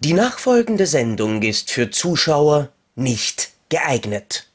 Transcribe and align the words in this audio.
Die 0.00 0.12
nachfolgende 0.12 0.86
Sendung 0.86 1.42
ist 1.42 1.70
für 1.72 1.90
Zuschauer 1.90 2.72
nicht 2.94 3.50
geeignet. 3.68 4.48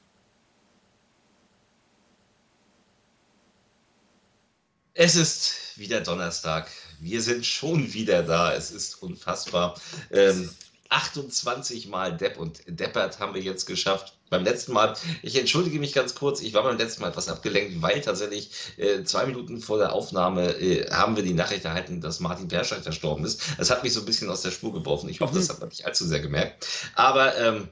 Es 4.93 5.15
ist 5.15 5.55
wieder 5.75 5.99
Donnerstag. 5.99 6.71
Wir 7.01 7.21
sind 7.21 7.45
schon 7.45 7.91
wieder 7.91 8.23
da. 8.23 8.53
Es 8.53 8.71
ist 8.71 9.01
unfassbar. 9.03 9.77
Ähm, 10.11 10.49
28 10.89 11.87
Mal 11.87 12.15
Depp 12.15 12.37
und 12.37 12.61
Deppert 12.67 13.19
haben 13.19 13.33
wir 13.33 13.41
jetzt 13.41 13.65
geschafft. 13.65 14.17
Beim 14.29 14.43
letzten 14.43 14.73
Mal, 14.73 14.95
ich 15.21 15.37
entschuldige 15.37 15.79
mich 15.79 15.93
ganz 15.93 16.15
kurz, 16.15 16.41
ich 16.41 16.53
war 16.53 16.63
beim 16.63 16.77
letzten 16.77 17.01
Mal 17.01 17.09
etwas 17.09 17.29
abgelenkt, 17.29 17.81
weil 17.81 18.01
tatsächlich 18.01 18.51
äh, 18.77 19.03
zwei 19.03 19.25
Minuten 19.25 19.59
vor 19.59 19.77
der 19.77 19.93
Aufnahme 19.93 20.53
äh, 20.59 20.89
haben 20.91 21.15
wir 21.15 21.23
die 21.23 21.33
Nachricht 21.33 21.65
erhalten, 21.65 22.01
dass 22.01 22.19
Martin 22.19 22.47
Perscheid 22.47 22.81
verstorben 22.81 23.25
ist. 23.25 23.41
Das 23.57 23.69
hat 23.69 23.83
mich 23.83 23.93
so 23.93 23.99
ein 23.99 24.05
bisschen 24.05 24.29
aus 24.29 24.41
der 24.41 24.51
Spur 24.51 24.73
geworfen. 24.73 25.09
Ich 25.09 25.21
hoffe, 25.21 25.35
das 25.35 25.49
hat 25.49 25.59
man 25.59 25.69
nicht 25.69 25.85
allzu 25.85 26.05
sehr 26.05 26.19
gemerkt. 26.19 26.67
Aber 26.95 27.37
ähm, 27.37 27.69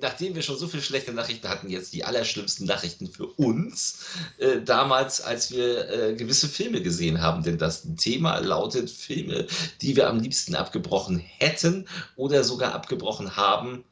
nachdem 0.00 0.34
wir 0.34 0.42
schon 0.42 0.58
so 0.58 0.68
viele 0.68 0.82
schlechte 0.82 1.12
Nachrichten 1.12 1.48
hatten, 1.48 1.68
jetzt 1.68 1.92
die 1.92 2.04
allerschlimmsten 2.04 2.66
Nachrichten 2.66 3.06
für 3.08 3.26
uns, 3.26 4.04
äh, 4.38 4.60
damals, 4.60 5.20
als 5.20 5.50
wir 5.50 5.88
äh, 5.88 6.14
gewisse 6.14 6.48
Filme 6.48 6.82
gesehen 6.82 7.20
haben. 7.20 7.42
Denn 7.42 7.58
das 7.58 7.82
Thema 7.96 8.38
lautet 8.38 8.90
Filme, 8.90 9.46
die 9.80 9.96
wir 9.96 10.08
am 10.08 10.20
liebsten 10.20 10.54
abgebrochen 10.54 11.18
hätten 11.18 11.88
oder 12.16 12.44
sogar 12.44 12.74
abgebrochen 12.74 13.36
haben, 13.36 13.84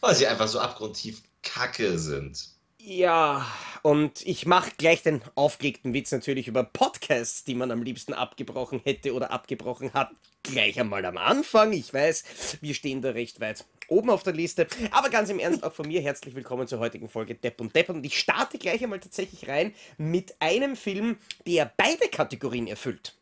weil 0.00 0.14
sie 0.14 0.26
einfach 0.26 0.48
so 0.48 0.58
abgrundtief 0.58 1.22
kacke 1.42 1.98
sind. 1.98 2.55
Ja, 2.88 3.44
und 3.82 4.24
ich 4.24 4.46
mache 4.46 4.70
gleich 4.78 5.02
den 5.02 5.20
aufgeregten 5.34 5.92
Witz 5.92 6.12
natürlich 6.12 6.46
über 6.46 6.62
Podcasts, 6.62 7.42
die 7.42 7.56
man 7.56 7.72
am 7.72 7.82
liebsten 7.82 8.14
abgebrochen 8.14 8.80
hätte 8.84 9.12
oder 9.12 9.32
abgebrochen 9.32 9.92
hat. 9.92 10.12
Gleich 10.44 10.78
einmal 10.78 11.04
am 11.04 11.16
Anfang. 11.16 11.72
Ich 11.72 11.92
weiß, 11.92 12.58
wir 12.60 12.74
stehen 12.74 13.02
da 13.02 13.10
recht 13.10 13.40
weit 13.40 13.64
oben 13.88 14.08
auf 14.08 14.22
der 14.22 14.34
Liste. 14.34 14.68
Aber 14.92 15.10
ganz 15.10 15.30
im 15.30 15.40
Ernst, 15.40 15.64
auch 15.64 15.72
von 15.72 15.88
mir 15.88 16.00
herzlich 16.00 16.36
willkommen 16.36 16.68
zur 16.68 16.78
heutigen 16.78 17.08
Folge 17.08 17.34
Depp 17.34 17.60
und 17.60 17.74
Depp. 17.74 17.88
Und 17.88 18.06
ich 18.06 18.16
starte 18.16 18.56
gleich 18.56 18.84
einmal 18.84 19.00
tatsächlich 19.00 19.48
rein 19.48 19.74
mit 19.98 20.36
einem 20.38 20.76
Film, 20.76 21.18
der 21.44 21.72
beide 21.76 22.06
Kategorien 22.08 22.68
erfüllt. 22.68 23.16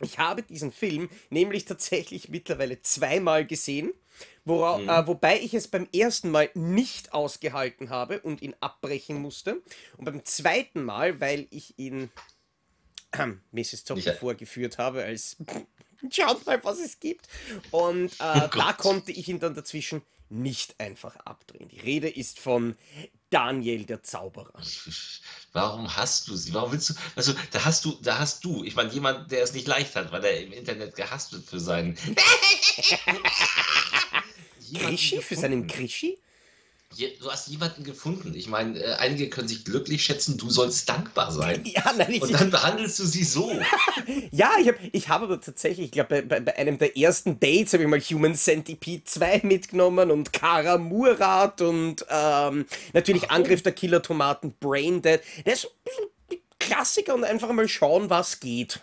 Ich 0.00 0.18
habe 0.18 0.42
diesen 0.42 0.72
Film 0.72 1.08
nämlich 1.30 1.66
tatsächlich 1.66 2.30
mittlerweile 2.30 2.80
zweimal 2.82 3.46
gesehen. 3.46 3.92
Wora, 4.44 4.78
mhm. 4.78 4.88
äh, 4.88 5.06
wobei 5.06 5.40
ich 5.40 5.54
es 5.54 5.68
beim 5.68 5.88
ersten 5.92 6.30
Mal 6.30 6.50
nicht 6.54 7.12
ausgehalten 7.12 7.90
habe 7.90 8.20
und 8.20 8.42
ihn 8.42 8.54
abbrechen 8.60 9.20
musste. 9.20 9.62
Und 9.96 10.04
beim 10.04 10.24
zweiten 10.24 10.82
Mal, 10.82 11.20
weil 11.20 11.46
ich 11.50 11.78
ihn 11.78 12.10
äh, 13.12 13.26
Mrs. 13.52 13.84
Zocker 13.84 14.14
vorgeführt 14.14 14.78
habe 14.78 15.04
als 15.04 15.36
schaut 16.10 16.46
mal, 16.46 16.62
was 16.64 16.78
es 16.78 17.00
gibt. 17.00 17.28
Und 17.70 18.12
äh, 18.20 18.42
oh 18.44 18.48
da 18.56 18.72
konnte 18.72 19.12
ich 19.12 19.28
ihn 19.28 19.40
dann 19.40 19.54
dazwischen 19.54 20.02
nicht 20.30 20.78
einfach 20.78 21.16
abdrehen. 21.16 21.68
Die 21.68 21.80
Rede 21.80 22.08
ist 22.08 22.38
von 22.38 22.76
Daniel 23.30 23.84
der 23.84 24.02
Zauberer. 24.02 24.52
Warum 25.52 25.96
hast 25.96 26.28
du 26.28 26.36
sie? 26.36 26.52
Warum 26.54 26.72
willst 26.72 26.90
du? 26.90 26.94
Also, 27.16 27.32
da 27.50 27.64
hast 27.64 27.84
du, 27.84 27.92
da 28.02 28.18
hast 28.18 28.44
du, 28.44 28.64
ich 28.64 28.74
meine, 28.76 28.92
jemand, 28.92 29.30
der 29.30 29.42
es 29.42 29.54
nicht 29.54 29.66
leicht 29.66 29.96
hat, 29.96 30.12
weil 30.12 30.24
er 30.24 30.40
im 30.40 30.52
Internet 30.52 30.94
gehasst 30.96 31.32
wird 31.32 31.44
für 31.44 31.60
seinen. 31.60 31.96
Krischi? 34.72 35.20
Für 35.20 35.36
seinen 35.36 35.66
Krischi? 35.66 36.18
Du 37.20 37.30
hast 37.30 37.48
jemanden 37.48 37.84
gefunden. 37.84 38.34
Ich 38.34 38.48
meine, 38.48 38.80
äh, 38.80 38.94
einige 38.94 39.28
können 39.28 39.46
sich 39.46 39.64
glücklich 39.64 40.02
schätzen, 40.02 40.38
du 40.38 40.48
sollst 40.48 40.88
dankbar 40.88 41.30
sein. 41.30 41.62
Ja, 41.64 41.92
nein, 41.96 42.10
ich, 42.10 42.22
Und 42.22 42.32
dann 42.32 42.50
behandelst 42.50 42.98
du 42.98 43.04
sie 43.04 43.24
so. 43.24 43.52
ja, 44.30 44.52
ich 44.60 44.68
habe 44.68 44.78
ich 44.90 45.08
hab 45.08 45.22
aber 45.22 45.40
tatsächlich, 45.40 45.86
ich 45.86 45.92
glaube, 45.92 46.22
bei, 46.22 46.40
bei, 46.40 46.56
einem 46.56 46.78
der 46.78 46.96
ersten 46.96 47.38
Dates 47.38 47.74
habe 47.74 47.82
ich 47.82 47.88
mal 47.88 48.00
Human 48.00 48.34
Centipede 48.34 49.04
2 49.04 49.42
mitgenommen 49.44 50.10
und 50.10 50.32
Kara 50.32 50.78
Murat 50.78 51.60
und 51.60 52.06
ähm, 52.08 52.64
natürlich 52.94 53.22
Warum? 53.22 53.36
Angriff 53.36 53.62
der 53.62 53.72
Killer-Tomaten, 53.72 54.54
Brain 54.58 55.02
Dead. 55.02 55.20
Das 55.44 55.64
ist 55.64 55.70
ein 56.30 56.38
Klassiker 56.58 57.14
und 57.14 57.24
einfach 57.24 57.52
mal 57.52 57.68
schauen, 57.68 58.08
was 58.08 58.40
geht. 58.40 58.80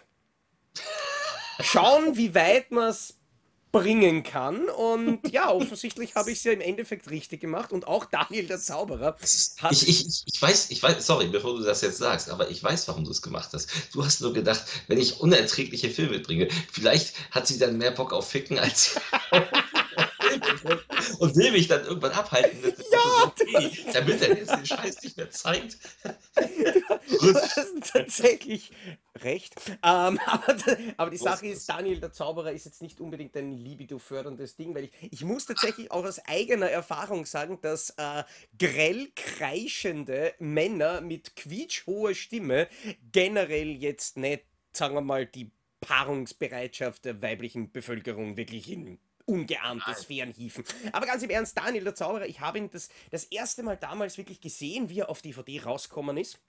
Schauen, 1.62 2.16
wie 2.17 2.35
weit 2.35 2.69
man 2.72 2.90
es 2.90 3.16
bringen 3.75 4.24
kann. 4.24 4.69
Und 4.69 5.19
ja, 5.31 5.52
offensichtlich 5.52 6.16
habe 6.16 6.31
ich 6.31 6.38
es 6.38 6.44
ja 6.46 6.53
im 6.53 6.62
Endeffekt 6.62 7.09
richtig 7.09 7.41
gemacht. 7.41 7.74
Und 7.74 7.88
auch 7.88 8.06
Daniel 8.06 8.47
der 8.47 8.59
Zauberer 8.59 9.18
hat. 9.58 9.72
Ich, 9.72 9.88
ich, 9.88 10.24
ich 10.25 10.41
weiß, 10.41 10.72
ich 10.72 10.81
weiß, 10.81 11.06
sorry, 11.06 11.28
bevor 11.28 11.58
du 11.58 11.63
das 11.63 11.81
jetzt 11.81 11.97
sagst, 11.97 12.30
aber 12.30 12.50
ich 12.50 12.64
weiß, 12.64 12.88
warum 12.88 13.03
du 13.03 13.12
es 13.12 13.22
gemacht 13.22 13.50
hast. 13.52 13.69
Du 13.94 14.03
hast 14.06 14.22
nur 14.22 14.34
gedacht, 14.34 14.64
wenn 14.88 14.97
ich 14.97 15.19
unerträgliche 15.19 15.90
Filme 15.90 16.19
bringe, 16.19 16.47
vielleicht 16.72 17.16
hat 17.31 17.47
sie 17.47 17.59
dann 17.59 17.78
mehr 17.78 17.91
Bock 17.91 18.14
auf 18.14 18.30
Ficken 18.30 18.58
als. 18.58 18.96
und 21.19 21.35
will 21.35 21.51
mich 21.51 21.68
dann 21.68 21.85
irgendwann 21.85 22.12
abhalten. 22.12 22.73
Ja, 22.91 23.23
okay, 23.25 23.72
damit 23.94 24.22
er 24.22 24.38
jetzt 24.38 24.56
den 24.56 24.66
Scheiß 24.66 25.03
nicht 25.03 25.18
mehr 25.18 25.29
zeigt. 25.29 25.78
Du 27.07 27.34
hast 27.34 27.94
tatsächlich 27.94 28.72
recht. 29.23 29.56
Ähm, 29.84 30.19
aber, 30.25 30.56
aber, 30.97 31.09
die 31.09 31.18
Sache 31.18 31.47
ist, 31.47 31.68
Daniel 31.69 32.00
der 32.00 32.12
Zauberer 32.12 32.51
ist 32.51 32.66
jetzt 32.66 32.81
nicht 32.81 33.00
unbedingt 33.00 33.35
ein 33.38 33.51
libido-förderndes 33.51 34.56
Ding, 34.56 34.75
weil 34.75 34.85
ich, 34.85 34.91
ich 35.12 35.23
muss 35.23 35.46
tatsächlich 35.46 35.91
auch 35.91 36.03
aus 36.03 36.19
eigener 36.25 36.69
Erfahrung 36.69 37.25
sagen, 37.25 37.59
dass 37.62 37.91
äh, 37.91 38.23
grell 38.57 39.09
kreischende 39.16 40.34
Männer 40.40 41.02
mit 41.02 41.35
quietschhoher 41.35 42.16
Stimme 42.16 42.67
generell 43.12 43.75
jetzt 43.75 44.17
nicht, 44.17 44.44
sagen 44.73 44.96
wir 44.96 45.02
mal, 45.02 45.25
die 45.25 45.52
Paarungsbereitschaft 45.81 47.06
der 47.06 47.22
weiblichen 47.22 47.72
Bevölkerung 47.72 48.38
wirklich 48.38 48.72
in 48.72 48.97
ungeahnte 49.25 49.94
Sphären 49.96 50.31
hieven. 50.31 50.63
Aber 50.91 51.06
ganz 51.06 51.24
im 51.24 51.30
Ernst, 51.30 51.58
Daniel 51.58 51.84
der 51.84 51.96
Zauberer, 51.96 52.28
ich 52.28 52.40
habe 52.40 52.58
ihn 52.58 52.69
das, 52.72 52.90
das 53.12 53.25
erste 53.25 53.63
Mal 53.63 53.78
damals 53.78 54.18
wirklich 54.18 54.41
gesehen, 54.41 54.90
wie 54.90 55.00
er 55.00 55.09
auf 55.09 55.22
DVD 55.22 55.63
rausgekommen 55.63 56.18
ist. 56.18 56.40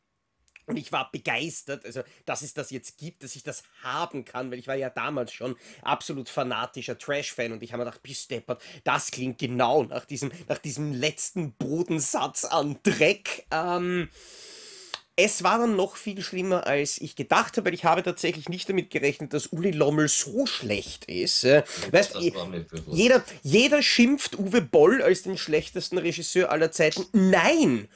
Und 0.67 0.77
ich 0.79 0.91
war 0.91 1.13
begeistert, 1.13 1.85
also 1.85 2.03
dass 2.25 2.43
es 2.43 2.53
das 2.53 2.71
jetzt 2.71 2.99
gibt, 2.99 3.23
dass 3.23 3.37
ich 3.37 3.45
das 3.45 3.63
haben 3.83 4.25
kann, 4.25 4.51
weil 4.51 4.59
ich 4.59 4.67
war 4.67 4.75
ja 4.75 4.91
damals 4.91 5.33
schon 5.33 5.57
absolut 5.83 6.29
fanatischer 6.29 6.99
Trash-Fan 6.99 7.53
und 7.53 7.63
ich 7.63 7.73
habe 7.73 7.85
mir 7.85 7.91
gedacht, 7.91 8.03
bis 8.03 8.27
deppert, 8.27 8.61
das 8.83 9.13
klingt 9.13 9.39
genau 9.39 9.85
nach 9.85 10.05
diesem, 10.05 10.33
nach 10.49 10.59
diesem 10.59 10.93
letzten 10.93 11.53
Bodensatz 11.53 12.45
an 12.45 12.81
Dreck. 12.83 13.47
Ähm, 13.53 14.09
es 15.17 15.43
war 15.43 15.59
dann 15.59 15.77
noch 15.77 15.97
viel 15.97 16.23
schlimmer, 16.23 16.67
als 16.67 16.99
ich 16.99 17.17
gedacht 17.17 17.57
habe, 17.57 17.67
weil 17.67 17.75
ich 17.75 17.87
habe 17.87 18.03
tatsächlich 18.03 18.51
nicht 18.51 18.69
damit 18.69 18.91
gerechnet, 18.91 19.33
dass 19.33 19.47
Uli 19.49 19.71
Lommel 19.71 20.09
so 20.09 20.45
schlecht 20.45 21.07
ist. 21.07 21.45
Äh, 21.45 21.65
weißt, 21.91 22.17
jeder, 22.87 23.25
jeder 23.43 23.83
schimpft 23.83 24.39
Uwe 24.39 24.61
Boll 24.61 25.03
als 25.03 25.23
den 25.23 25.39
schlechtesten 25.39 25.97
Regisseur 25.97 26.51
aller 26.51 26.71
Zeiten. 26.71 27.07
Nein! 27.13 27.89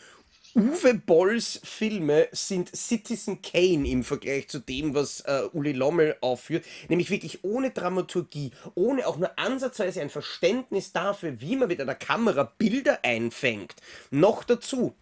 Uwe 0.56 0.94
Bolls 0.94 1.60
Filme 1.62 2.26
sind 2.32 2.74
Citizen 2.74 3.40
Kane 3.40 3.88
im 3.88 4.02
Vergleich 4.02 4.48
zu 4.48 4.58
dem, 4.58 4.94
was 4.94 5.20
äh, 5.20 5.42
Uli 5.52 5.70
Lommel 5.70 6.16
aufführt. 6.20 6.64
Nämlich 6.88 7.10
wirklich 7.10 7.44
ohne 7.44 7.70
Dramaturgie, 7.70 8.50
ohne 8.74 9.06
auch 9.06 9.16
nur 9.16 9.38
ansatzweise 9.38 10.00
ein 10.00 10.10
Verständnis 10.10 10.92
dafür, 10.92 11.40
wie 11.40 11.54
man 11.54 11.68
mit 11.68 11.80
einer 11.80 11.94
Kamera 11.94 12.52
Bilder 12.58 12.98
einfängt. 13.04 13.76
Noch 14.10 14.42
dazu 14.42 14.96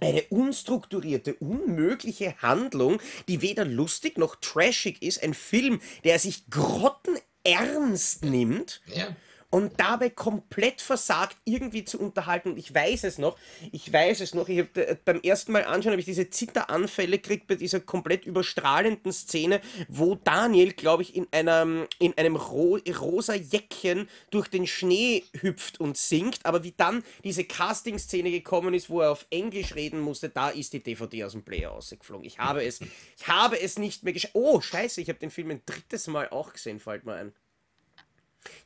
eine 0.00 0.22
unstrukturierte, 0.30 1.34
unmögliche 1.34 2.36
Handlung, 2.40 3.00
die 3.28 3.42
weder 3.42 3.64
lustig 3.64 4.18
noch 4.18 4.36
trashig 4.36 5.02
ist. 5.02 5.22
Ein 5.22 5.34
Film, 5.34 5.80
der 6.04 6.18
sich 6.18 6.48
grottenernst 6.50 8.24
nimmt. 8.24 8.80
Ja 8.86 9.14
und 9.50 9.80
dabei 9.80 10.10
komplett 10.10 10.82
versagt, 10.82 11.36
irgendwie 11.44 11.84
zu 11.84 11.98
unterhalten. 11.98 12.50
Und 12.50 12.58
ich 12.58 12.74
weiß 12.74 13.04
es 13.04 13.18
noch, 13.18 13.38
ich 13.72 13.90
weiß 13.90 14.20
es 14.20 14.34
noch, 14.34 14.48
ich 14.48 14.58
habe 14.58 14.86
äh, 14.86 14.96
beim 15.02 15.20
ersten 15.20 15.52
Mal 15.52 15.64
anschauen, 15.64 15.92
habe 15.92 16.00
ich 16.00 16.06
diese 16.06 16.28
Zitteranfälle 16.28 17.18
gekriegt 17.18 17.46
bei 17.46 17.54
dieser 17.54 17.80
komplett 17.80 18.26
überstrahlenden 18.26 19.12
Szene, 19.12 19.60
wo 19.88 20.16
Daniel, 20.16 20.72
glaube 20.72 21.02
ich, 21.02 21.16
in 21.16 21.26
einem, 21.32 21.86
in 21.98 22.16
einem 22.18 22.36
ro 22.36 22.78
rosa 23.00 23.34
Jäckchen 23.34 24.08
durch 24.30 24.48
den 24.48 24.66
Schnee 24.66 25.24
hüpft 25.40 25.80
und 25.80 25.96
singt, 25.96 26.40
aber 26.44 26.62
wie 26.62 26.74
dann 26.76 27.02
diese 27.24 27.44
Casting-Szene 27.44 28.30
gekommen 28.30 28.74
ist, 28.74 28.90
wo 28.90 29.00
er 29.00 29.12
auf 29.12 29.26
Englisch 29.30 29.74
reden 29.74 30.00
musste, 30.00 30.28
da 30.28 30.50
ist 30.50 30.74
die 30.74 30.82
DVD 30.82 31.24
aus 31.24 31.32
dem 31.32 31.42
Player 31.42 31.72
ausgeflogen. 31.72 32.26
Ich 32.26 32.38
habe 32.38 32.64
es, 32.64 32.80
ich 32.80 33.28
habe 33.28 33.60
es 33.60 33.78
nicht 33.78 34.02
mehr 34.02 34.12
geschafft. 34.12 34.34
Oh, 34.34 34.60
scheiße, 34.60 35.00
ich 35.00 35.08
habe 35.08 35.18
den 35.18 35.30
Film 35.30 35.50
ein 35.50 35.62
drittes 35.64 36.06
Mal 36.06 36.28
auch 36.28 36.52
gesehen, 36.52 36.80
fällt 36.80 37.04
mir 37.04 37.14
ein. 37.14 37.32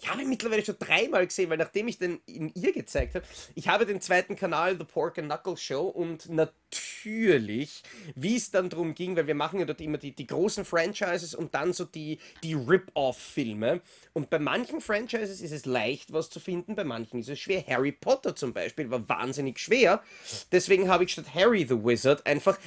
Ich 0.01 0.09
habe 0.09 0.23
ihn 0.23 0.29
mittlerweile 0.29 0.65
schon 0.65 0.77
dreimal 0.79 1.27
gesehen, 1.27 1.51
weil 1.51 1.59
nachdem 1.59 1.89
ich 1.89 1.99
den 1.99 2.21
in 2.27 2.53
ihr 2.55 2.73
gezeigt 2.73 3.15
habe, 3.15 3.25
ich 3.55 3.69
habe 3.69 3.87
den 3.87 4.01
zweiten 4.01 4.37
Kanal, 4.37 4.77
The 4.79 4.85
Pork 4.85 5.19
and 5.19 5.29
Knuckle 5.29 5.57
Show, 5.57 5.87
und 5.87 6.29
natürlich, 6.29 7.83
wie 8.15 8.37
es 8.37 8.51
dann 8.51 8.71
darum 8.71 8.95
ging, 8.95 9.17
weil 9.17 9.27
wir 9.27 9.35
machen 9.35 9.61
ja 9.61 9.67
dort 9.67 9.81
immer 9.81 9.99
die, 9.99 10.15
die 10.15 10.27
großen 10.27 10.65
Franchises 10.65 11.35
und 11.35 11.55
dann 11.55 11.73
so 11.73 11.85
die, 11.85 12.19
die 12.43 12.55
Rip-Off-Filme. 12.55 13.81
Und 14.13 14.31
bei 14.31 14.39
manchen 14.39 14.81
Franchises 14.81 15.41
ist 15.41 15.53
es 15.53 15.67
leicht, 15.67 16.13
was 16.13 16.31
zu 16.31 16.41
finden, 16.41 16.75
bei 16.75 16.85
manchen 16.85 17.21
ist 17.21 17.29
es 17.29 17.39
schwer. 17.39 17.65
Harry 17.67 17.93
Potter 17.93 18.35
zum 18.35 18.53
Beispiel 18.53 18.91
war 18.91 19.09
wahnsinnig 19.09 19.59
schwer. 19.59 20.03
Deswegen 20.51 20.89
habe 20.89 21.05
ich 21.05 21.13
statt 21.13 21.35
Harry 21.35 21.67
the 21.69 21.85
Wizard 21.85 22.27
einfach 22.27 22.59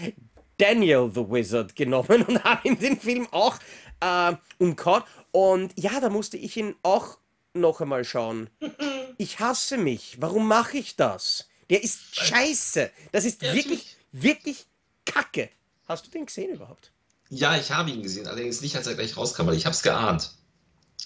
Daniel 0.57 1.11
the 1.13 1.27
Wizard 1.29 1.75
genommen 1.75 2.23
und 2.27 2.43
habe 2.43 2.67
ihm 2.67 2.79
den 2.79 2.97
Film 2.97 3.27
auch 3.31 3.57
äh, 3.99 4.33
umgehauen. 4.57 5.03
Und 5.31 5.73
ja, 5.77 5.99
da 5.99 6.09
musste 6.09 6.37
ich 6.37 6.57
ihn 6.57 6.75
auch 6.83 7.17
noch 7.53 7.81
einmal 7.81 8.03
schauen. 8.03 8.49
Ich 9.17 9.39
hasse 9.39 9.77
mich. 9.77 10.17
Warum 10.19 10.45
mache 10.45 10.75
ich 10.75 10.97
das? 10.97 11.47
Der 11.69 11.81
ist 11.81 11.99
scheiße. 12.11 12.91
Das 13.13 13.23
ist 13.23 13.41
wirklich, 13.41 13.95
wirklich 14.11 14.65
kacke. 15.05 15.49
Hast 15.87 16.05
du 16.05 16.11
den 16.11 16.25
gesehen 16.25 16.53
überhaupt? 16.53 16.91
Ja, 17.29 17.57
ich 17.57 17.71
habe 17.71 17.91
ihn 17.91 18.03
gesehen, 18.03 18.27
allerdings 18.27 18.61
nicht, 18.61 18.75
als 18.75 18.87
er 18.87 18.95
gleich 18.95 19.15
rauskam, 19.15 19.47
weil 19.47 19.55
ich 19.55 19.65
habe 19.65 19.73
es 19.73 19.83
geahnt. 19.83 20.31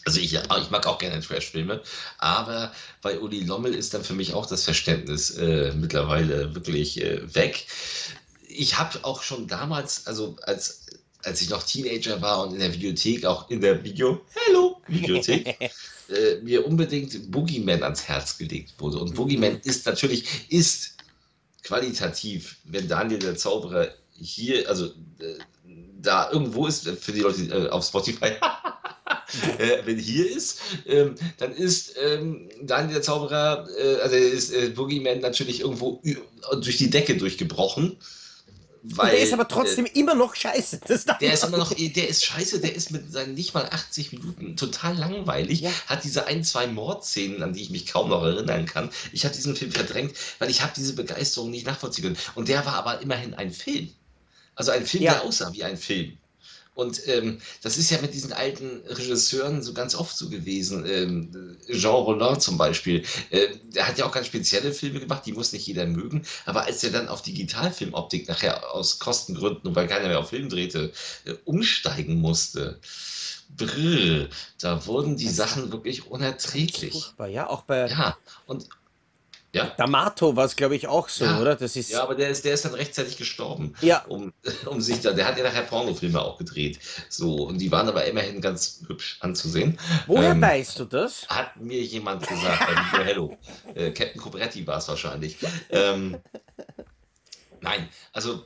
Also 0.05 0.19
ich, 0.19 0.33
ich 0.33 0.69
mag 0.69 0.87
auch 0.87 0.97
gerne 0.97 1.21
Trash-Filme, 1.21 1.81
aber 2.17 2.71
bei 3.01 3.19
Uli 3.19 3.43
Lommel 3.43 3.75
ist 3.75 3.93
dann 3.93 4.03
für 4.03 4.13
mich 4.13 4.33
auch 4.33 4.45
das 4.45 4.63
Verständnis 4.63 5.31
äh, 5.31 5.73
mittlerweile 5.75 6.55
wirklich 6.55 7.01
äh, 7.01 7.35
weg. 7.35 7.67
Ich 8.47 8.79
habe 8.79 9.03
auch 9.03 9.23
schon 9.23 9.47
damals, 9.47 10.07
also 10.07 10.35
als, 10.43 10.78
als 11.23 11.41
ich 11.41 11.49
noch 11.49 11.63
Teenager 11.63 12.21
war 12.21 12.47
und 12.47 12.53
in 12.53 12.59
der 12.59 12.73
Videothek, 12.73 13.25
auch 13.25 13.49
in 13.49 13.61
der 13.61 13.83
Video, 13.83 14.21
Hello, 14.33 14.81
Videothek, 14.87 15.47
äh, 16.09 16.35
mir 16.41 16.65
unbedingt 16.65 17.31
Boogeyman 17.31 17.83
ans 17.83 18.03
Herz 18.03 18.37
gelegt 18.37 18.73
wurde. 18.77 18.99
Und 18.99 19.15
Boogeyman 19.15 19.59
ist 19.63 19.85
natürlich, 19.85 20.25
ist 20.49 20.95
qualitativ, 21.63 22.57
wenn 22.63 22.87
Daniel 22.87 23.19
der 23.19 23.35
Zauberer 23.35 23.89
hier, 24.13 24.67
also 24.69 24.85
äh, 24.85 25.37
da 26.01 26.31
irgendwo 26.31 26.67
ist, 26.67 26.87
für 26.87 27.11
die 27.11 27.19
Leute 27.19 27.43
äh, 27.43 27.69
auf 27.69 27.85
Spotify, 27.85 28.25
äh, 29.57 29.85
wenn 29.85 29.99
hier 29.99 30.29
ist, 30.29 30.61
ähm, 30.87 31.15
dann 31.37 31.51
ist 31.53 31.95
ähm, 32.01 32.49
Daniel 32.63 32.93
der 32.93 33.01
Zauberer, 33.01 33.67
äh, 33.77 33.95
also 33.97 34.15
ist 34.15 34.53
äh, 34.53 34.69
Boogeyman 34.69 35.19
natürlich 35.19 35.61
irgendwo 35.61 36.01
durch 36.61 36.77
die 36.77 36.89
Decke 36.89 37.17
durchgebrochen. 37.17 37.97
Weil, 38.83 39.11
der 39.11 39.19
ist 39.19 39.33
aber 39.33 39.47
trotzdem 39.47 39.85
äh, 39.85 39.99
immer 39.99 40.15
noch 40.15 40.35
scheiße. 40.35 40.79
der 41.19 41.33
ist 41.33 41.43
immer 41.43 41.57
noch, 41.57 41.73
der 41.73 42.07
ist 42.07 42.23
scheiße, 42.23 42.61
der 42.61 42.73
ist 42.75 42.91
mit 42.91 43.11
seinen 43.11 43.33
nicht 43.33 43.53
mal 43.53 43.65
80 43.65 44.13
Minuten 44.13 44.55
total 44.55 44.97
langweilig, 44.97 45.61
ja. 45.61 45.71
hat 45.87 46.03
diese 46.03 46.27
ein, 46.27 46.43
zwei 46.43 46.67
Mordszenen, 46.67 47.43
an 47.43 47.53
die 47.53 47.61
ich 47.61 47.69
mich 47.69 47.87
kaum 47.87 48.09
noch 48.09 48.23
erinnern 48.23 48.65
kann. 48.65 48.89
Ich 49.11 49.25
habe 49.25 49.35
diesen 49.35 49.55
Film 49.55 49.71
verdrängt, 49.71 50.15
weil 50.39 50.49
ich 50.49 50.61
habe 50.61 50.71
diese 50.75 50.93
Begeisterung 50.93 51.51
nicht 51.51 51.65
nachvollziehen 51.65 52.03
können. 52.03 52.17
Und 52.35 52.47
der 52.47 52.65
war 52.65 52.75
aber 52.75 53.01
immerhin 53.01 53.33
ein 53.33 53.51
Film. 53.51 53.89
Also 54.55 54.71
ein 54.71 54.85
Film, 54.85 55.03
ja. 55.03 55.13
der 55.13 55.23
aussah 55.23 55.51
wie 55.53 55.63
ein 55.63 55.77
Film. 55.77 56.17
Und 56.79 57.05
ähm, 57.09 57.39
das 57.61 57.77
ist 57.77 57.91
ja 57.91 57.99
mit 57.99 58.13
diesen 58.13 58.31
alten 58.31 58.81
Regisseuren 58.87 59.61
so 59.61 59.73
ganz 59.73 59.95
oft 59.95 60.15
so 60.15 60.29
gewesen. 60.29 60.85
Ähm, 60.87 61.57
Jean 61.69 61.91
Rollin 61.91 62.39
zum 62.39 62.57
Beispiel, 62.57 63.03
äh, 63.31 63.47
der 63.63 63.85
hat 63.85 63.97
ja 63.97 64.05
auch 64.05 64.13
ganz 64.13 64.27
spezielle 64.27 64.71
Filme 64.71 65.01
gemacht, 65.01 65.25
die 65.25 65.33
muss 65.33 65.51
nicht 65.51 65.67
jeder 65.67 65.85
mögen. 65.85 66.25
Aber 66.45 66.63
als 66.63 66.81
er 66.85 66.91
dann 66.91 67.09
auf 67.09 67.21
Digitalfilmoptik 67.21 68.29
nachher 68.29 68.73
aus 68.73 68.97
Kostengründen 68.97 69.67
und 69.67 69.75
weil 69.75 69.87
keiner 69.87 70.07
mehr 70.07 70.19
auf 70.19 70.29
Film 70.29 70.47
drehte, 70.47 70.93
äh, 71.25 71.33
umsteigen 71.43 72.15
musste, 72.15 72.79
brr, 73.57 74.29
da 74.61 74.85
wurden 74.85 75.17
die 75.17 75.25
das 75.25 75.35
Sachen 75.35 75.73
wirklich 75.73 76.07
unerträglich. 76.07 76.93
Furchtbar, 76.93 77.27
ja, 77.27 77.49
auch 77.49 77.63
bei. 77.63 77.87
Ja, 77.87 78.17
und, 78.45 78.69
ja? 79.51 79.75
D'Amato 79.77 80.35
war 80.35 80.45
es, 80.45 80.55
glaube 80.55 80.75
ich, 80.75 80.87
auch 80.87 81.09
so, 81.09 81.25
ja. 81.25 81.39
oder? 81.39 81.55
Das 81.55 81.75
ist 81.75 81.89
ja, 81.89 82.03
aber 82.03 82.15
der 82.15 82.29
ist, 82.29 82.45
der 82.45 82.53
ist 82.53 82.65
dann 82.65 82.73
rechtzeitig 82.73 83.17
gestorben. 83.17 83.73
Ja. 83.81 84.05
Um, 84.05 84.31
um 84.65 84.79
sich 84.79 85.01
da, 85.01 85.11
der 85.11 85.27
hat 85.27 85.37
ja 85.37 85.43
nachher 85.43 85.63
Pornofilme 85.63 86.21
auch 86.21 86.37
gedreht. 86.37 86.79
So, 87.09 87.47
und 87.47 87.57
die 87.57 87.71
waren 87.71 87.87
aber 87.87 88.05
immerhin 88.05 88.41
ganz 88.41 88.83
hübsch 88.87 89.17
anzusehen. 89.21 89.79
Woher 90.07 90.31
ähm, 90.31 90.41
weißt 90.41 90.79
du 90.79 90.85
das? 90.85 91.27
Hat 91.27 91.57
mir 91.57 91.81
jemand 91.81 92.27
gesagt 92.27 92.59
bei 92.59 92.73
Video 92.73 93.05
Hello. 93.05 93.37
Äh, 93.73 93.91
Captain 93.91 94.21
Cobretti 94.21 94.67
war 94.67 94.77
es 94.77 94.87
wahrscheinlich. 94.87 95.37
Ähm, 95.71 96.17
nein, 97.61 97.89
also 98.13 98.45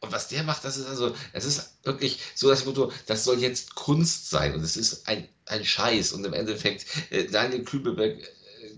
und 0.00 0.12
was 0.12 0.28
der 0.28 0.42
macht, 0.42 0.64
das 0.64 0.76
ist 0.76 0.86
also, 0.86 1.14
es 1.32 1.44
ist 1.44 1.78
wirklich 1.82 2.20
so 2.34 2.48
das 2.48 2.64
Motto, 2.64 2.92
das 3.06 3.24
soll 3.24 3.40
jetzt 3.40 3.74
Kunst 3.74 4.30
sein 4.30 4.54
und 4.54 4.62
es 4.62 4.76
ist 4.76 5.08
ein, 5.08 5.28
ein 5.46 5.64
Scheiß. 5.64 6.12
Und 6.12 6.24
im 6.24 6.34
Endeffekt, 6.34 6.86
äh, 7.10 7.24
Daniel 7.24 7.64
Kübelberg 7.64 8.18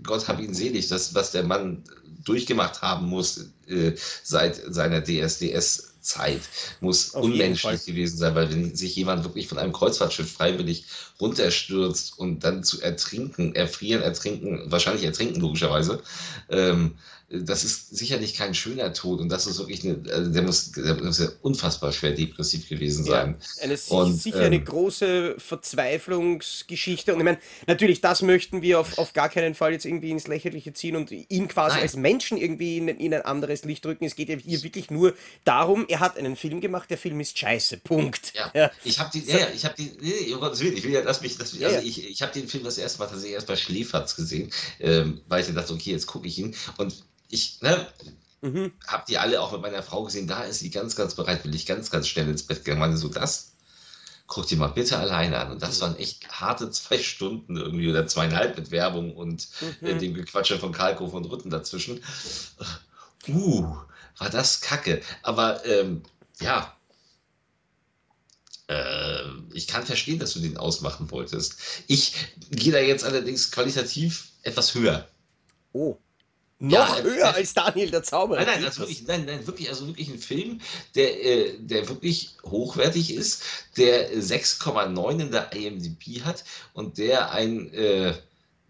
Gott 0.03 0.29
hab 0.29 0.41
ihn 0.41 0.55
selig, 0.55 0.89
das, 0.89 1.15
was 1.15 1.33
der 1.33 1.45
Mann 1.45 1.85
durchgemacht 2.25 2.83
haben 2.83 3.07
muss 3.07 3.51
äh, 3.67 3.93
seit 4.23 4.57
seiner 4.73 5.03
DSDS-Zeit, 5.03 6.43
muss 6.81 7.15
Auf 7.15 7.25
unmenschlich 7.25 7.85
gewesen 7.85 8.19
sein, 8.19 8.35
weil 8.35 8.51
wenn 8.51 8.77
sich 8.77 8.95
jemand 8.97 9.25
wirklich 9.25 9.49
von 9.49 9.59
einem 9.59 9.73
Kreuzfahrtschiff 9.73 10.33
freiwillig 10.33 10.85
runterstürzt 11.21 12.19
und 12.19 12.45
dann 12.45 12.65
zu 12.65 12.81
ertrinken, 12.83 13.55
erfrieren, 13.55 14.03
ertrinken, 14.03 14.71
wahrscheinlich 14.71 15.05
ertrinken 15.05 15.41
logischerweise, 15.41 16.03
ähm, 16.51 16.97
das 17.31 17.63
ist 17.63 17.95
sicherlich 17.95 18.33
kein 18.33 18.55
schöner 18.55 18.95
Tod 18.95 19.21
und 19.21 19.29
das 19.29 19.47
ist 19.47 19.59
wirklich 19.59 19.85
eine, 19.85 20.01
also 20.11 20.33
der 20.33 20.43
muss, 20.43 20.73
der 20.73 20.95
muss 20.95 21.19
ja 21.19 21.29
unfassbar 21.43 21.93
schwer 21.93 22.13
depressiv 22.13 22.67
gewesen 22.67 23.05
sein. 23.05 23.37
Ja, 23.59 23.65
eine, 23.65 23.79
und, 23.89 24.19
sicher 24.19 24.39
ähm, 24.39 24.47
eine 24.47 24.65
große 24.65 25.35
Verzweiflungsgeschichte 25.37 27.13
und 27.13 27.21
ich 27.21 27.25
meine, 27.25 27.39
natürlich, 27.67 28.01
das 28.01 28.23
möchten 28.23 28.63
wir 28.63 28.81
auf, 28.81 28.97
auf 28.97 29.13
gar 29.13 29.29
keinen 29.29 29.55
Fall 29.55 29.73
jetzt 29.73 29.85
irgendwie 29.85 30.11
ins 30.11 30.27
Lächerliche 30.27 30.73
ziehen 30.73 30.97
und 30.97 31.11
ihn 31.11 31.49
quasi 31.49 31.75
nein. 31.75 31.83
als 31.83 31.97
Menschen 31.97 32.39
irgendwie 32.39 32.79
in, 32.79 32.89
in, 32.89 33.13
ein 33.13 33.23
anderes 33.23 33.63
Licht 33.65 33.85
drücken. 33.85 34.07
Es 34.07 34.17
geht 34.17 34.31
ja 34.31 34.37
hier 34.37 34.63
wirklich 34.63 34.91
nur 34.91 35.15
darum, 35.45 35.85
er 35.87 36.01
hat 36.01 36.17
einen 36.17 36.35
Film 36.35 36.63
gemacht, 36.63 36.89
der 36.89 36.99
Film 36.99 37.21
ist 37.21 37.39
scheiße, 37.39 37.77
Punkt. 37.79 38.33
Ja, 38.35 38.51
ja. 38.55 38.71
ich 38.85 38.99
habe 38.99 39.11
die, 39.13 39.27
ja, 39.31 39.41
ja, 39.41 39.49
ich 39.55 39.67
habe 39.67 39.75
die, 39.77 39.93
nee, 40.01 40.33
um 40.33 40.41
Gottes 40.41 40.61
Willen, 40.61 40.79
ich 40.79 40.85
will 40.85 40.93
ja, 40.93 41.03
dass 41.03 41.21
mich, 41.21 41.37
dass, 41.37 41.53
also 41.53 41.63
ja, 41.63 41.83
ich, 41.83 42.09
ich 42.09 42.23
habe 42.23 42.33
den 42.33 42.49
Film 42.49 42.65
das 42.65 42.79
erste 42.79 43.01
Mal 43.01 43.07
tatsächlich 43.07 43.35
erst 43.35 43.47
bei 43.47 43.57
Schläferz 43.57 44.17
gesehen, 44.17 44.51
ähm, 44.81 45.21
weil 45.29 45.41
ich 45.41 45.47
dann 45.47 45.57
dachte, 45.57 45.75
okay, 45.75 45.91
jetzt 45.91 46.07
gucke 46.07 46.27
ich 46.27 46.39
ihn 46.39 46.55
und 46.79 46.95
ich 47.29 47.61
ne, 47.61 47.87
mhm. 48.41 48.73
habe 48.87 49.05
die 49.09 49.19
alle 49.19 49.41
auch 49.41 49.53
mit 49.53 49.63
meiner 49.63 49.83
Frau 49.83 50.05
gesehen. 50.05 50.27
Da 50.27 50.45
ist 50.45 50.61
sie 50.61 50.71
ganz, 50.71 50.97
ganz 50.97 51.15
bereitwillig, 51.15 51.67
ganz, 51.67 51.91
ganz 51.91 52.09
schnell 52.09 52.29
ins 52.29 52.43
Bett 52.43 52.65
gegangen. 52.65 52.81
Meine 52.81 52.97
so, 52.97 53.09
das 53.09 53.53
guck 54.29 54.47
dir 54.47 54.59
mal 54.59 54.69
bitte 54.69 54.99
alleine 54.99 55.39
an. 55.39 55.51
Und 55.51 55.63
das 55.63 55.79
mhm. 55.79 55.83
waren 55.83 55.97
echt 55.97 56.29
harte 56.29 56.71
zwei 56.71 56.99
Stunden 56.99 57.57
irgendwie 57.57 57.91
oder 57.91 58.07
zweieinhalb 58.07 58.57
mit 58.57 58.71
Werbung 58.71 59.17
und 59.17 59.49
mhm. 59.81 59.87
äh, 59.87 59.99
dem 59.99 60.15
Gequatsche 60.15 60.59
von 60.59 60.71
Kalkow 60.71 61.13
und 61.13 61.25
Rütten 61.25 61.51
dazwischen. 61.51 62.01
Uh, 63.27 63.75
war 64.19 64.31
das 64.31 64.61
kacke. 64.61 65.03
Aber 65.23 65.65
ähm, 65.65 66.03
ja, 66.41 66.77
äh, 68.69 69.23
ich 69.53 69.67
kann 69.67 69.85
verstehen, 69.85 70.19
dass 70.19 70.35
du 70.35 70.41
den 70.41 70.59
ausmachen 70.59 71.11
wolltest. 71.11 71.57
Ich 71.87 72.15
gehe 72.51 72.73
da 72.73 72.79
jetzt 72.79 73.05
allerdings 73.05 73.51
qualitativ 73.51 74.29
etwas 74.43 74.75
höher. 74.75 75.09
Oh. 75.73 75.97
Noch 76.61 76.99
ja, 76.99 77.03
höher 77.03 77.35
als 77.35 77.55
Daniel 77.55 77.91
der 77.91 78.03
Zauberer. 78.03 78.41
Nein, 78.41 78.57
nein, 78.57 78.65
also 78.65 78.81
wirklich, 78.81 79.07
nein, 79.07 79.25
nein, 79.27 79.47
wirklich, 79.47 79.69
also 79.69 79.87
wirklich 79.87 80.09
ein 80.09 80.19
Film, 80.19 80.61
der, 80.97 81.25
äh, 81.25 81.55
der 81.61 81.89
wirklich 81.89 82.31
hochwertig 82.45 83.15
ist, 83.15 83.45
der 83.77 84.11
6,9 84.13 85.21
in 85.21 85.31
der 85.31 85.53
IMDb 85.53 86.23
hat 86.25 86.45
und 86.73 86.99
der 86.99 87.31
ein, 87.31 87.73
äh, 87.73 88.15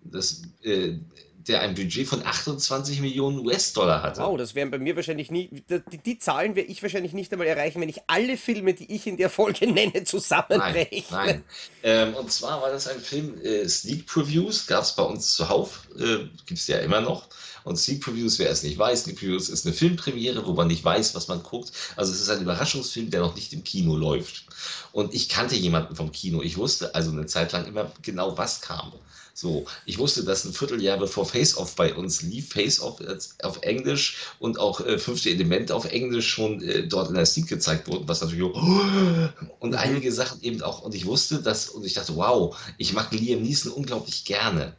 das, 0.03 0.43
äh, 0.63 0.99
der 1.47 1.61
ein 1.61 1.75
Budget 1.75 2.07
von 2.07 2.25
28 2.25 3.01
Millionen 3.01 3.39
US-Dollar 3.39 4.03
hatte. 4.03 4.21
Wow, 4.21 4.37
das 4.37 4.55
wären 4.55 4.71
bei 4.71 4.79
mir 4.79 4.97
wahrscheinlich 4.97 5.31
nie, 5.31 5.49
die, 5.71 5.99
die 6.05 6.19
Zahlen 6.19 6.57
werde 6.57 6.71
ich 6.71 6.83
wahrscheinlich 6.83 7.13
nicht 7.13 7.33
einmal 7.33 7.47
erreichen, 7.47 7.81
wenn 7.81 7.89
ich 7.89 8.01
alle 8.07 8.37
Filme, 8.37 8.75
die 8.75 8.93
ich 8.93 9.07
in 9.07 9.17
der 9.17 9.31
Folge 9.31 9.67
nenne, 9.73 10.05
zusammenrechne. 10.05 11.05
Nein, 11.11 11.27
nein. 11.27 11.45
Ähm, 11.83 12.15
und 12.15 12.33
zwar 12.33 12.61
war 12.61 12.71
das 12.71 12.89
ein 12.89 13.01
Film, 13.01 13.41
äh, 13.43 13.69
Sneak 13.69 14.07
Previews, 14.07 14.67
gab 14.67 14.83
es 14.83 14.93
bei 14.93 15.03
uns 15.03 15.35
zuhauf, 15.35 15.89
äh, 15.97 16.27
gibt 16.47 16.61
es 16.61 16.67
ja 16.67 16.79
immer 16.79 17.01
noch. 17.01 17.29
Und 17.65 17.77
Sneak 17.77 18.03
Previews, 18.03 18.39
wer 18.39 18.51
es 18.51 18.63
nicht 18.63 18.79
weiß, 18.79 19.05
Sneak 19.05 19.19
Previews 19.19 19.49
ist 19.49 19.67
eine 19.67 19.75
Filmpremiere, 19.75 20.47
wo 20.47 20.55
man 20.55 20.69
nicht 20.69 20.85
weiß, 20.85 21.15
was 21.15 21.29
man 21.29 21.43
guckt. 21.43 21.73
Also 21.97 22.13
es 22.13 22.21
ist 22.21 22.31
ein 22.31 22.41
Überraschungsfilm, 22.41 23.11
der 23.11 23.21
noch 23.21 23.35
nicht 23.35 23.53
im 23.53 23.63
Kino 23.63 23.97
läuft. 23.97 24.45
Und 24.93 25.15
ich 25.15 25.29
kannte 25.29 25.55
jemanden 25.55 25.95
vom 25.95 26.11
Kino. 26.11 26.43
Ich 26.43 26.57
wusste 26.57 26.95
also 26.95 27.11
eine 27.11 27.27
Zeit 27.27 27.53
lang 27.53 27.67
immer 27.67 27.93
genau, 28.03 28.37
was 28.39 28.61
kam. 28.61 28.93
So, 29.41 29.67
ich 29.87 29.99
wusste, 29.99 30.25
dass 30.25 30.45
ein 30.45 30.53
Vierteljahr 30.53 30.99
bevor 30.99 31.25
Face 31.25 31.57
Off 31.57 31.77
bei 31.77 31.95
uns 31.95 32.23
lief, 32.23 32.49
Face 32.55 32.81
Off 32.81 32.97
auf 33.45 33.63
Englisch 33.63 34.17
und 34.41 34.59
auch 34.59 34.81
äh, 34.81 34.99
fünfte 34.99 35.31
Element 35.31 35.71
auf 35.71 35.85
Englisch 35.85 36.27
schon 36.29 36.61
äh, 36.61 36.89
dort 36.89 37.09
in 37.09 37.15
der 37.15 37.25
Sneak 37.25 37.47
gezeigt 37.47 37.87
wurden, 37.87 38.09
was 38.09 38.21
natürlich 38.21 38.43
auch, 38.43 38.61
und 39.61 39.71
mhm. 39.71 39.77
einige 39.77 40.11
Sachen 40.11 40.43
eben 40.43 40.61
auch. 40.63 40.83
Und 40.83 40.93
ich 40.93 41.07
wusste, 41.07 41.41
dass, 41.41 41.69
und 41.69 41.87
ich 41.87 41.95
dachte, 41.95 42.17
wow, 42.17 42.59
ich 42.79 42.95
mag 42.95 43.13
Liam 43.13 43.43
Neeson 43.43 43.71
unglaublich 43.71 44.25
gerne 44.25 44.75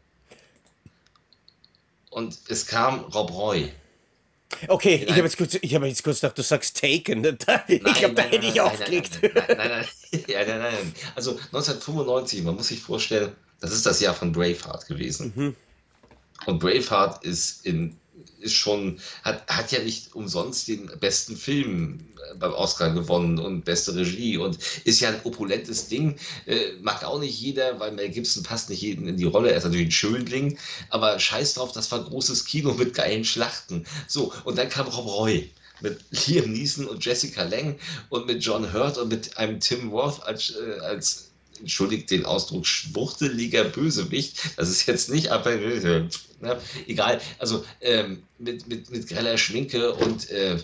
und 2.09 2.37
es 2.49 2.65
kam 2.65 2.99
Rob 3.05 3.31
Roy. 3.31 3.71
Okay, 4.67 5.05
ich 5.07 5.11
habe 5.11 5.21
jetzt, 5.21 5.37
kurz, 5.37 5.53
hab 5.53 5.83
jetzt 5.85 6.03
kurz 6.03 6.19
gedacht, 6.19 6.37
du 6.37 6.41
sagst 6.41 6.81
Taken. 6.81 7.23
Ich 7.69 7.93
glaube, 7.93 8.15
da 8.15 8.23
hätte 8.23 8.45
ich 8.45 8.59
aufgelegt. 8.59 9.21
Nein 9.21 9.31
nein 9.47 9.85
nein, 10.11 10.25
nein, 10.27 10.59
nein. 10.59 10.93
Also 11.15 11.31
1995, 11.31 12.43
man 12.43 12.55
muss 12.55 12.67
sich 12.67 12.81
vorstellen, 12.81 13.31
das 13.59 13.71
ist 13.71 13.85
das 13.85 13.99
Jahr 13.99 14.13
von 14.13 14.31
Braveheart 14.31 14.87
gewesen. 14.87 15.33
Mhm. 15.35 15.55
Und 16.45 16.59
Braveheart 16.59 17.23
ist 17.23 17.65
in 17.65 17.97
ist 18.39 18.53
schon, 18.53 18.99
hat, 19.23 19.45
hat 19.47 19.71
ja 19.71 19.79
nicht 19.81 20.15
umsonst 20.15 20.67
den 20.67 20.89
besten 20.99 21.35
Film 21.35 21.99
äh, 22.31 22.35
beim 22.35 22.53
Oscar 22.53 22.91
gewonnen 22.91 23.39
und 23.39 23.65
beste 23.65 23.95
Regie 23.95 24.37
und 24.37 24.57
ist 24.85 24.99
ja 24.99 25.09
ein 25.09 25.21
opulentes 25.23 25.87
Ding. 25.87 26.17
Äh, 26.45 26.73
mag 26.81 27.03
auch 27.03 27.19
nicht 27.19 27.39
jeder, 27.39 27.79
weil 27.79 27.91
Mel 27.91 28.09
Gibson 28.09 28.43
passt 28.43 28.69
nicht 28.69 28.81
jeden 28.81 29.07
in 29.07 29.17
die 29.17 29.25
Rolle. 29.25 29.51
Er 29.51 29.57
ist 29.57 29.63
natürlich 29.63 29.87
ein 29.87 29.91
Schönling, 29.91 30.57
aber 30.89 31.19
scheiß 31.19 31.55
drauf, 31.55 31.71
das 31.71 31.91
war 31.91 32.03
großes 32.03 32.45
Kino 32.45 32.73
mit 32.73 32.93
geilen 32.93 33.25
Schlachten. 33.25 33.85
So, 34.07 34.33
und 34.43 34.57
dann 34.57 34.69
kam 34.69 34.87
Rob 34.87 35.07
Roy 35.07 35.49
mit 35.81 35.99
Liam 36.27 36.51
Neeson 36.51 36.87
und 36.87 37.03
Jessica 37.03 37.43
Lang 37.43 37.77
und 38.09 38.27
mit 38.27 38.43
John 38.43 38.73
Hurt 38.73 38.97
und 38.97 39.09
mit 39.09 39.37
einem 39.37 39.59
Tim 39.59 39.89
Roth 39.89 40.21
als, 40.23 40.53
äh, 40.55 40.79
als 40.79 41.28
entschuldigt 41.59 42.11
den 42.11 42.25
Ausdruck, 42.25 42.65
schwuchteliger 42.65 43.63
Bösewicht. 43.63 44.39
Das 44.57 44.69
ist 44.69 44.85
jetzt 44.85 45.09
nicht, 45.09 45.29
aber 45.29 45.55
ne, 45.55 46.09
egal. 46.87 47.21
Also 47.37 47.65
ähm, 47.81 48.23
mit, 48.37 48.67
mit, 48.67 48.89
mit 48.89 49.07
greller 49.07 49.37
Schminke 49.37 49.93
und 49.93 50.29
äh, 50.29 50.57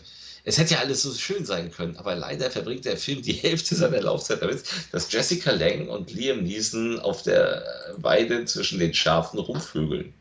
es 0.47 0.59
hätte 0.59 0.75
ja 0.75 0.79
alles 0.79 1.01
so 1.01 1.11
schön 1.13 1.43
sein 1.43 1.71
können, 1.71 1.97
aber 1.97 2.15
leider 2.15 2.51
verbringt 2.51 2.85
der 2.85 2.97
Film 2.97 3.23
die 3.23 3.33
Hälfte 3.33 3.75
seiner 3.75 4.01
Laufzeit 4.01 4.43
damit, 4.43 4.63
dass 4.91 5.11
Jessica 5.11 5.51
Lang 5.51 5.89
und 5.89 6.13
Liam 6.13 6.43
Neeson 6.43 6.99
auf 6.99 7.23
der 7.23 7.65
Weide 7.97 8.45
zwischen 8.45 8.77
den 8.79 8.93
Schafen 8.93 9.39
rumvögeln. 9.39 10.13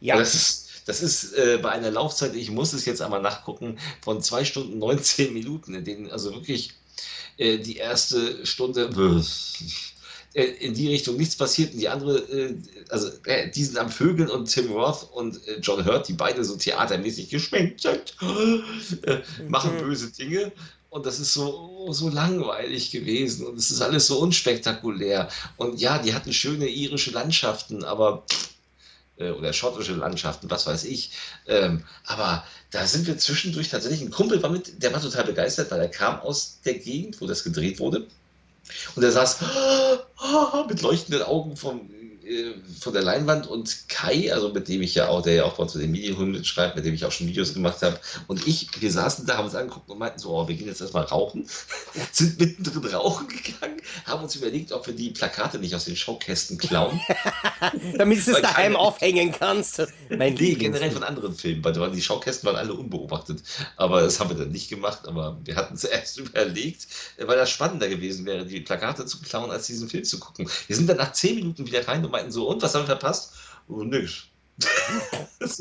Ja. 0.00 0.18
das 0.18 0.34
ist, 0.34 0.68
das 0.86 1.00
ist 1.00 1.32
äh, 1.34 1.58
bei 1.62 1.70
einer 1.70 1.92
Laufzeit, 1.92 2.34
ich 2.34 2.50
muss 2.50 2.72
es 2.72 2.84
jetzt 2.84 3.00
einmal 3.00 3.22
nachgucken, 3.22 3.78
von 4.02 4.20
zwei 4.20 4.44
Stunden 4.44 4.78
19 4.78 5.32
Minuten, 5.32 5.74
in 5.74 5.84
denen 5.84 6.10
also 6.10 6.34
wirklich 6.34 6.74
äh, 7.38 7.58
die 7.58 7.76
erste 7.76 8.44
Stunde 8.46 8.90
äh, 10.34 10.42
in 10.42 10.74
die 10.74 10.88
Richtung 10.88 11.16
nichts 11.16 11.36
passiert 11.36 11.72
und 11.72 11.80
die 11.80 11.88
andere, 11.88 12.18
äh, 12.18 12.54
also 12.88 13.10
die 13.54 13.64
sind 13.64 13.78
am 13.78 13.90
Vögeln 13.90 14.30
und 14.30 14.46
Tim 14.46 14.70
Roth 14.72 15.08
und 15.12 15.40
John 15.60 15.84
Hurt, 15.84 16.08
die 16.08 16.14
beide 16.14 16.44
so 16.44 16.56
theatermäßig 16.56 17.28
geschminkt 17.28 17.82
sind, 17.82 18.16
machen 19.48 19.74
mhm. 19.74 19.80
böse 19.80 20.10
Dinge 20.12 20.52
und 20.90 21.04
das 21.04 21.20
ist 21.20 21.34
so, 21.34 21.88
so 21.90 22.08
langweilig 22.08 22.90
gewesen 22.90 23.46
und 23.46 23.58
es 23.58 23.70
ist 23.70 23.82
alles 23.82 24.06
so 24.06 24.18
unspektakulär. 24.18 25.28
Und 25.58 25.78
ja, 25.78 25.98
die 25.98 26.14
hatten 26.14 26.32
schöne 26.32 26.68
irische 26.68 27.10
Landschaften, 27.10 27.84
aber 27.84 28.24
oder 29.18 29.52
schottische 29.52 29.94
Landschaften, 29.94 30.50
was 30.50 30.66
weiß 30.66 30.84
ich. 30.84 31.12
Ähm, 31.46 31.84
aber 32.04 32.44
da 32.70 32.86
sind 32.86 33.06
wir 33.06 33.16
zwischendurch 33.18 33.70
tatsächlich, 33.70 34.02
ein 34.02 34.10
Kumpel 34.10 34.42
war 34.42 34.50
mit, 34.50 34.82
der 34.82 34.92
war 34.92 35.00
total 35.00 35.24
begeistert, 35.24 35.70
weil 35.70 35.80
er 35.80 35.88
kam 35.88 36.20
aus 36.20 36.60
der 36.64 36.74
Gegend, 36.74 37.20
wo 37.20 37.26
das 37.26 37.44
gedreht 37.44 37.78
wurde. 37.78 38.06
Und 38.94 39.02
er 39.02 39.12
saß 39.12 39.38
mit 40.68 40.82
leuchtenden 40.82 41.22
Augen 41.22 41.56
vom, 41.56 41.90
äh, 41.90 41.95
von 42.80 42.92
der 42.92 43.02
Leinwand 43.02 43.46
und 43.46 43.88
Kai, 43.88 44.32
also 44.32 44.52
mit 44.52 44.68
dem 44.68 44.82
ich 44.82 44.94
ja 44.94 45.08
auch, 45.08 45.22
der 45.22 45.34
ja 45.34 45.44
auch 45.44 45.54
bei 45.54 45.62
uns 45.62 45.72
zu 45.72 45.78
den 45.78 45.92
Medienhunden 45.92 46.44
schreibt, 46.44 46.74
mit 46.74 46.84
dem 46.84 46.94
ich 46.94 47.04
auch 47.04 47.12
schon 47.12 47.28
Videos 47.28 47.54
gemacht 47.54 47.82
habe, 47.82 47.98
und 48.26 48.46
ich, 48.46 48.68
wir 48.80 48.90
saßen 48.90 49.26
da, 49.26 49.36
haben 49.36 49.44
uns 49.44 49.54
angeguckt 49.54 49.88
und 49.88 49.98
meinten 49.98 50.18
so, 50.18 50.30
oh, 50.30 50.48
wir 50.48 50.56
gehen 50.56 50.66
jetzt 50.66 50.80
erstmal 50.80 51.04
rauchen, 51.04 51.46
sind 52.12 52.40
mittendrin 52.40 52.84
rauchen 52.86 53.28
gegangen, 53.28 53.80
haben 54.04 54.24
uns 54.24 54.34
überlegt, 54.34 54.72
ob 54.72 54.86
wir 54.86 54.94
die 54.94 55.10
Plakate 55.10 55.58
nicht 55.58 55.74
aus 55.74 55.84
den 55.84 55.96
Showkästen 55.96 56.58
klauen. 56.58 57.00
Damit 57.96 58.26
du 58.26 58.32
es 58.32 58.42
daheim 58.42 58.72
keine, 58.72 58.78
aufhängen 58.78 59.32
kannst. 59.32 59.82
Mein 60.10 60.34
nee, 60.34 60.54
generell 60.54 60.90
von 60.90 61.04
anderen 61.04 61.34
Filmen, 61.34 61.64
weil 61.64 61.90
die 61.92 62.02
Showkästen 62.02 62.46
waren 62.46 62.56
alle 62.56 62.74
unbeobachtet. 62.74 63.42
Aber 63.76 64.00
das 64.00 64.18
haben 64.18 64.30
wir 64.30 64.36
dann 64.36 64.50
nicht 64.50 64.68
gemacht, 64.68 65.06
aber 65.06 65.38
wir 65.44 65.54
hatten 65.54 65.74
es 65.74 65.84
erst 65.84 66.18
überlegt, 66.18 66.88
weil 67.18 67.36
das 67.36 67.50
spannender 67.50 67.88
gewesen 67.88 68.26
wäre, 68.26 68.44
die 68.44 68.60
Plakate 68.60 69.06
zu 69.06 69.20
klauen, 69.20 69.50
als 69.50 69.66
diesen 69.66 69.88
Film 69.88 70.04
zu 70.04 70.18
gucken. 70.18 70.48
Wir 70.66 70.74
sind 70.74 70.88
dann 70.88 70.96
nach 70.96 71.12
zehn 71.12 71.36
Minuten 71.36 71.66
wieder 71.66 71.86
rein 71.86 72.04
und 72.04 72.15
meinten 72.16 72.32
so, 72.32 72.48
und 72.48 72.62
was 72.62 72.74
haben 72.74 72.82
wir 72.82 72.86
verpasst? 72.86 73.34
Oh, 73.68 73.82
nix. 73.82 74.24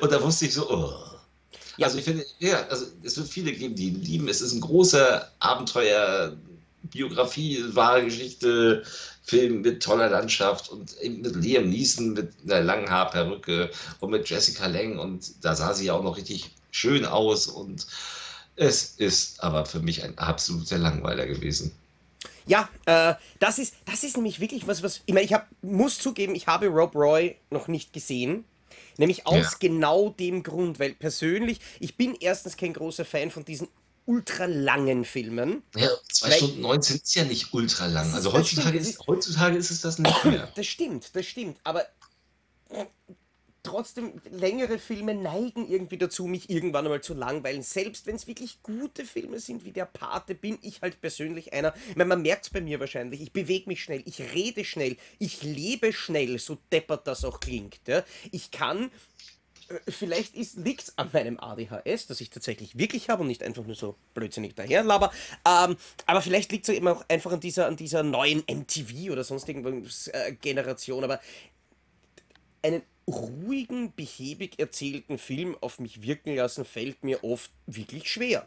und 0.00 0.12
da 0.12 0.22
wusste 0.22 0.46
ich 0.46 0.54
so, 0.54 0.68
oh. 0.70 0.94
Ja. 1.76 1.86
Also 1.86 1.98
ich 1.98 2.04
finde, 2.04 2.26
ja, 2.40 2.66
also 2.68 2.86
es 3.04 3.16
wird 3.16 3.28
viele 3.28 3.52
geben, 3.52 3.76
die 3.76 3.88
ihn 3.88 4.02
lieben. 4.02 4.28
Es 4.28 4.40
ist 4.40 4.52
ein 4.52 4.60
großer 4.60 5.30
Abenteuer, 5.38 6.36
Biografie, 6.82 7.64
wahre 7.72 8.04
Geschichte, 8.04 8.82
Film 9.22 9.60
mit 9.60 9.82
toller 9.82 10.08
Landschaft 10.08 10.70
und 10.70 10.96
eben 10.98 11.20
mit 11.20 11.36
Liam 11.36 11.68
Neeson 11.68 12.14
mit 12.14 12.32
einer 12.44 12.62
langen 12.62 12.90
Haarperücke 12.90 13.70
und 14.00 14.10
mit 14.10 14.28
Jessica 14.28 14.66
Lang 14.66 14.98
und 14.98 15.44
da 15.44 15.54
sah 15.54 15.74
sie 15.74 15.86
ja 15.86 15.92
auch 15.92 16.02
noch 16.02 16.16
richtig 16.16 16.50
schön 16.70 17.04
aus 17.04 17.46
und 17.46 17.86
es 18.56 18.94
ist 18.96 19.42
aber 19.42 19.66
für 19.66 19.80
mich 19.80 20.02
ein 20.02 20.16
absoluter 20.18 20.78
Langweiler 20.78 21.26
gewesen. 21.26 21.72
Ja, 22.48 22.68
äh, 22.86 23.14
das, 23.38 23.58
ist, 23.58 23.74
das 23.84 24.02
ist 24.02 24.16
nämlich 24.16 24.40
wirklich 24.40 24.66
was, 24.66 24.82
was. 24.82 25.02
Ich 25.06 25.14
meine, 25.14 25.24
ich 25.24 25.32
hab, 25.32 25.48
muss 25.62 25.98
zugeben, 25.98 26.34
ich 26.34 26.46
habe 26.46 26.66
Rob 26.66 26.94
Roy 26.94 27.36
noch 27.50 27.68
nicht 27.68 27.92
gesehen. 27.92 28.44
Nämlich 28.96 29.26
aus 29.26 29.52
ja. 29.52 29.58
genau 29.60 30.10
dem 30.10 30.42
Grund, 30.42 30.80
weil 30.80 30.92
persönlich, 30.94 31.60
ich 31.78 31.96
bin 31.96 32.16
erstens 32.18 32.56
kein 32.56 32.72
großer 32.72 33.04
Fan 33.04 33.30
von 33.30 33.44
diesen 33.44 33.68
ultra 34.06 34.46
langen 34.46 35.04
Filmen. 35.04 35.62
Ja, 35.76 35.88
2 36.12 36.30
Stunden 36.32 36.60
19 36.62 36.96
ist 36.96 37.14
ja 37.14 37.24
nicht 37.24 37.52
ultra 37.52 37.86
lang. 37.86 38.12
Also 38.14 38.32
heutzutage, 38.32 38.78
ist, 38.78 39.06
heutzutage 39.06 39.56
ist 39.56 39.70
es 39.70 39.82
das 39.82 39.98
nicht 39.98 40.24
mehr. 40.24 40.50
Das 40.54 40.66
stimmt, 40.66 41.14
das 41.14 41.26
stimmt. 41.26 41.58
Aber 41.62 41.86
trotzdem, 43.68 44.14
längere 44.30 44.78
Filme 44.78 45.14
neigen 45.14 45.68
irgendwie 45.68 45.98
dazu, 45.98 46.26
mich 46.26 46.48
irgendwann 46.48 46.86
einmal 46.86 47.02
zu 47.02 47.12
langweilen. 47.12 47.62
Selbst 47.62 48.06
wenn 48.06 48.16
es 48.16 48.26
wirklich 48.26 48.62
gute 48.62 49.04
Filme 49.04 49.38
sind, 49.40 49.64
wie 49.64 49.72
der 49.72 49.84
Pate, 49.84 50.34
bin 50.34 50.58
ich 50.62 50.80
halt 50.80 51.00
persönlich 51.00 51.52
einer. 51.52 51.74
Ich 51.90 51.96
meine, 51.96 52.08
man 52.08 52.22
merkt 52.22 52.46
es 52.46 52.50
bei 52.50 52.62
mir 52.62 52.80
wahrscheinlich. 52.80 53.20
Ich 53.20 53.32
bewege 53.32 53.68
mich 53.68 53.82
schnell, 53.82 54.02
ich 54.06 54.20
rede 54.34 54.64
schnell, 54.64 54.96
ich 55.18 55.42
lebe 55.42 55.92
schnell, 55.92 56.38
so 56.38 56.56
deppert 56.72 57.06
das 57.06 57.24
auch 57.24 57.40
klingt. 57.40 57.80
Ja? 57.86 58.04
Ich 58.32 58.50
kann 58.50 58.90
äh, 59.68 59.90
vielleicht 59.90 60.34
liegt 60.56 60.82
es 60.82 60.96
an 60.96 61.10
meinem 61.12 61.38
ADHS, 61.38 62.06
das 62.06 62.22
ich 62.22 62.30
tatsächlich 62.30 62.78
wirklich 62.78 63.10
habe 63.10 63.20
und 63.20 63.28
nicht 63.28 63.42
einfach 63.42 63.64
nur 63.64 63.76
so 63.76 63.96
blödsinnig 64.14 64.54
daherlaber. 64.54 65.12
Ähm, 65.46 65.76
aber 66.06 66.22
vielleicht 66.22 66.52
liegt 66.52 66.66
es 66.68 66.74
eben 66.74 66.88
auch 66.88 67.04
einfach 67.08 67.32
an 67.32 67.40
dieser, 67.40 67.66
an 67.66 67.76
dieser 67.76 68.02
neuen 68.02 68.44
MTV 68.50 69.12
oder 69.12 69.24
sonst 69.24 69.46
irgendwas 69.46 70.08
äh, 70.08 70.32
Generation. 70.40 71.04
Aber 71.04 71.20
einen 72.62 72.82
ruhigen, 73.08 73.92
behäbig 73.94 74.58
erzählten 74.58 75.18
Film 75.18 75.56
auf 75.60 75.78
mich 75.78 76.02
wirken 76.02 76.36
lassen, 76.36 76.64
fällt 76.64 77.04
mir 77.04 77.24
oft 77.24 77.50
wirklich 77.66 78.10
schwer. 78.10 78.46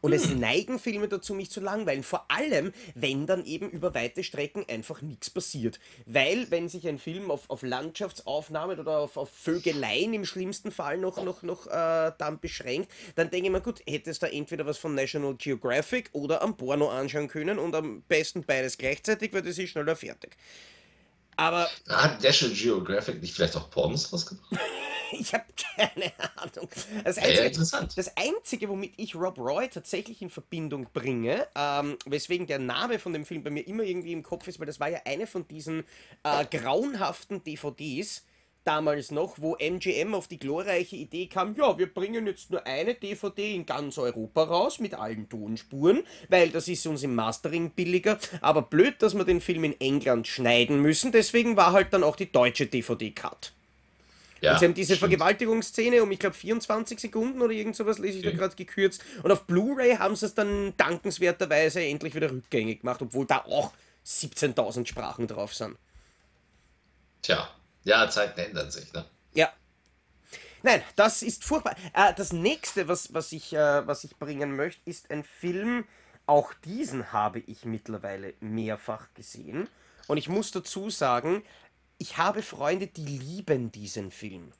Und 0.00 0.12
hm. 0.12 0.18
es 0.18 0.30
neigen 0.30 0.78
Filme 0.78 1.08
dazu, 1.08 1.34
mich 1.34 1.50
zu 1.50 1.60
langweilen. 1.60 2.02
Vor 2.02 2.30
allem, 2.30 2.72
wenn 2.94 3.26
dann 3.26 3.44
eben 3.44 3.70
über 3.70 3.94
weite 3.94 4.22
Strecken 4.22 4.64
einfach 4.68 5.02
nichts 5.02 5.30
passiert. 5.30 5.80
Weil, 6.04 6.50
wenn 6.50 6.68
sich 6.68 6.86
ein 6.86 6.98
Film 6.98 7.30
auf, 7.30 7.48
auf 7.48 7.62
Landschaftsaufnahmen 7.62 8.78
oder 8.78 8.98
auf, 8.98 9.16
auf 9.16 9.30
Vögeleien 9.30 10.14
im 10.14 10.24
schlimmsten 10.24 10.70
Fall 10.70 10.98
noch, 10.98 11.24
noch, 11.24 11.42
noch 11.42 11.66
äh, 11.66 12.12
dann 12.18 12.38
beschränkt, 12.40 12.90
dann 13.14 13.30
denke 13.30 13.46
ich 13.46 13.52
mir, 13.52 13.60
gut, 13.60 13.82
hättest 13.88 14.22
du 14.22 14.26
da 14.26 14.32
entweder 14.32 14.66
was 14.66 14.78
von 14.78 14.94
National 14.94 15.34
Geographic 15.34 16.10
oder 16.12 16.42
am 16.42 16.56
Porno 16.56 16.88
anschauen 16.88 17.28
können 17.28 17.58
und 17.58 17.74
am 17.74 18.02
besten 18.02 18.44
beides 18.44 18.78
gleichzeitig, 18.78 19.32
weil 19.32 19.42
das 19.42 19.58
ist 19.58 19.70
schneller 19.70 19.96
fertig. 19.96 20.36
Aber. 21.36 21.68
Hat 21.88 22.22
National 22.22 22.56
Geographic 22.56 23.20
nicht 23.20 23.34
vielleicht 23.34 23.56
auch 23.56 23.70
Pornos 23.70 24.12
rausgebracht? 24.12 24.60
ich 25.12 25.32
habe 25.34 25.44
keine 25.76 26.12
Ahnung. 26.36 26.68
Das 27.04 27.18
Einzige, 27.18 27.38
ja, 27.38 27.44
interessant. 27.44 27.92
das 27.96 28.16
Einzige, 28.16 28.68
womit 28.68 28.94
ich 28.96 29.14
Rob 29.14 29.38
Roy 29.38 29.68
tatsächlich 29.68 30.22
in 30.22 30.30
Verbindung 30.30 30.88
bringe, 30.92 31.46
ähm, 31.54 31.96
weswegen 32.06 32.46
der 32.46 32.58
Name 32.58 32.98
von 32.98 33.12
dem 33.12 33.24
Film 33.24 33.42
bei 33.42 33.50
mir 33.50 33.66
immer 33.66 33.82
irgendwie 33.82 34.12
im 34.12 34.22
Kopf 34.22 34.48
ist, 34.48 34.58
weil 34.58 34.66
das 34.66 34.80
war 34.80 34.88
ja 34.88 35.00
eine 35.04 35.26
von 35.26 35.46
diesen 35.46 35.84
äh, 36.22 36.44
grauenhaften 36.46 37.44
DVDs, 37.44 38.24
damals 38.66 39.10
noch, 39.10 39.36
wo 39.38 39.56
MGM 39.56 40.14
auf 40.14 40.28
die 40.28 40.38
glorreiche 40.38 40.96
Idee 40.96 41.26
kam, 41.26 41.54
ja, 41.56 41.78
wir 41.78 41.92
bringen 41.92 42.26
jetzt 42.26 42.50
nur 42.50 42.66
eine 42.66 42.94
DVD 42.94 43.54
in 43.54 43.66
ganz 43.66 43.98
Europa 43.98 44.44
raus 44.44 44.80
mit 44.80 44.94
allen 44.94 45.28
Tonspuren, 45.28 46.02
weil 46.28 46.50
das 46.50 46.68
ist 46.68 46.86
uns 46.86 47.02
im 47.02 47.14
Mastering 47.14 47.70
billiger, 47.70 48.18
aber 48.40 48.62
blöd, 48.62 48.96
dass 49.00 49.14
wir 49.14 49.24
den 49.24 49.40
Film 49.40 49.64
in 49.64 49.80
England 49.80 50.26
schneiden 50.26 50.80
müssen, 50.80 51.12
deswegen 51.12 51.56
war 51.56 51.72
halt 51.72 51.92
dann 51.92 52.02
auch 52.02 52.16
die 52.16 52.30
deutsche 52.30 52.66
DVD-Cut. 52.66 53.52
Ja, 54.40 54.52
und 54.52 54.58
sie 54.58 54.66
haben 54.66 54.74
diese 54.74 54.96
stimmt. 54.96 55.10
Vergewaltigungsszene 55.10 56.02
um, 56.02 56.10
ich 56.10 56.18
glaube, 56.18 56.36
24 56.36 57.00
Sekunden 57.00 57.40
oder 57.40 57.52
irgend 57.52 57.74
sowas, 57.74 57.98
lese 57.98 58.18
ich 58.18 58.26
okay. 58.26 58.36
da 58.36 58.42
gerade 58.42 58.56
gekürzt. 58.56 59.02
Und 59.22 59.30
auf 59.32 59.44
Blu-ray 59.44 59.96
haben 59.96 60.14
sie 60.14 60.26
es 60.26 60.34
dann 60.34 60.74
dankenswerterweise 60.76 61.82
endlich 61.82 62.14
wieder 62.14 62.30
rückgängig 62.30 62.80
gemacht, 62.80 63.00
obwohl 63.00 63.26
da 63.26 63.38
auch 63.46 63.72
17.000 64.06 64.86
Sprachen 64.86 65.26
drauf 65.26 65.54
sind. 65.54 65.76
Tja, 67.22 67.48
ja, 67.86 68.10
Zeiten 68.10 68.40
ändern 68.40 68.70
sich, 68.70 68.92
ne? 68.92 69.04
Ja. 69.32 69.52
Nein, 70.62 70.82
das 70.96 71.22
ist 71.22 71.44
furchtbar. 71.44 71.76
Äh, 71.94 72.12
das 72.14 72.32
nächste, 72.32 72.88
was, 72.88 73.14
was, 73.14 73.30
ich, 73.30 73.52
äh, 73.52 73.86
was 73.86 74.02
ich 74.02 74.16
bringen 74.16 74.56
möchte, 74.56 74.82
ist 74.90 75.10
ein 75.10 75.22
Film. 75.22 75.86
Auch 76.26 76.52
diesen 76.64 77.12
habe 77.12 77.38
ich 77.38 77.64
mittlerweile 77.64 78.34
mehrfach 78.40 79.14
gesehen. 79.14 79.68
Und 80.08 80.16
ich 80.16 80.28
muss 80.28 80.50
dazu 80.50 80.90
sagen, 80.90 81.44
ich 81.98 82.18
habe 82.18 82.42
Freunde, 82.42 82.88
die 82.88 83.04
lieben 83.04 83.70
diesen 83.70 84.10
Film. 84.10 84.52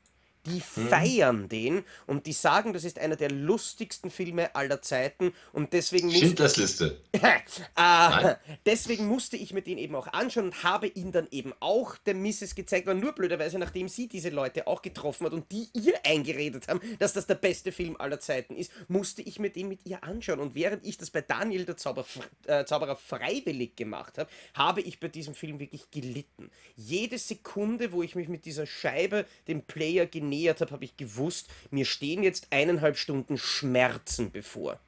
Die 0.47 0.63
hm. 0.75 0.89
feiern 0.89 1.49
den 1.49 1.85
und 2.07 2.27
die 2.27 2.33
sagen, 2.33 2.73
das 2.73 2.85
ist 2.85 2.99
einer 2.99 3.17
der 3.17 3.31
lustigsten 3.31 4.11
Filme 4.11 4.55
aller 4.55 4.81
Zeiten 4.81 5.33
und 5.53 5.73
deswegen 5.73 6.11
Schindlers 6.11 6.57
Liste. 6.57 7.01
äh, 7.13 8.35
deswegen 8.65 9.07
musste 9.07 9.37
ich 9.37 9.53
mir 9.53 9.63
den 9.63 9.79
eben 9.79 9.95
auch 9.97 10.07
anschauen 10.09 10.47
und 10.47 10.63
habe 10.63 10.87
ihn 10.87 11.11
dann 11.11 11.27
eben 11.31 11.53
auch 11.61 11.97
der 11.99 12.15
Misses 12.15 12.55
gezeigt, 12.55 12.87
weil 12.87 12.95
nur 12.95 13.13
blöderweise, 13.13 13.59
nachdem 13.59 13.89
sie 13.89 14.07
diese 14.07 14.31
Leute 14.31 14.67
auch 14.67 14.83
getroffen 14.83 15.27
hat 15.27 15.33
und 15.33 15.51
die 15.51 15.69
ihr 15.73 15.95
eingeredet 16.05 16.69
haben, 16.69 16.81
dass 16.99 17.13
das 17.13 17.27
der 17.27 17.35
beste 17.35 17.73
Film 17.73 17.97
aller 17.99 18.21
Zeiten 18.21 18.55
ist, 18.55 18.71
musste 18.89 19.23
ich 19.23 19.39
mir 19.41 19.51
den 19.51 19.69
mit 19.69 19.85
ihr 19.85 20.05
anschauen 20.05 20.39
und 20.39 20.55
während 20.55 20.87
ich 20.87 20.97
das 20.97 21.11
bei 21.11 21.23
Daniel 21.23 21.65
der 21.65 21.77
Zauber, 21.77 22.05
äh, 22.47 22.65
Zauberer 22.65 22.97
freiwillig 22.97 23.75
gemacht 23.77 24.19
habe, 24.19 24.31
habe 24.55 24.81
ich 24.81 25.01
bei 25.01 25.09
diesem 25.09 25.35
Film 25.35 25.59
wirklich 25.59 25.91
gelitten. 25.91 26.51
Jede 26.77 27.19
Sekunde, 27.19 27.91
wo 27.93 28.03
ich 28.03 28.15
mich 28.15 28.29
mit 28.29 28.45
dieser 28.45 28.67
Scheibe 28.67 29.27
dem 29.49 29.63
Player 29.63 30.07
genähert 30.07 30.36
genähert 30.37 30.61
habe, 30.61 30.73
habe 30.73 30.85
ich 30.85 30.97
gewusst, 30.97 31.49
mir 31.71 31.85
stehen 31.85 32.23
jetzt 32.23 32.49
eineinhalb 32.51 32.99
Stunden 32.99 33.39
Schmerzen 33.39 34.31
bevor. 34.31 34.79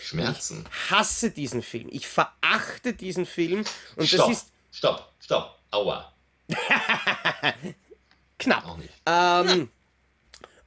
Schmerzen. 0.00 0.64
Ich 0.66 0.90
hasse 0.90 1.30
diesen 1.30 1.62
Film. 1.62 1.88
Ich 1.90 2.06
verachte 2.08 2.94
diesen 2.94 3.26
Film. 3.26 3.64
Und 3.96 4.08
stopp, 4.08 4.28
das 4.28 4.38
ist. 4.38 4.52
Stopp, 4.72 5.12
stopp. 5.20 5.58
Aua. 5.70 6.12
Knapp. 8.38 8.78
Ähm, 9.06 9.68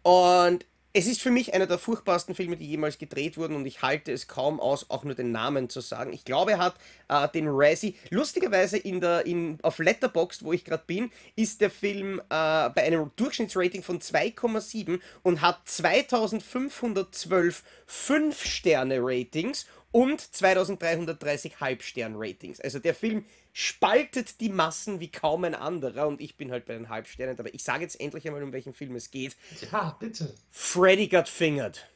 und 0.03 0.65
es 0.97 1.05
ist 1.05 1.21
für 1.21 1.29
mich 1.29 1.53
einer 1.53 1.67
der 1.67 1.77
furchtbarsten 1.77 2.33
Filme, 2.33 2.57
die 2.57 2.65
jemals 2.65 2.97
gedreht 2.97 3.37
wurden 3.37 3.55
und 3.55 3.67
ich 3.67 3.83
halte 3.83 4.11
es 4.11 4.27
kaum 4.27 4.59
aus, 4.59 4.89
auch 4.89 5.03
nur 5.03 5.13
den 5.13 5.31
Namen 5.31 5.69
zu 5.69 5.79
sagen. 5.79 6.11
Ich 6.11 6.25
glaube, 6.25 6.53
er 6.53 6.57
hat 6.57 6.73
äh, 7.07 7.27
den 7.29 7.45
Razzie. 7.47 7.93
Lustigerweise 8.09 8.77
in 8.77 8.99
der, 8.99 9.27
in, 9.27 9.59
auf 9.61 9.77
Letterboxd, 9.77 10.43
wo 10.43 10.53
ich 10.53 10.65
gerade 10.65 10.83
bin, 10.87 11.11
ist 11.35 11.61
der 11.61 11.69
Film 11.69 12.19
äh, 12.19 12.23
bei 12.29 12.83
einem 12.83 13.11
Durchschnittsrating 13.15 13.83
von 13.83 13.99
2,7 13.99 14.99
und 15.21 15.41
hat 15.41 15.59
2512 15.65 17.63
5-Sterne-Ratings 17.87 19.67
und 19.91 20.19
2330 20.21 21.59
Halbstern-Ratings. 21.59 22.59
Also 22.59 22.79
der 22.79 22.93
Film 22.93 23.25
spaltet 23.53 24.39
die 24.41 24.49
Massen 24.49 24.99
wie 24.99 25.11
kaum 25.11 25.43
ein 25.43 25.55
anderer 25.55 26.07
und 26.07 26.21
ich 26.21 26.37
bin 26.37 26.51
halt 26.51 26.65
bei 26.65 26.73
den 26.73 26.89
Halbsternen 26.89 27.35
dabei. 27.35 27.51
Ich 27.53 27.63
sage 27.63 27.83
jetzt 27.83 27.99
endlich 27.99 28.27
einmal, 28.27 28.43
um 28.43 28.53
welchen 28.53 28.73
Film 28.73 28.95
es 28.95 29.11
geht. 29.11 29.35
Ja, 29.71 29.95
bitte. 29.99 30.35
Freddy 30.51 31.07
got 31.07 31.27
fingered. 31.27 31.87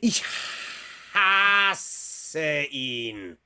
Ich 0.00 0.22
hasse 1.14 2.64
ihn. 2.70 3.38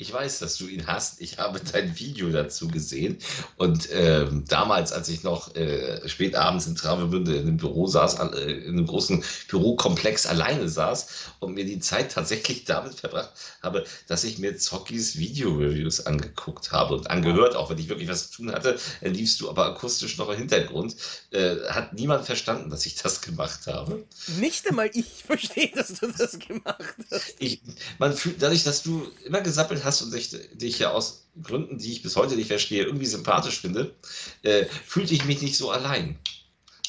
Ich 0.00 0.14
weiß, 0.14 0.38
dass 0.38 0.56
du 0.56 0.66
ihn 0.66 0.86
hast. 0.86 1.20
Ich 1.20 1.36
habe 1.36 1.60
dein 1.60 1.98
Video 1.98 2.30
dazu 2.30 2.68
gesehen. 2.68 3.18
Und 3.56 3.90
ähm, 3.92 4.46
damals, 4.48 4.92
als 4.92 5.10
ich 5.10 5.24
noch 5.24 5.54
äh, 5.54 6.08
spät 6.08 6.34
abends 6.34 6.66
in 6.66 6.74
Travemünde 6.74 7.34
in 7.34 7.42
einem 7.42 7.56
Büro 7.58 7.86
saß, 7.86 8.14
äh, 8.14 8.50
in 8.50 8.78
einem 8.78 8.86
großen 8.86 9.22
Bürokomplex 9.48 10.24
alleine 10.24 10.70
saß 10.70 11.06
und 11.40 11.52
mir 11.52 11.66
die 11.66 11.80
Zeit 11.80 12.12
tatsächlich 12.12 12.64
damit 12.70 12.94
verbracht 12.94 13.32
habe, 13.62 13.84
dass 14.08 14.24
ich 14.24 14.38
mir 14.38 14.56
Zockys 14.56 15.18
Video-Reviews 15.18 16.06
angeguckt 16.06 16.72
habe 16.72 16.94
und 16.94 17.10
angehört, 17.10 17.54
auch 17.54 17.68
wenn 17.68 17.76
ich 17.76 17.90
wirklich 17.90 18.08
was 18.08 18.30
zu 18.30 18.38
tun 18.38 18.52
hatte, 18.52 18.78
dann 19.02 19.12
liefst 19.12 19.38
du 19.42 19.50
aber 19.50 19.66
akustisch 19.66 20.16
noch 20.16 20.30
im 20.30 20.38
Hintergrund. 20.38 20.96
Äh, 21.30 21.56
hat 21.68 21.92
niemand 21.92 22.24
verstanden, 22.24 22.70
dass 22.70 22.86
ich 22.86 22.94
das 22.94 23.20
gemacht 23.20 23.66
habe. 23.66 24.06
Nicht 24.38 24.66
einmal 24.66 24.88
ich 24.94 25.24
verstehe, 25.26 25.70
dass 25.74 25.88
du 25.92 26.10
das 26.10 26.38
gemacht 26.38 26.96
hast. 27.10 27.34
Ich, 27.38 27.60
man 27.98 28.14
fühlt, 28.14 28.40
dadurch, 28.40 28.64
dass 28.64 28.82
du 28.82 29.06
immer 29.26 29.42
gesappelt 29.42 29.84
hast, 29.84 29.89
hast 29.90 30.02
und 30.02 30.14
dich, 30.14 30.30
dich 30.52 30.78
ja 30.78 30.92
aus 30.92 31.26
Gründen, 31.42 31.78
die 31.78 31.92
ich 31.92 32.02
bis 32.02 32.16
heute 32.16 32.36
nicht 32.36 32.46
verstehe, 32.46 32.84
irgendwie 32.84 33.06
sympathisch 33.06 33.60
finde, 33.60 33.94
äh, 34.42 34.64
fühlte 34.64 35.14
ich 35.14 35.24
mich 35.24 35.42
nicht 35.42 35.56
so 35.56 35.70
allein. 35.70 36.18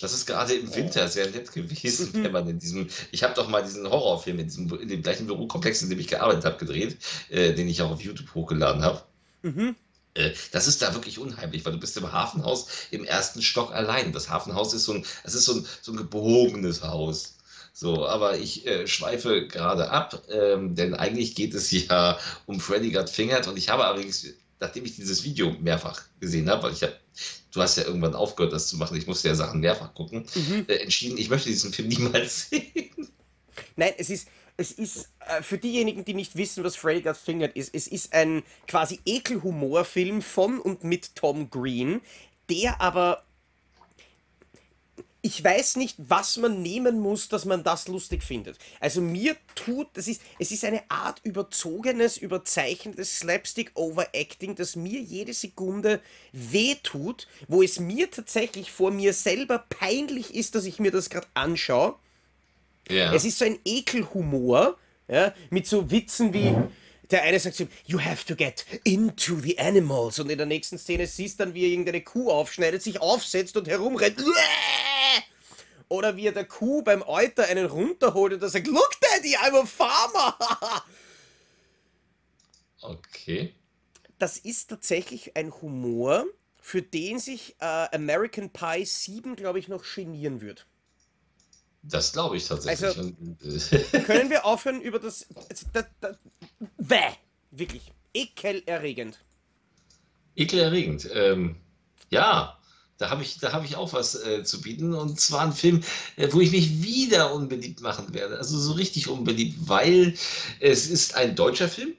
Das 0.02 0.14
ist 0.14 0.26
gerade 0.26 0.54
im 0.54 0.74
Winter 0.74 1.08
sehr 1.08 1.30
nett 1.30 1.52
gewesen, 1.52 2.10
wenn 2.14 2.32
man 2.32 2.48
in 2.48 2.60
diesem. 2.60 2.88
Ich 3.12 3.24
habe 3.24 3.34
doch 3.36 3.48
mal 3.48 3.64
diesen 3.64 3.88
Horrorfilm 3.90 4.40
in, 4.40 4.48
diesem, 4.48 4.80
in 4.80 4.88
dem 4.88 5.02
gleichen 5.02 5.28
Bürokomplex, 5.28 5.82
in 5.82 5.90
dem 5.90 6.00
ich 6.00 6.08
gearbeitet 6.08 6.46
habe, 6.46 6.58
gedreht, 6.58 6.98
äh, 7.30 7.54
den 7.54 7.68
ich 7.68 7.82
auch 7.82 7.92
auf 7.92 8.02
YouTube 8.02 8.34
hochgeladen 8.34 8.84
habe. 8.84 9.04
Mhm. 9.44 9.76
Äh, 10.14 10.32
das 10.52 10.68
ist 10.68 10.82
da 10.82 10.94
wirklich 10.94 11.20
unheimlich, 11.20 11.66
weil 11.66 11.74
du 11.74 11.80
bist 11.80 11.98
im 11.98 12.12
Hafenhaus 12.12 12.68
im 12.92 13.04
ersten 13.04 13.42
Stock 13.42 13.74
allein. 13.74 14.12
Das 14.12 14.30
Hafenhaus 14.30 14.74
ist 14.74 14.86
so 14.86 14.94
ein, 14.94 15.06
es 15.24 15.36
ist 15.36 15.46
so 15.46 15.54
ein, 15.54 15.66
so 15.82 15.92
ein 15.92 15.98
gebogenes 15.98 16.84
Haus. 16.84 17.38
So, 17.74 18.06
aber 18.06 18.38
ich 18.38 18.68
äh, 18.68 18.86
schweife 18.86 19.48
gerade 19.48 19.90
ab, 19.90 20.22
ähm, 20.30 20.76
denn 20.76 20.94
eigentlich 20.94 21.36
geht 21.36 21.54
es 21.54 21.72
ja 21.88 22.18
um 22.46 22.60
Freddy 22.60 22.92
Got 22.92 23.10
Fingered 23.10 23.48
und 23.48 23.58
ich 23.58 23.70
habe 23.70 23.86
allerdings, 23.86 24.28
nachdem 24.60 24.86
ich 24.86 24.96
dieses 24.96 25.24
Video 25.24 25.52
mehrfach 25.60 26.04
gesehen 26.20 26.50
habe, 26.50 26.64
weil 26.64 26.74
ich 26.74 26.84
habe, 26.84 26.96
du 27.52 27.62
hast 27.62 27.78
ja 27.78 27.84
irgendwann 27.84 28.14
aufgehört, 28.14 28.54
das 28.54 28.68
zu 28.68 28.78
machen, 28.78 28.98
ich 28.98 29.08
musste 29.08 29.30
ja 29.30 29.36
Sachen 29.36 29.62
mehrfach 29.62 29.94
gucken, 29.94 30.26
mhm. 30.36 30.66
äh, 30.68 30.76
entschieden, 30.76 31.18
ich 31.18 31.30
möchte 31.30 31.50
diesen 31.50 31.72
Film 31.72 31.88
niemals 31.90 32.50
sehen. 32.50 32.92
Nein, 33.78 33.94
es 33.98 34.10
ist, 34.10 34.28
es 34.58 34.74
ist 34.74 35.10
äh, 35.20 35.42
für 35.42 35.58
diejenigen, 35.58 36.04
die 36.04 36.14
nicht 36.14 36.36
wissen, 36.36 36.64
was 36.66 36.76
Freddy 36.76 37.02
Got 37.02 37.18
Fingered 37.18 37.56
ist, 37.56 37.74
es 37.74 37.88
ist 37.88 38.14
ein 38.14 38.44
quasi 38.68 39.00
Ekelhumorfilm 39.06 40.22
von 40.22 40.60
und 40.60 40.84
mit 40.84 41.16
Tom 41.16 41.50
Green, 41.50 42.02
der 42.50 42.82
aber 42.82 43.24
ich 45.24 45.44
weiß 45.44 45.76
nicht, 45.76 45.98
was 46.00 46.38
man 46.38 46.62
nehmen 46.62 47.00
muss, 47.00 47.30
dass 47.30 47.46
man 47.46 47.64
das 47.64 47.88
lustig 47.88 48.24
findet. 48.24 48.58
Also 48.80 49.02
mir 49.02 49.36
tut, 49.54 49.88
das 49.94 50.08
ist, 50.08 50.22
es 50.40 50.52
ist 50.52 50.66
eine 50.66 50.82
Art 50.90 51.20
überzogenes, 51.24 52.18
überzeichnetes 52.18 53.20
Slapstick-Overacting, 53.20 54.56
das 54.56 54.76
mir 54.76 55.00
jede 55.00 55.34
Sekunde 55.34 56.02
wehtut, 56.32 57.28
wo 57.48 57.62
es 57.62 57.80
mir 57.80 58.10
tatsächlich 58.10 58.72
vor 58.72 58.90
mir 58.90 59.14
selber 59.14 59.60
peinlich 59.70 60.34
ist, 60.34 60.56
dass 60.56 60.66
ich 60.66 60.80
mir 60.80 60.92
das 60.92 61.12
gerade 61.12 61.28
anschaue. 61.36 61.96
Ja. 62.90 63.14
Es 63.14 63.24
ist 63.24 63.38
so 63.38 63.46
ein 63.46 63.60
Ekelhumor, 63.64 64.78
ja, 65.08 65.34
mit 65.52 65.68
so 65.68 65.92
Witzen 65.92 66.34
wie, 66.34 66.56
der 67.12 67.24
eine 67.24 67.40
sagt 67.40 67.56
zu 67.56 67.64
ihm, 67.64 67.70
you 67.86 68.00
have 68.00 68.26
to 68.26 68.36
get 68.36 68.66
into 68.84 69.40
the 69.40 69.60
animals. 69.60 70.20
Und 70.20 70.30
in 70.30 70.38
der 70.38 70.48
nächsten 70.48 70.78
Szene 70.78 71.08
siehst 71.08 71.40
du 71.40 71.46
dann, 71.46 71.54
wie 71.54 71.64
er 71.64 71.70
irgendeine 71.70 72.02
Kuh 72.02 72.32
aufschneidet, 72.32 72.82
sich 72.82 73.02
aufsetzt 73.02 73.58
und 73.58 73.68
herumrennt. 73.68 74.24
Oder 75.90 76.16
wie 76.16 76.28
er 76.28 76.32
der 76.32 76.46
Kuh 76.46 76.82
beim 76.84 77.02
Euter 77.02 77.46
einen 77.48 77.66
runterholt 77.66 78.34
und 78.34 78.42
er 78.42 78.50
sagt, 78.50 78.68
look 78.68 78.92
daddy, 79.02 79.36
I'm 79.36 79.62
a 79.62 79.66
farmer. 79.66 80.38
okay. 82.82 83.54
Das 84.18 84.38
ist 84.38 84.70
tatsächlich 84.70 85.36
ein 85.36 85.52
Humor, 85.62 86.26
für 86.62 86.82
den 86.82 87.20
sich 87.20 87.56
äh, 87.60 87.66
American 87.96 88.52
Pie 88.52 88.86
7, 88.86 89.36
glaube 89.36 89.60
ich, 89.60 89.68
noch 89.68 89.84
genieren 89.84 90.40
wird. 90.40 90.66
Das 91.84 92.14
glaube 92.14 92.38
ich 92.38 92.48
tatsächlich. 92.48 92.86
Also, 92.86 93.12
können 94.06 94.30
wir 94.30 94.46
aufhören 94.46 94.82
über 94.82 95.00
das. 95.00 95.26
das, 95.74 95.86
das 96.00 96.16
Bäh! 96.78 97.12
Wirklich. 97.52 97.92
Ekelerregend. 98.14 99.20
Ekelerregend. 100.36 101.10
Ähm, 101.14 101.58
ja, 102.10 102.58
da 102.98 103.10
habe 103.10 103.24
ich, 103.24 103.38
hab 103.42 103.66
ich 103.66 103.76
auch 103.76 103.94
was 103.94 104.16
äh, 104.16 104.44
zu 104.44 104.62
bieten. 104.62 104.94
Und 104.94 105.20
zwar 105.20 105.42
ein 105.42 105.54
Film, 105.54 105.82
äh, 106.18 106.28
wo 106.32 106.40
ich 106.40 106.52
mich 106.52 106.84
wieder 106.84 107.34
unbeliebt 107.34 107.82
machen 107.82 108.14
werde. 108.14 108.38
Also 108.38 108.60
so 108.60 108.74
richtig 108.74 109.08
unbeliebt, 109.08 109.58
weil 109.68 110.14
es 110.60 110.88
ist 110.88 111.16
ein 111.16 111.36
deutscher 111.36 111.68
Film, 111.68 111.94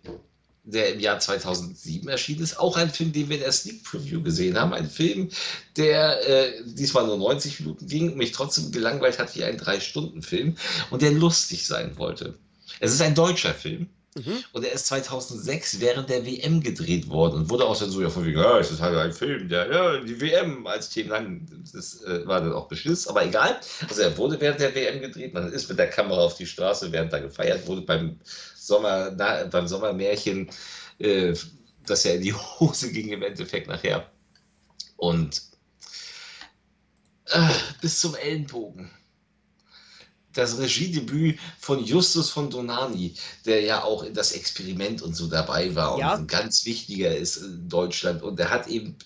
der 0.64 0.92
im 0.92 1.00
Jahr 1.00 1.18
2007 1.18 2.08
erschienen 2.08 2.42
ist. 2.42 2.58
Auch 2.58 2.76
ein 2.76 2.90
Film, 2.90 3.12
den 3.12 3.28
wir 3.28 3.36
in 3.36 3.42
der 3.42 3.52
Sneak 3.52 3.82
Preview 3.84 4.22
gesehen 4.22 4.58
haben. 4.58 4.72
Ein 4.72 4.88
Film, 4.88 5.28
der 5.76 6.28
äh, 6.28 6.62
diesmal 6.64 7.06
nur 7.06 7.18
90 7.18 7.60
Minuten 7.60 7.86
ging 7.86 8.12
und 8.12 8.16
mich 8.16 8.32
trotzdem 8.32 8.70
gelangweilt 8.70 9.18
hat 9.18 9.34
wie 9.34 9.44
ein 9.44 9.58
Drei-Stunden-Film 9.58 10.56
und 10.90 11.02
der 11.02 11.12
lustig 11.12 11.66
sein 11.66 11.96
wollte. 11.98 12.38
Es 12.80 12.92
ist 12.92 13.02
ein 13.02 13.14
deutscher 13.14 13.54
Film. 13.54 13.88
Mhm. 14.14 14.44
Und 14.52 14.64
er 14.64 14.72
ist 14.72 14.86
2006 14.88 15.80
während 15.80 16.10
der 16.10 16.26
WM 16.26 16.60
gedreht 16.60 17.08
worden 17.08 17.36
und 17.36 17.50
wurde 17.50 17.64
auch 17.64 17.78
dann 17.78 17.90
so 17.90 18.02
ja 18.02 18.10
von 18.10 18.26
wegen, 18.26 18.38
ja, 18.38 18.58
es 18.58 18.70
ist 18.70 18.82
halt 18.82 18.96
ein 18.96 19.12
Film, 19.12 19.48
der 19.48 19.72
ja, 19.72 20.00
die 20.00 20.20
WM 20.20 20.66
als 20.66 20.90
Thema 20.90 21.14
lang, 21.14 21.46
das 21.72 22.02
äh, 22.02 22.26
war 22.26 22.40
dann 22.40 22.52
auch 22.52 22.68
Beschiss, 22.68 23.08
aber 23.08 23.24
egal. 23.24 23.58
Also 23.88 24.02
er 24.02 24.16
wurde 24.18 24.38
während 24.38 24.60
der 24.60 24.74
WM 24.74 25.00
gedreht, 25.00 25.32
man 25.32 25.50
ist 25.50 25.68
mit 25.70 25.78
der 25.78 25.88
Kamera 25.88 26.20
auf 26.20 26.36
die 26.36 26.46
Straße, 26.46 26.92
während 26.92 27.12
da 27.12 27.20
gefeiert 27.20 27.66
wurde 27.66 27.82
beim 27.82 28.20
Sommer, 28.54 29.12
na, 29.16 29.44
beim 29.44 29.66
Sommermärchen, 29.66 30.50
äh, 30.98 31.34
das 31.86 32.04
ja 32.04 32.12
in 32.12 32.22
die 32.22 32.34
Hose 32.34 32.92
ging 32.92 33.08
im 33.08 33.22
Endeffekt 33.22 33.68
nachher. 33.68 34.10
Und 34.96 35.40
äh, 37.30 37.48
bis 37.80 37.98
zum 38.00 38.14
Ellenbogen 38.14 38.90
das 40.32 40.58
Regiedebüt 40.58 41.38
von 41.58 41.84
Justus 41.84 42.30
von 42.30 42.50
Donani, 42.50 43.14
der 43.44 43.62
ja 43.62 43.82
auch 43.84 44.02
in 44.02 44.14
das 44.14 44.32
Experiment 44.32 45.02
und 45.02 45.14
so 45.14 45.26
dabei 45.26 45.74
war 45.74 45.98
ja. 45.98 46.14
und 46.14 46.20
ein 46.20 46.26
ganz 46.26 46.64
wichtiger 46.64 47.14
ist 47.14 47.36
in 47.36 47.68
Deutschland. 47.68 48.22
Und 48.22 48.38
der 48.38 48.50
hat 48.50 48.68
eben 48.68 48.96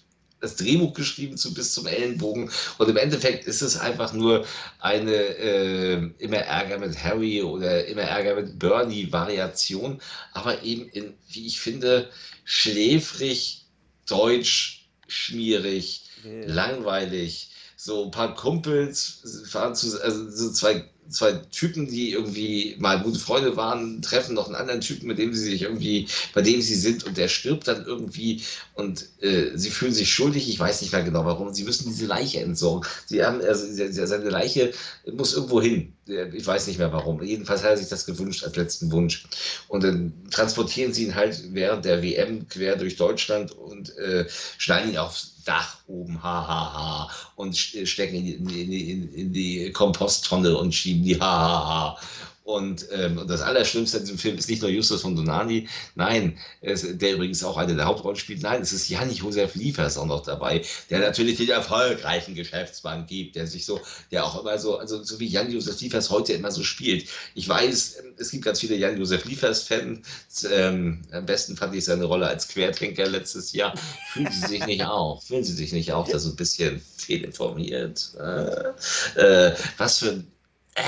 das 0.40 0.56
Drehbuch 0.56 0.92
geschrieben 0.92 1.36
zu 1.36 1.54
bis 1.54 1.72
zum 1.72 1.86
Ellenbogen. 1.86 2.50
Und 2.78 2.88
im 2.88 2.96
Endeffekt 2.96 3.46
ist 3.46 3.62
es 3.62 3.78
einfach 3.78 4.12
nur 4.12 4.44
eine 4.78 5.12
äh, 5.12 6.10
immer 6.18 6.36
Ärger 6.36 6.78
mit 6.78 7.02
Harry 7.02 7.42
oder 7.42 7.86
immer 7.86 8.02
Ärger 8.02 8.36
mit 8.36 8.58
Bernie-Variation, 8.58 10.00
aber 10.32 10.62
eben 10.62 10.88
in, 10.90 11.14
wie 11.28 11.46
ich 11.46 11.60
finde, 11.60 12.10
schläfrig, 12.44 13.64
deutsch, 14.06 14.88
schmierig, 15.08 16.02
ja. 16.24 16.46
langweilig. 16.46 17.50
So 17.78 18.04
ein 18.04 18.10
paar 18.10 18.34
Kumpels 18.34 19.46
fahren 19.48 19.74
zu, 19.74 20.02
also 20.02 20.30
so 20.30 20.52
zwei 20.52 20.88
zwei 21.08 21.32
Typen, 21.50 21.86
die 21.88 22.12
irgendwie 22.12 22.76
mal 22.78 23.02
gute 23.02 23.18
Freunde 23.18 23.56
waren, 23.56 24.02
treffen 24.02 24.34
noch 24.34 24.46
einen 24.46 24.56
anderen 24.56 24.80
Typen, 24.80 25.06
mit 25.06 25.18
dem 25.18 25.34
sie 25.34 25.44
sich 25.44 25.62
irgendwie, 25.62 26.08
bei 26.34 26.42
dem 26.42 26.60
sie 26.60 26.74
sind 26.74 27.04
und 27.04 27.16
der 27.16 27.28
stirbt 27.28 27.68
dann 27.68 27.84
irgendwie 27.84 28.42
und 28.74 29.06
äh, 29.22 29.50
sie 29.54 29.70
fühlen 29.70 29.92
sich 29.92 30.12
schuldig. 30.12 30.48
Ich 30.48 30.58
weiß 30.58 30.82
nicht 30.82 30.92
mehr 30.92 31.02
genau 31.02 31.24
warum. 31.24 31.52
Sie 31.54 31.64
müssen 31.64 31.88
diese 31.88 32.06
Leiche 32.06 32.40
entsorgen. 32.40 32.88
Sie 33.06 33.24
haben, 33.24 33.40
also 33.40 33.66
seine 33.70 34.30
Leiche 34.30 34.72
muss 35.12 35.34
irgendwo 35.34 35.60
hin. 35.60 35.95
Ich 36.08 36.46
weiß 36.46 36.66
nicht 36.66 36.78
mehr 36.78 36.92
warum. 36.92 37.22
Jedenfalls 37.22 37.62
hat 37.62 37.70
er 37.70 37.76
sich 37.76 37.88
das 37.88 38.06
gewünscht 38.06 38.44
als 38.44 38.56
letzten 38.56 38.92
Wunsch. 38.92 39.26
Und 39.68 39.82
dann 39.82 40.12
transportieren 40.30 40.92
sie 40.92 41.04
ihn 41.04 41.14
halt 41.14 41.42
während 41.52 41.84
der 41.84 42.02
WM 42.02 42.48
quer 42.48 42.76
durch 42.76 42.96
Deutschland 42.96 43.52
und 43.52 43.96
äh, 43.98 44.26
schneiden 44.58 44.92
ihn 44.92 44.98
aufs 44.98 45.32
Dach 45.44 45.76
oben, 45.86 46.20
ha, 46.24 46.48
ha, 46.48 46.72
ha, 46.74 47.10
und 47.36 47.56
stecken 47.56 48.16
in 48.16 48.48
die, 48.48 48.62
in, 48.62 48.72
in, 48.72 49.12
in 49.12 49.32
die 49.32 49.70
Komposttonne 49.70 50.56
und 50.58 50.74
schieben 50.74 51.04
die, 51.04 51.20
ha, 51.20 51.20
ha, 51.20 51.68
ha. 51.68 52.00
Und, 52.46 52.86
ähm, 52.92 53.20
das 53.26 53.42
Allerschlimmste 53.42 53.96
in 53.96 54.04
diesem 54.04 54.18
Film 54.18 54.38
ist 54.38 54.48
nicht 54.48 54.62
nur 54.62 54.70
Justus 54.70 55.02
von 55.02 55.16
Donani, 55.16 55.68
nein, 55.96 56.38
es, 56.60 56.86
der 56.96 57.14
übrigens 57.14 57.42
auch 57.42 57.56
eine 57.56 57.74
der 57.74 57.86
Hauptrollen 57.86 58.16
spielt, 58.16 58.40
nein, 58.40 58.62
es 58.62 58.72
ist 58.72 58.88
Jan-Josef 58.88 59.56
Liefers 59.56 59.98
auch 59.98 60.06
noch 60.06 60.22
dabei, 60.22 60.62
der 60.88 61.00
natürlich 61.00 61.38
den 61.38 61.48
erfolgreichen 61.48 62.36
Geschäftsmann 62.36 63.04
gibt, 63.08 63.34
der 63.34 63.48
sich 63.48 63.66
so, 63.66 63.80
der 64.12 64.24
auch 64.24 64.40
immer 64.40 64.60
so, 64.60 64.78
also 64.78 65.02
so 65.02 65.18
wie 65.18 65.26
Jan-Josef 65.26 65.80
Liefers 65.80 66.08
heute 66.08 66.34
immer 66.34 66.52
so 66.52 66.62
spielt. 66.62 67.08
Ich 67.34 67.48
weiß, 67.48 68.04
es 68.16 68.30
gibt 68.30 68.44
ganz 68.44 68.60
viele 68.60 68.76
Jan-Josef 68.76 69.24
Liefers-Fans. 69.24 70.46
Ähm, 70.48 71.02
am 71.10 71.26
besten 71.26 71.56
fand 71.56 71.74
ich 71.74 71.84
seine 71.84 72.04
Rolle 72.04 72.28
als 72.28 72.46
Quertrinker 72.46 73.08
letztes 73.08 73.54
Jahr. 73.54 73.74
Fühlen 74.12 74.30
Sie 74.30 74.46
sich 74.46 74.64
nicht 74.66 74.84
auch? 74.84 75.20
Fühlen 75.20 75.42
Sie 75.42 75.52
sich 75.52 75.72
nicht 75.72 75.90
auch 75.90 76.08
da 76.08 76.20
so 76.20 76.28
ein 76.30 76.36
bisschen 76.36 76.80
fehlinformiert? 76.96 78.12
Äh, 78.20 79.18
äh, 79.20 79.56
was 79.78 79.98
für 79.98 80.10
ein. 80.10 80.30
Äh, 80.76 80.82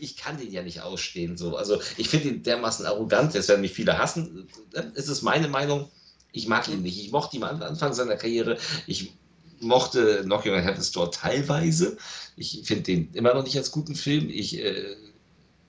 ich 0.00 0.16
kann 0.16 0.38
den 0.38 0.52
ja 0.52 0.62
nicht 0.62 0.80
ausstehen. 0.80 1.36
So. 1.36 1.56
Also 1.56 1.80
ich 1.96 2.08
finde 2.08 2.28
ihn 2.28 2.42
dermaßen 2.42 2.86
arrogant, 2.86 3.34
jetzt 3.34 3.48
werden 3.48 3.60
mich 3.60 3.72
viele 3.72 3.98
hassen. 3.98 4.46
Es 4.94 5.08
ist 5.08 5.22
meine 5.22 5.48
Meinung. 5.48 5.90
Ich 6.32 6.46
mag 6.46 6.68
ihn 6.68 6.82
nicht. 6.82 6.98
Ich 6.98 7.12
mochte 7.12 7.36
ihn 7.36 7.44
am 7.44 7.62
Anfang 7.62 7.92
seiner 7.92 8.16
Karriere. 8.16 8.58
Ich 8.86 9.12
mochte 9.60 10.22
Knocking 10.22 10.54
on 10.54 10.62
Heaven's 10.62 10.92
Door 10.92 11.12
teilweise. 11.12 11.96
Ich 12.36 12.62
finde 12.64 12.82
den 12.84 13.12
immer 13.12 13.34
noch 13.34 13.44
nicht 13.44 13.56
als 13.56 13.70
guten 13.70 13.94
Film. 13.94 14.28
Ich 14.30 14.58
äh, 14.58 14.96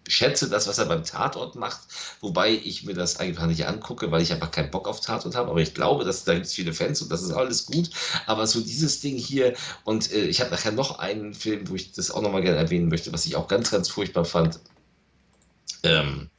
schätze 0.07 0.49
das, 0.49 0.67
was 0.67 0.77
er 0.77 0.85
beim 0.85 1.03
Tatort 1.03 1.55
macht, 1.55 1.81
wobei 2.19 2.51
ich 2.51 2.83
mir 2.83 2.93
das 2.93 3.19
einfach 3.19 3.45
nicht 3.45 3.65
angucke, 3.65 4.11
weil 4.11 4.21
ich 4.21 4.33
einfach 4.33 4.51
keinen 4.51 4.71
Bock 4.71 4.87
auf 4.87 5.01
Tatort 5.01 5.35
habe. 5.35 5.49
Aber 5.49 5.61
ich 5.61 5.73
glaube, 5.73 6.03
dass 6.03 6.23
da 6.23 6.33
gibt 6.33 6.45
es 6.45 6.53
viele 6.53 6.73
Fans 6.73 7.01
und 7.01 7.11
das 7.11 7.21
ist 7.21 7.31
alles 7.31 7.65
gut. 7.65 7.89
Aber 8.25 8.47
so 8.47 8.61
dieses 8.61 8.99
Ding 8.99 9.17
hier 9.17 9.53
und 9.83 10.11
äh, 10.11 10.25
ich 10.25 10.41
habe 10.41 10.51
nachher 10.51 10.71
noch 10.71 10.99
einen 10.99 11.33
Film, 11.33 11.69
wo 11.69 11.75
ich 11.75 11.93
das 11.93 12.11
auch 12.11 12.21
nochmal 12.21 12.41
gerne 12.41 12.57
erwähnen 12.57 12.89
möchte, 12.89 13.13
was 13.13 13.25
ich 13.25 13.35
auch 13.35 13.47
ganz, 13.47 13.71
ganz 13.71 13.89
furchtbar 13.89 14.25
fand. 14.25 14.59
Ähm, 15.83 16.29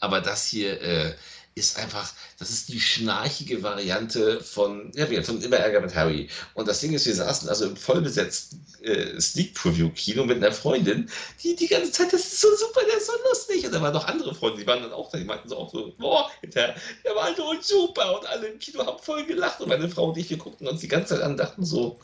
aber 0.00 0.20
das 0.20 0.46
hier, 0.46 0.80
äh, 0.82 1.14
ist 1.56 1.78
einfach, 1.78 2.12
das 2.38 2.50
ist 2.50 2.68
die 2.68 2.80
schnarchige 2.80 3.62
Variante 3.62 4.40
von, 4.40 4.90
ja, 4.94 5.06
von 5.22 5.40
Immer 5.40 5.58
Ärger 5.58 5.80
mit 5.80 5.94
Harry. 5.94 6.28
Und 6.54 6.66
das 6.66 6.80
Ding 6.80 6.92
ist, 6.92 7.06
wir 7.06 7.14
saßen 7.14 7.48
also 7.48 7.66
im 7.66 7.76
vollbesetzten 7.76 8.66
äh, 8.82 9.20
Sneak-Preview-Kino 9.20 10.24
mit 10.24 10.38
einer 10.38 10.50
Freundin, 10.50 11.08
die 11.42 11.54
die 11.54 11.68
ganze 11.68 11.92
Zeit, 11.92 12.12
das 12.12 12.22
ist 12.22 12.40
so 12.40 12.48
super, 12.56 12.80
der 12.88 12.96
ist 12.96 13.06
so 13.06 13.12
lustig. 13.28 13.64
Und 13.66 13.72
da 13.72 13.80
waren 13.80 13.92
noch 13.92 14.08
andere 14.08 14.34
Freunde, 14.34 14.62
die 14.62 14.66
waren 14.66 14.82
dann 14.82 14.92
auch 14.92 15.10
da, 15.10 15.18
die 15.18 15.24
meinten 15.24 15.48
so 15.48 15.56
auch 15.56 15.72
so, 15.72 15.94
boah, 15.96 16.28
der, 16.42 16.74
der 17.04 17.14
war 17.14 17.34
so 17.36 17.54
super. 17.60 18.18
Und 18.18 18.26
alle 18.26 18.48
im 18.48 18.58
Kino 18.58 18.84
haben 18.84 18.98
voll 19.00 19.24
gelacht. 19.24 19.60
Und 19.60 19.68
meine 19.68 19.88
Frau 19.88 20.08
und 20.08 20.18
ich, 20.18 20.30
wir 20.30 20.38
guckten 20.38 20.66
uns 20.66 20.80
die 20.80 20.88
ganze 20.88 21.14
Zeit 21.14 21.22
an 21.22 21.32
und 21.32 21.38
dachten 21.38 21.64
so, 21.64 22.00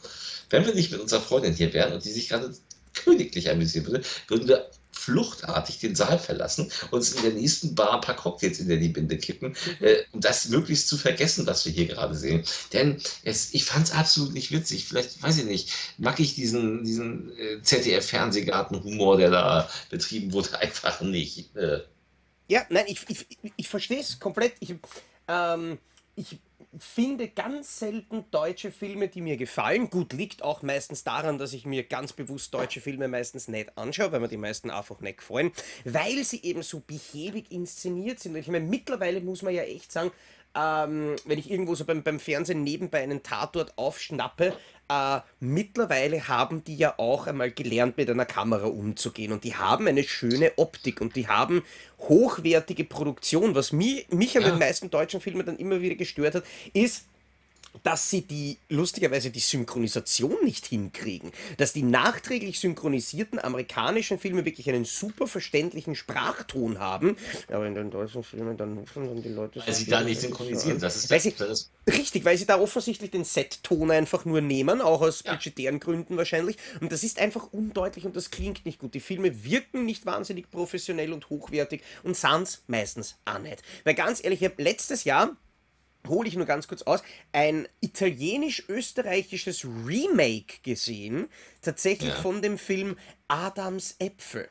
wenn 0.50 0.64
wir 0.64 0.74
nicht 0.74 0.92
mit 0.92 1.00
unserer 1.00 1.20
Freundin 1.20 1.54
hier 1.54 1.72
wären 1.72 1.92
und 1.92 2.04
die 2.04 2.12
sich 2.12 2.28
gerade 2.28 2.54
königlich 2.94 3.50
amüsieren 3.50 3.86
würde, 3.86 4.04
würden 4.28 4.48
wir 4.48 4.70
fluchtartig 5.00 5.78
den 5.78 5.94
Saal 5.94 6.18
verlassen, 6.18 6.70
uns 6.90 7.12
in 7.12 7.22
der 7.22 7.32
nächsten 7.32 7.74
Bar 7.74 7.94
ein 7.94 8.00
paar 8.00 8.16
Cocktails 8.16 8.60
in 8.60 8.68
die 8.68 8.88
Binde 8.88 9.16
kippen, 9.16 9.50
mhm. 9.50 9.84
äh, 9.84 9.96
um 10.12 10.20
das 10.20 10.48
möglichst 10.48 10.88
zu 10.88 10.96
vergessen, 10.96 11.46
was 11.46 11.64
wir 11.64 11.72
hier 11.72 11.86
gerade 11.86 12.14
sehen. 12.14 12.44
Denn 12.72 13.00
es, 13.24 13.54
ich 13.54 13.64
fand 13.64 13.86
es 13.86 13.92
absolut 13.92 14.34
nicht 14.34 14.52
witzig. 14.52 14.84
Vielleicht, 14.84 15.22
weiß 15.22 15.38
ich 15.38 15.44
nicht, 15.44 15.72
mag 15.98 16.20
ich 16.20 16.34
diesen, 16.34 16.84
diesen 16.84 17.36
äh, 17.38 17.62
ZDF-Fernsehgarten-Humor, 17.62 19.16
der 19.16 19.30
da 19.30 19.70
betrieben 19.88 20.32
wurde, 20.32 20.58
einfach 20.58 21.00
nicht. 21.00 21.56
Äh. 21.56 21.80
Ja, 22.48 22.66
nein, 22.68 22.84
ich, 22.88 23.00
ich, 23.08 23.26
ich 23.56 23.68
verstehe 23.68 24.00
es 24.00 24.18
komplett. 24.18 24.54
Ich, 24.60 24.74
ähm, 25.28 25.78
ich 26.16 26.38
finde 26.78 27.28
ganz 27.28 27.80
selten 27.80 28.24
deutsche 28.30 28.70
Filme, 28.70 29.08
die 29.08 29.20
mir 29.20 29.36
gefallen. 29.36 29.90
Gut, 29.90 30.12
liegt 30.12 30.42
auch 30.42 30.62
meistens 30.62 31.02
daran, 31.02 31.38
dass 31.38 31.52
ich 31.52 31.66
mir 31.66 31.84
ganz 31.84 32.12
bewusst 32.12 32.54
deutsche 32.54 32.80
Filme 32.80 33.08
meistens 33.08 33.48
nicht 33.48 33.76
anschaue, 33.76 34.12
weil 34.12 34.20
mir 34.20 34.28
die 34.28 34.36
meisten 34.36 34.70
einfach 34.70 35.00
nicht 35.00 35.18
gefallen, 35.18 35.50
weil 35.84 36.22
sie 36.24 36.42
eben 36.42 36.62
so 36.62 36.80
behäbig 36.80 37.50
inszeniert 37.50 38.20
sind. 38.20 38.34
Und 38.34 38.40
ich 38.40 38.48
meine, 38.48 38.66
mittlerweile 38.66 39.20
muss 39.20 39.42
man 39.42 39.54
ja 39.54 39.62
echt 39.62 39.90
sagen, 39.90 40.12
ähm, 40.54 41.16
wenn 41.24 41.38
ich 41.38 41.50
irgendwo 41.50 41.74
so 41.74 41.84
beim, 41.84 42.02
beim 42.02 42.20
Fernsehen 42.20 42.62
nebenbei 42.64 43.02
einen 43.02 43.22
Tatort 43.22 43.72
aufschnappe, 43.76 44.54
äh, 44.90 45.20
mittlerweile 45.38 46.26
haben 46.26 46.64
die 46.64 46.76
ja 46.76 46.94
auch 46.98 47.28
einmal 47.28 47.52
gelernt, 47.52 47.96
mit 47.96 48.10
einer 48.10 48.26
Kamera 48.26 48.66
umzugehen. 48.66 49.32
Und 49.32 49.44
die 49.44 49.54
haben 49.54 49.86
eine 49.86 50.02
schöne 50.02 50.52
Optik 50.56 51.00
und 51.00 51.14
die 51.14 51.28
haben 51.28 51.62
hochwertige 52.00 52.84
Produktion. 52.84 53.54
Was 53.54 53.72
mich, 53.72 54.08
mich 54.10 54.36
an 54.36 54.42
ja. 54.42 54.50
den 54.50 54.58
meisten 54.58 54.90
deutschen 54.90 55.20
Filmen 55.20 55.46
dann 55.46 55.58
immer 55.58 55.80
wieder 55.80 55.94
gestört 55.94 56.34
hat, 56.34 56.44
ist, 56.72 57.06
dass 57.82 58.10
sie 58.10 58.22
die, 58.22 58.58
lustigerweise, 58.68 59.30
die 59.30 59.40
Synchronisation 59.40 60.36
nicht 60.44 60.66
hinkriegen. 60.66 61.32
Dass 61.56 61.72
die 61.72 61.82
nachträglich 61.82 62.58
synchronisierten 62.60 63.38
amerikanischen 63.38 64.18
Filme 64.18 64.44
wirklich 64.44 64.68
einen 64.68 64.84
super 64.84 65.26
verständlichen 65.26 65.94
Sprachton 65.94 66.78
haben. 66.78 67.16
Aber 67.48 67.66
in 67.66 67.74
den 67.74 67.90
deutschen 67.90 68.22
Filmen 68.22 68.56
dann 68.56 68.78
rufen 68.78 69.06
dann 69.06 69.22
die 69.22 69.28
Leute. 69.28 69.62
Weil 69.64 69.74
sie 69.74 69.86
da 69.86 70.02
nicht 70.02 70.20
synchronisieren, 70.20 70.78
das 70.78 70.96
ist 70.96 71.10
weil 71.10 71.20
sie, 71.20 71.32
das 71.32 71.70
Richtig, 71.86 72.24
weil 72.24 72.36
sie 72.36 72.46
da 72.46 72.60
offensichtlich 72.60 73.10
den 73.10 73.24
Set-Ton 73.24 73.90
einfach 73.90 74.24
nur 74.24 74.40
nehmen, 74.40 74.80
auch 74.80 75.00
aus 75.00 75.22
ja. 75.24 75.32
budgetären 75.32 75.80
Gründen 75.80 76.16
wahrscheinlich. 76.16 76.56
Und 76.80 76.92
das 76.92 77.02
ist 77.02 77.18
einfach 77.18 77.52
undeutlich 77.52 78.04
und 78.04 78.16
das 78.16 78.30
klingt 78.30 78.64
nicht 78.66 78.78
gut. 78.78 78.94
Die 78.94 79.00
Filme 79.00 79.44
wirken 79.44 79.84
nicht 79.84 80.06
wahnsinnig 80.06 80.50
professionell 80.50 81.12
und 81.12 81.30
hochwertig 81.30 81.82
und 82.02 82.16
sind 82.16 82.60
meistens 82.66 83.16
auch 83.24 83.38
nicht. 83.38 83.62
Weil 83.84 83.94
ganz 83.94 84.22
ehrlich, 84.22 84.42
ich 84.42 84.48
habe 84.50 84.62
letztes 84.62 85.04
Jahr 85.04 85.36
hole 86.08 86.28
ich 86.28 86.36
nur 86.36 86.46
ganz 86.46 86.68
kurz 86.68 86.82
aus, 86.82 87.02
ein 87.32 87.68
italienisch-österreichisches 87.80 89.64
Remake 89.64 90.58
gesehen, 90.62 91.28
tatsächlich 91.62 92.10
ja. 92.10 92.20
von 92.20 92.42
dem 92.42 92.58
Film 92.58 92.96
Adams 93.28 93.96
Äpfel. 93.98 94.48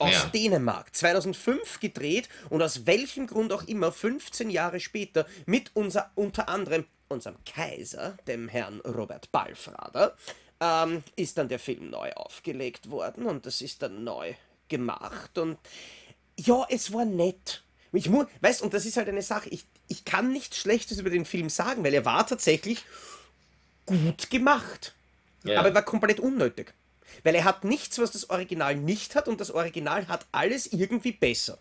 Aus 0.00 0.12
ja. 0.12 0.26
Dänemark, 0.26 0.94
2005 0.94 1.80
gedreht 1.80 2.28
und 2.50 2.62
aus 2.62 2.86
welchem 2.86 3.26
Grund 3.26 3.52
auch 3.52 3.64
immer 3.64 3.90
15 3.90 4.48
Jahre 4.50 4.78
später 4.78 5.26
mit 5.46 5.72
unser, 5.74 6.12
unter 6.14 6.48
anderem 6.48 6.84
unserem 7.08 7.36
Kaiser, 7.44 8.16
dem 8.26 8.48
Herrn 8.48 8.80
Robert 8.80 9.32
Balfrader, 9.32 10.16
ähm, 10.60 11.02
ist 11.16 11.38
dann 11.38 11.48
der 11.48 11.58
Film 11.58 11.90
neu 11.90 12.12
aufgelegt 12.12 12.90
worden 12.90 13.26
und 13.26 13.46
das 13.46 13.60
ist 13.60 13.82
dann 13.82 14.04
neu 14.04 14.34
gemacht 14.68 15.38
und 15.38 15.58
ja, 16.38 16.66
es 16.68 16.92
war 16.92 17.04
nett. 17.04 17.64
Ich 17.92 18.08
muss, 18.08 18.26
weißt, 18.40 18.62
und 18.62 18.74
das 18.74 18.84
ist 18.84 18.96
halt 18.96 19.08
eine 19.08 19.22
Sache, 19.22 19.48
ich, 19.48 19.66
ich 19.88 20.04
kann 20.04 20.32
nichts 20.32 20.58
Schlechtes 20.58 20.98
über 20.98 21.10
den 21.10 21.24
Film 21.24 21.48
sagen, 21.48 21.82
weil 21.82 21.94
er 21.94 22.04
war 22.04 22.26
tatsächlich 22.26 22.84
gut 23.86 24.30
gemacht. 24.30 24.94
Ja. 25.44 25.58
Aber 25.58 25.68
er 25.68 25.74
war 25.74 25.82
komplett 25.82 26.20
unnötig. 26.20 26.74
Weil 27.24 27.34
er 27.34 27.44
hat 27.44 27.64
nichts, 27.64 27.98
was 27.98 28.10
das 28.10 28.30
Original 28.30 28.76
nicht 28.76 29.14
hat 29.14 29.28
und 29.28 29.40
das 29.40 29.50
Original 29.50 30.08
hat 30.08 30.26
alles 30.30 30.66
irgendwie 30.66 31.12
besser. 31.12 31.58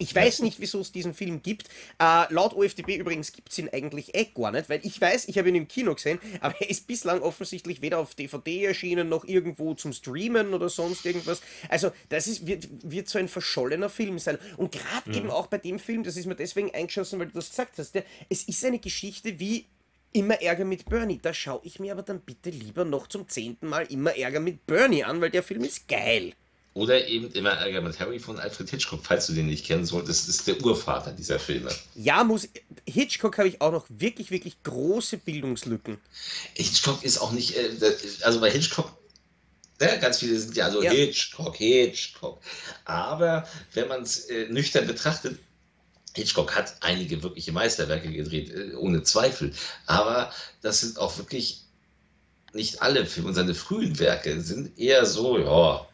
Ich 0.00 0.14
weiß 0.14 0.40
nicht, 0.40 0.60
wieso 0.60 0.80
es 0.80 0.92
diesen 0.92 1.12
Film 1.12 1.42
gibt. 1.42 1.68
Äh, 1.98 2.32
laut 2.32 2.54
OFDB 2.54 2.96
übrigens 2.96 3.32
gibt 3.32 3.52
es 3.52 3.58
ihn 3.58 3.68
eigentlich 3.68 4.14
eh 4.14 4.24
gar 4.24 4.50
nicht, 4.50 4.70
weil 4.70 4.80
ich 4.82 4.98
weiß, 4.98 5.28
ich 5.28 5.36
habe 5.36 5.50
ihn 5.50 5.54
im 5.54 5.68
Kino 5.68 5.94
gesehen, 5.94 6.18
aber 6.40 6.54
er 6.58 6.70
ist 6.70 6.86
bislang 6.86 7.20
offensichtlich 7.20 7.82
weder 7.82 7.98
auf 7.98 8.14
DVD 8.14 8.64
erschienen 8.64 9.10
noch 9.10 9.26
irgendwo 9.26 9.74
zum 9.74 9.92
Streamen 9.92 10.54
oder 10.54 10.70
sonst 10.70 11.04
irgendwas. 11.04 11.42
Also, 11.68 11.92
das 12.08 12.26
ist, 12.26 12.46
wird, 12.46 12.66
wird 12.82 13.08
so 13.10 13.18
ein 13.18 13.28
verschollener 13.28 13.90
Film 13.90 14.18
sein. 14.18 14.38
Und 14.56 14.72
gerade 14.72 15.10
mhm. 15.10 15.14
eben 15.14 15.30
auch 15.30 15.48
bei 15.48 15.58
dem 15.58 15.78
Film, 15.78 16.02
das 16.02 16.16
ist 16.16 16.24
mir 16.24 16.34
deswegen 16.34 16.74
eingeschossen, 16.74 17.18
weil 17.18 17.26
du 17.26 17.34
das 17.34 17.50
gesagt 17.50 17.76
hast, 17.76 17.94
ja, 17.94 18.02
es 18.30 18.44
ist 18.44 18.64
eine 18.64 18.78
Geschichte 18.78 19.38
wie 19.38 19.66
Immer 20.12 20.42
Ärger 20.42 20.64
mit 20.64 20.86
Bernie. 20.86 21.20
Da 21.22 21.32
schaue 21.32 21.60
ich 21.62 21.78
mir 21.78 21.92
aber 21.92 22.02
dann 22.02 22.20
bitte 22.20 22.50
lieber 22.50 22.84
noch 22.84 23.06
zum 23.06 23.28
zehnten 23.28 23.68
Mal 23.68 23.86
Immer 23.92 24.16
Ärger 24.16 24.40
mit 24.40 24.66
Bernie 24.66 25.04
an, 25.04 25.20
weil 25.20 25.30
der 25.30 25.44
Film 25.44 25.62
ist 25.62 25.86
geil. 25.86 26.32
Oder 26.72 27.08
eben 27.08 27.32
immer 27.32 27.50
Ärger 27.50 27.80
mit 27.80 27.98
Harry 27.98 28.20
von 28.20 28.38
Alfred 28.38 28.70
Hitchcock, 28.70 29.00
falls 29.02 29.26
du 29.26 29.32
den 29.32 29.46
nicht 29.46 29.66
kennen 29.66 29.84
solltest, 29.84 30.28
ist 30.28 30.46
der 30.46 30.62
Urvater 30.62 31.10
dieser 31.12 31.40
Filme. 31.40 31.70
Ja, 31.96 32.22
muss. 32.22 32.48
Hitchcock 32.86 33.38
habe 33.38 33.48
ich 33.48 33.60
auch 33.60 33.72
noch 33.72 33.86
wirklich, 33.88 34.30
wirklich 34.30 34.62
große 34.62 35.18
Bildungslücken. 35.18 35.98
Hitchcock 36.54 37.02
ist 37.02 37.18
auch 37.18 37.32
nicht. 37.32 37.56
Äh, 37.56 37.70
also 38.22 38.40
bei 38.40 38.50
Hitchcock 38.50 38.92
ja, 39.80 39.96
ganz 39.96 40.18
viele 40.18 40.38
sind 40.38 40.56
ja 40.56 40.70
so 40.70 40.82
ja. 40.82 40.90
Hitchcock, 40.90 41.56
Hitchcock. 41.56 42.40
Aber 42.84 43.48
wenn 43.72 43.88
man 43.88 44.02
es 44.02 44.26
äh, 44.26 44.46
nüchtern 44.50 44.86
betrachtet, 44.86 45.38
Hitchcock 46.14 46.54
hat 46.54 46.74
einige 46.80 47.22
wirkliche 47.22 47.52
Meisterwerke 47.52 48.10
gedreht, 48.10 48.50
äh, 48.50 48.74
ohne 48.74 49.02
Zweifel. 49.02 49.54
Aber 49.86 50.32
das 50.60 50.80
sind 50.80 50.98
auch 50.98 51.16
wirklich 51.16 51.62
nicht 52.52 52.82
alle 52.82 53.06
Filme. 53.06 53.30
Und 53.30 53.34
seine 53.34 53.54
frühen 53.54 53.98
Werke 53.98 54.40
sind 54.42 54.78
eher 54.78 55.06
so, 55.06 55.38
ja, 55.38 55.86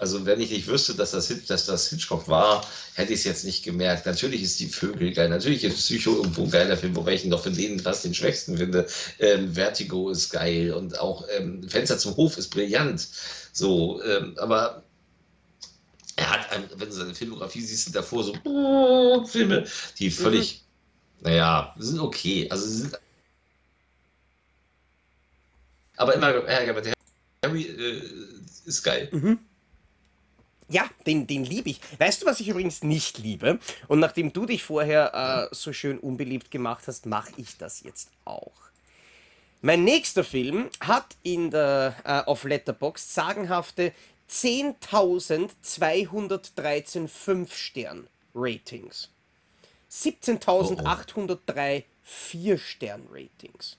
also 0.00 0.24
wenn 0.24 0.40
ich 0.40 0.50
nicht 0.50 0.66
wüsste, 0.66 0.94
dass 0.94 1.10
das, 1.10 1.30
dass 1.46 1.66
das 1.66 1.90
Hitchcock 1.90 2.26
war, 2.26 2.66
hätte 2.94 3.12
ich 3.12 3.20
es 3.20 3.24
jetzt 3.24 3.44
nicht 3.44 3.62
gemerkt. 3.62 4.06
Natürlich 4.06 4.42
ist 4.42 4.58
die 4.58 4.68
Vögel 4.68 5.12
geil, 5.12 5.28
natürlich 5.28 5.62
ist 5.62 5.76
Psycho 5.76 6.16
irgendwo 6.16 6.44
ein 6.44 6.50
geiler 6.50 6.78
Film, 6.78 6.96
wobei 6.96 7.14
ich 7.14 7.24
ihn 7.24 7.30
noch 7.30 7.42
von 7.42 7.54
denen 7.54 7.78
fast 7.78 8.04
den 8.04 8.14
schwächsten 8.14 8.56
finde. 8.56 8.86
Ähm, 9.18 9.52
Vertigo 9.52 10.08
ist 10.08 10.30
geil 10.30 10.72
und 10.72 10.98
auch 10.98 11.26
ähm, 11.36 11.68
Fenster 11.68 11.98
zum 11.98 12.16
Hof 12.16 12.38
ist 12.38 12.48
brillant. 12.48 13.06
So, 13.52 14.02
ähm, 14.02 14.36
aber 14.38 14.84
er 16.16 16.30
hat, 16.30 16.50
ein, 16.50 16.64
wenn 16.76 16.88
du 16.88 16.94
seine 16.94 17.14
Filmografie 17.14 17.60
siehst, 17.60 17.84
sind 17.84 17.96
davor 17.96 18.24
so 18.24 18.34
uh, 18.46 19.26
Filme, 19.26 19.66
die 19.98 20.10
völlig, 20.10 20.64
mhm. 21.18 21.28
naja, 21.28 21.74
sind 21.78 22.00
okay. 22.00 22.48
Also 22.50 22.66
sind 22.66 22.98
aber 25.96 26.14
immer 26.14 26.28
Ärger 26.28 26.72
mit 26.72 26.94
Harry 27.44 27.62
äh, 27.64 28.02
ist 28.64 28.82
geil. 28.82 29.10
Mhm. 29.12 29.38
Ja, 30.70 30.88
den, 31.04 31.26
den 31.26 31.44
liebe 31.44 31.68
ich. 31.70 31.80
Weißt 31.98 32.22
du, 32.22 32.26
was 32.26 32.38
ich 32.38 32.46
übrigens 32.48 32.84
nicht 32.84 33.18
liebe? 33.18 33.58
Und 33.88 33.98
nachdem 33.98 34.32
du 34.32 34.46
dich 34.46 34.62
vorher 34.62 35.48
äh, 35.50 35.54
so 35.54 35.72
schön 35.72 35.98
unbeliebt 35.98 36.52
gemacht 36.52 36.84
hast, 36.86 37.06
mache 37.06 37.32
ich 37.36 37.58
das 37.58 37.82
jetzt 37.82 38.12
auch. 38.24 38.52
Mein 39.62 39.82
nächster 39.82 40.22
Film 40.22 40.70
hat 40.80 41.16
in 41.24 41.50
der, 41.50 41.96
äh, 42.04 42.20
auf 42.20 42.44
Letterboxd 42.44 43.12
sagenhafte 43.12 43.92
10.213 44.30 47.08
5-Stern-Ratings. 47.08 49.10
17.803 49.90 51.82
4-Stern-Ratings. 52.06 53.76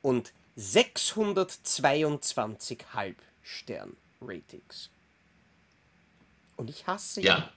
Und 0.00 0.32
622 0.56 2.78
Halb-Stern-Ratings. 2.94 4.88
Und 6.60 6.68
ich 6.68 6.86
hasse 6.86 7.20
ihn. 7.20 7.26
Ja. 7.26 7.50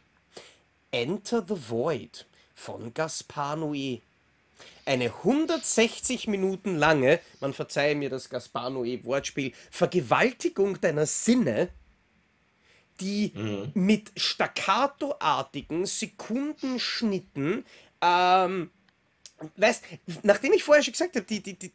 Enter 0.91 1.43
the 1.45 1.69
Void 1.69 2.25
von 2.55 2.93
Gaspar 2.93 3.57
Noé. 3.57 3.99
Eine 4.85 5.05
160 5.05 6.27
Minuten 6.27 6.77
lange, 6.77 7.19
man 7.41 7.53
verzeihe 7.53 7.95
mir 7.95 8.09
das 8.09 8.29
Gaspar 8.29 8.69
Noé 8.69 9.03
Wortspiel, 9.03 9.51
Vergewaltigung 9.71 10.79
deiner 10.79 11.05
Sinne, 11.05 11.67
die 13.01 13.33
Mhm. 13.35 13.71
mit 13.73 14.11
staccatoartigen 14.15 15.85
Sekundenschnitten 15.85 17.65
ähm, 18.01 18.71
weißt, 19.57 19.83
nachdem 20.23 20.53
ich 20.53 20.63
vorher 20.63 20.83
schon 20.83 20.93
gesagt 20.93 21.15
habe, 21.15 21.25
die, 21.25 21.41
die, 21.41 21.53
die, 21.57 21.71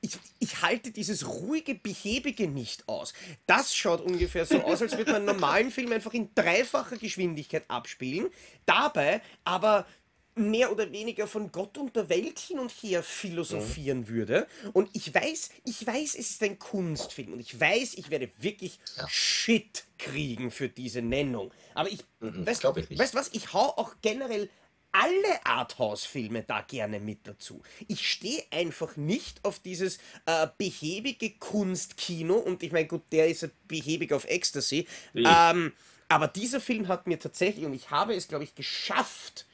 ich, 0.00 0.18
ich 0.38 0.62
halte 0.62 0.90
dieses 0.90 1.26
ruhige, 1.28 1.74
behäbige 1.74 2.48
nicht 2.48 2.88
aus. 2.88 3.12
Das 3.46 3.74
schaut 3.74 4.00
ungefähr 4.00 4.46
so 4.46 4.60
aus, 4.62 4.82
als 4.82 4.96
würde 4.96 5.12
man 5.12 5.16
einen 5.16 5.26
normalen 5.26 5.70
Film 5.70 5.92
einfach 5.92 6.14
in 6.14 6.30
dreifacher 6.34 6.96
Geschwindigkeit 6.96 7.64
abspielen, 7.68 8.28
dabei 8.66 9.20
aber 9.44 9.86
mehr 10.34 10.72
oder 10.72 10.90
weniger 10.90 11.26
von 11.26 11.52
Gott 11.52 11.76
und 11.76 11.94
der 11.94 12.08
Welt 12.08 12.38
hin 12.38 12.58
und 12.58 12.70
her 12.70 13.02
philosophieren 13.02 14.08
würde. 14.08 14.46
Und 14.72 14.88
ich 14.94 15.14
weiß, 15.14 15.50
ich 15.66 15.86
weiß, 15.86 16.14
es 16.14 16.30
ist 16.30 16.42
ein 16.42 16.58
Kunstfilm 16.58 17.34
und 17.34 17.40
ich 17.40 17.60
weiß, 17.60 17.94
ich 17.94 18.08
werde 18.08 18.30
wirklich 18.38 18.78
Ja. 18.96 19.06
Shit 19.08 19.84
kriegen 19.98 20.50
für 20.50 20.68
diese 20.70 21.02
Nennung. 21.02 21.52
Aber 21.74 21.90
ich, 21.90 22.04
Mhm, 22.20 22.46
weißt, 22.46 22.64
ich 22.88 22.98
weißt 22.98 23.14
was, 23.14 23.28
ich 23.34 23.52
hau 23.52 23.76
auch 23.76 23.96
generell 24.00 24.48
alle 24.92 25.44
Arthouse-Filme 25.44 26.42
da 26.42 26.60
gerne 26.60 27.00
mit 27.00 27.26
dazu. 27.26 27.62
Ich 27.88 28.08
stehe 28.08 28.44
einfach 28.50 28.96
nicht 28.96 29.44
auf 29.44 29.58
dieses 29.58 29.98
äh, 30.26 30.46
behäbige 30.58 31.30
Kunstkino 31.38 32.34
und 32.36 32.62
ich 32.62 32.72
meine, 32.72 32.86
gut, 32.86 33.02
der 33.10 33.28
ist 33.28 33.42
ja 33.42 33.48
behäbig 33.66 34.12
auf 34.12 34.24
Ecstasy. 34.26 34.86
Ähm, 35.14 35.72
aber 36.08 36.28
dieser 36.28 36.60
Film 36.60 36.88
hat 36.88 37.06
mir 37.06 37.18
tatsächlich, 37.18 37.64
und 37.64 37.72
ich 37.72 37.90
habe 37.90 38.14
es, 38.14 38.28
glaube 38.28 38.44
ich, 38.44 38.54
geschafft, 38.54 39.46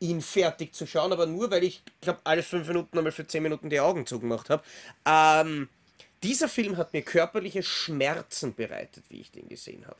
ihn 0.00 0.22
fertig 0.22 0.74
zu 0.74 0.86
schauen, 0.86 1.12
aber 1.12 1.26
nur, 1.26 1.50
weil 1.50 1.62
ich, 1.62 1.82
glaube, 2.00 2.20
alle 2.24 2.42
fünf 2.42 2.66
Minuten 2.66 2.98
einmal 2.98 3.12
für 3.12 3.26
zehn 3.26 3.42
Minuten 3.42 3.70
die 3.70 3.80
Augen 3.80 4.06
zugemacht 4.06 4.50
habe. 4.50 4.64
Ähm, 5.06 5.68
dieser 6.22 6.48
Film 6.48 6.76
hat 6.76 6.92
mir 6.92 7.02
körperliche 7.02 7.62
Schmerzen 7.62 8.54
bereitet, 8.54 9.04
wie 9.08 9.20
ich 9.20 9.30
den 9.30 9.48
gesehen 9.48 9.86
habe. 9.86 9.98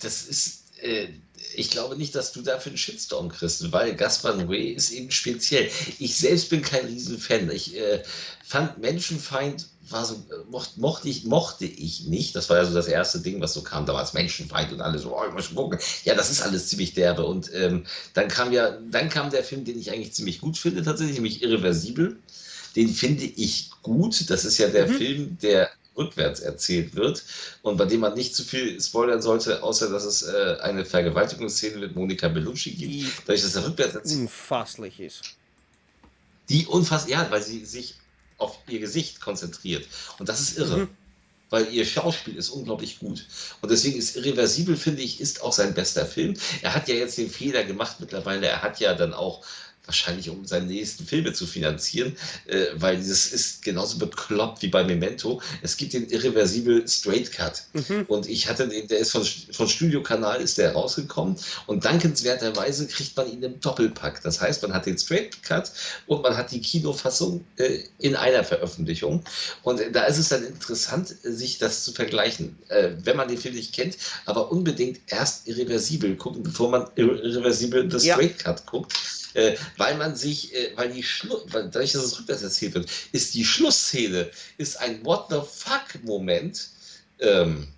Das 0.00 0.26
ist, 0.26 0.64
äh, 0.82 1.08
ich 1.54 1.70
glaube 1.70 1.96
nicht, 1.96 2.14
dass 2.14 2.32
du 2.32 2.42
dafür 2.42 2.70
einen 2.70 2.78
Shitstorm 2.78 3.28
kriegst, 3.28 3.70
weil 3.72 3.94
Gaspar 3.94 4.34
Noé 4.34 4.74
ist 4.74 4.90
eben 4.90 5.10
speziell. 5.10 5.70
Ich 5.98 6.16
selbst 6.16 6.50
bin 6.50 6.62
kein 6.62 6.86
Riesenfan. 6.86 7.50
Ich 7.50 7.76
äh, 7.76 8.02
fand 8.44 8.78
Menschenfeind 8.78 9.66
war 9.90 10.04
so, 10.04 10.14
äh, 10.14 10.50
mocht, 10.50 10.76
mochte, 10.76 11.08
ich, 11.08 11.24
mochte 11.24 11.64
ich 11.64 12.04
nicht. 12.04 12.34
Das 12.34 12.50
war 12.50 12.58
ja 12.58 12.64
so 12.64 12.74
das 12.74 12.88
erste 12.88 13.20
Ding, 13.20 13.40
was 13.40 13.54
so 13.54 13.62
kam 13.62 13.86
damals, 13.86 14.12
Menschenfeind 14.12 14.72
und 14.72 14.80
alle 14.80 14.98
so, 14.98 15.16
oh, 15.16 15.24
ich 15.26 15.32
muss 15.34 15.54
gucken. 15.54 15.78
Ja, 16.04 16.14
das 16.14 16.30
ist 16.30 16.42
alles 16.42 16.68
ziemlich 16.68 16.94
derbe. 16.94 17.24
Und 17.24 17.50
ähm, 17.54 17.84
dann 18.14 18.28
kam 18.28 18.52
ja, 18.52 18.78
dann 18.90 19.08
kam 19.08 19.30
der 19.30 19.44
Film, 19.44 19.64
den 19.64 19.78
ich 19.78 19.90
eigentlich 19.90 20.12
ziemlich 20.12 20.40
gut 20.40 20.58
finde, 20.58 20.82
tatsächlich, 20.82 21.16
nämlich 21.16 21.42
Irreversibel. 21.42 22.18
Den 22.76 22.88
finde 22.88 23.24
ich 23.24 23.70
gut. 23.82 24.28
Das 24.30 24.44
ist 24.44 24.58
ja 24.58 24.68
der 24.68 24.88
Mhm. 24.88 24.92
Film, 24.94 25.38
der 25.42 25.70
rückwärts 25.98 26.40
erzählt 26.40 26.94
wird 26.94 27.24
und 27.62 27.76
bei 27.76 27.84
dem 27.84 28.00
man 28.00 28.14
nicht 28.14 28.34
zu 28.34 28.44
viel 28.44 28.80
spoilern 28.80 29.20
sollte, 29.20 29.62
außer 29.62 29.90
dass 29.90 30.04
es 30.04 30.22
äh, 30.22 30.56
eine 30.62 30.84
Vergewaltigungsszene 30.84 31.78
mit 31.78 31.96
Monika 31.96 32.28
Bellucci 32.28 32.70
gibt. 32.72 32.92
Die 32.92 33.12
Dadurch, 33.26 33.42
dass 33.42 33.56
er 33.56 33.66
rückwärts 33.66 33.94
erzählt, 33.96 34.20
unfasslich 34.20 35.00
ist. 35.00 35.22
die 36.48 36.66
unfassbar, 36.66 37.10
ja, 37.10 37.30
weil 37.30 37.42
sie 37.42 37.64
sich 37.64 37.96
auf 38.38 38.58
ihr 38.68 38.80
Gesicht 38.80 39.20
konzentriert. 39.20 39.86
Und 40.18 40.28
das 40.28 40.40
ist 40.40 40.58
irre. 40.58 40.78
Mhm. 40.78 40.88
Weil 41.50 41.72
ihr 41.72 41.86
Schauspiel 41.86 42.36
ist 42.36 42.50
unglaublich 42.50 42.98
gut. 42.98 43.26
Und 43.62 43.70
deswegen 43.70 43.98
ist 43.98 44.16
Irreversibel, 44.16 44.76
finde 44.76 45.00
ich, 45.00 45.18
ist 45.18 45.40
auch 45.42 45.52
sein 45.54 45.72
bester 45.72 46.04
Film. 46.04 46.34
Er 46.60 46.74
hat 46.74 46.88
ja 46.88 46.94
jetzt 46.94 47.16
den 47.16 47.30
Fehler 47.30 47.64
gemacht 47.64 48.00
mittlerweile. 48.00 48.46
Er 48.46 48.60
hat 48.62 48.80
ja 48.80 48.92
dann 48.94 49.14
auch 49.14 49.42
wahrscheinlich, 49.88 50.28
um 50.28 50.44
seine 50.44 50.66
nächsten 50.66 51.04
Filme 51.06 51.32
zu 51.32 51.46
finanzieren, 51.46 52.14
äh, 52.46 52.66
weil 52.74 52.98
dieses 52.98 53.32
ist 53.32 53.62
genauso 53.62 53.98
bekloppt 53.98 54.60
wie 54.62 54.68
bei 54.68 54.84
Memento. 54.84 55.40
Es 55.62 55.76
gibt 55.78 55.94
den 55.94 56.08
Irreversibel 56.10 56.86
Straight 56.86 57.32
Cut. 57.32 57.62
Mhm. 57.72 58.04
Und 58.06 58.28
ich 58.28 58.48
hatte 58.48 58.68
den, 58.68 58.86
der 58.86 58.98
ist 58.98 59.12
von, 59.12 59.24
von 59.24 59.66
Studiokanal 59.66 60.42
ist 60.42 60.58
der 60.58 60.72
rausgekommen 60.74 61.36
und 61.66 61.84
dankenswerterweise 61.86 62.86
kriegt 62.86 63.16
man 63.16 63.32
ihn 63.32 63.42
im 63.42 63.58
Doppelpack. 63.60 64.22
Das 64.22 64.40
heißt, 64.42 64.62
man 64.62 64.74
hat 64.74 64.84
den 64.84 64.98
Straight 64.98 65.42
Cut 65.42 65.72
und 66.06 66.22
man 66.22 66.36
hat 66.36 66.52
die 66.52 66.60
Kinofassung 66.60 67.44
äh, 67.56 67.78
in 67.98 68.14
einer 68.14 68.44
Veröffentlichung. 68.44 69.24
Und 69.62 69.80
da 69.92 70.04
ist 70.04 70.18
es 70.18 70.28
dann 70.28 70.44
interessant, 70.44 71.14
sich 71.22 71.56
das 71.56 71.84
zu 71.84 71.92
vergleichen. 71.92 72.58
Äh, 72.68 72.90
wenn 73.04 73.16
man 73.16 73.28
den 73.28 73.38
Film 73.38 73.54
nicht 73.54 73.72
kennt, 73.74 73.96
aber 74.26 74.52
unbedingt 74.52 75.00
erst 75.06 75.48
irreversibel 75.48 76.14
gucken, 76.16 76.42
bevor 76.42 76.68
man 76.68 76.82
irre- 76.96 77.20
irreversibel 77.22 77.88
das 77.88 78.04
Ja. 78.04 78.14
Straight 78.16 78.38
Cut 78.38 78.66
guckt. 78.66 78.92
Äh, 79.34 79.56
weil 79.76 79.96
man 79.96 80.16
sich, 80.16 80.54
äh, 80.54 80.72
weil 80.76 80.92
die 80.92 81.02
Schlu 81.02 81.36
weil 81.46 81.64
dadurch, 81.64 81.92
dass 81.92 82.04
es 82.04 82.18
rückwärts 82.18 82.42
erzählt 82.42 82.74
wird, 82.74 82.88
ist 83.12 83.34
die 83.34 83.44
Schlussszene, 83.44 84.30
ist 84.56 84.80
ein 84.80 85.04
What 85.04 85.26
the 85.30 85.40
fuck-Moment, 85.46 86.68
ähm, 87.20 87.68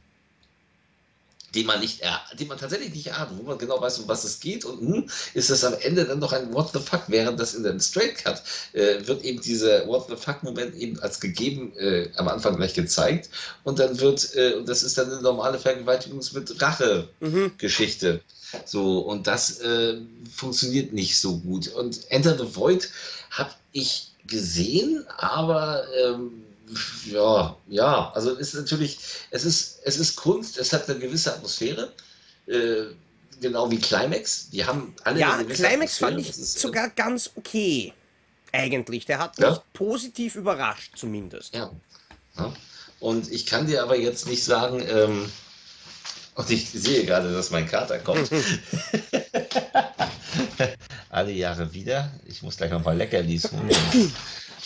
den 1.54 1.66
man 1.66 1.80
nicht, 1.80 2.00
er, 2.00 2.20
den 2.38 2.48
man 2.48 2.58
tatsächlich 2.58 2.94
nicht 2.94 3.12
ahnt, 3.12 3.36
wo 3.36 3.42
man 3.42 3.58
genau 3.58 3.80
weiß, 3.80 3.98
um 3.98 4.08
was 4.08 4.24
es 4.24 4.40
geht. 4.40 4.64
Und 4.64 4.80
hm, 4.80 5.10
ist 5.34 5.50
es 5.50 5.64
am 5.64 5.74
Ende 5.80 6.04
dann 6.04 6.20
noch 6.20 6.32
ein 6.32 6.52
What 6.54 6.70
the 6.72 6.78
fuck, 6.78 7.02
während 7.08 7.40
das 7.40 7.54
in 7.54 7.64
dem 7.64 7.80
Straight 7.80 8.16
Cut 8.16 8.42
äh, 8.72 9.06
wird 9.06 9.24
eben 9.24 9.40
dieser 9.40 9.86
What 9.88 10.06
the 10.08 10.16
fuck 10.16 10.42
Moment 10.42 10.74
eben 10.76 11.00
als 11.00 11.20
gegeben 11.20 11.76
äh, 11.76 12.08
am 12.16 12.28
Anfang 12.28 12.56
gleich 12.56 12.74
gezeigt. 12.74 13.30
Und 13.64 13.78
dann 13.78 13.98
wird, 13.98 14.34
äh, 14.36 14.54
und 14.54 14.68
das 14.68 14.82
ist 14.82 14.96
dann 14.98 15.10
eine 15.10 15.22
normale 15.22 15.58
Vergewaltigungs- 15.58 16.34
mit 16.34 16.60
Rache 16.62 17.08
Mhm. 17.20 17.52
So, 18.64 19.00
und 19.00 19.26
das 19.26 19.60
äh, 19.60 19.98
funktioniert 20.34 20.92
nicht 20.92 21.18
so 21.18 21.38
gut. 21.38 21.68
Und 21.68 22.10
Enter 22.10 22.36
the 22.36 22.54
Void 22.56 22.88
habe 23.30 23.50
ich 23.72 24.12
gesehen, 24.26 25.04
aber 25.18 25.84
ähm, 26.04 26.42
ja, 27.06 27.56
ja, 27.68 28.10
also 28.14 28.32
es 28.32 28.54
ist 28.54 28.60
natürlich, 28.60 28.98
es 29.30 29.44
ist, 29.44 29.80
es 29.84 29.98
ist 29.98 30.16
Kunst, 30.16 30.58
es 30.58 30.72
hat 30.72 30.88
eine 30.88 30.98
gewisse 30.98 31.32
Atmosphäre, 31.34 31.92
äh, 32.46 32.84
genau 33.40 33.70
wie 33.70 33.78
Climax. 33.78 34.50
Die 34.50 34.64
haben 34.64 34.94
alle 35.04 35.20
Ja, 35.20 35.42
Climax 35.44 35.98
fand 35.98 36.20
ich 36.20 36.30
ist, 36.30 36.56
äh, 36.56 36.60
sogar 36.60 36.90
ganz 36.90 37.30
okay. 37.34 37.92
Eigentlich. 38.52 39.06
Der 39.06 39.18
hat 39.18 39.38
Ja? 39.38 39.50
mich 39.50 39.60
positiv 39.72 40.34
überrascht, 40.34 40.92
zumindest. 40.96 41.54
Ja. 41.54 41.70
ja. 42.36 42.52
Und 42.98 43.30
ich 43.30 43.46
kann 43.46 43.66
dir 43.66 43.82
aber 43.82 43.96
jetzt 43.96 44.26
nicht 44.26 44.44
sagen, 44.44 44.84
ähm, 44.88 45.30
und 46.40 46.50
ich 46.50 46.70
sehe 46.70 47.05
gerade, 47.05 47.33
dass 47.33 47.50
mein 47.50 47.68
Kater 47.68 47.98
kommt. 47.98 48.31
Alle 51.11 51.33
Jahre 51.33 51.72
wieder. 51.72 52.11
Ich 52.26 52.42
muss 52.42 52.57
gleich 52.57 52.70
noch 52.70 52.83
mal 52.83 52.96
Leckerlis 52.96 53.50
holen. 53.53 53.70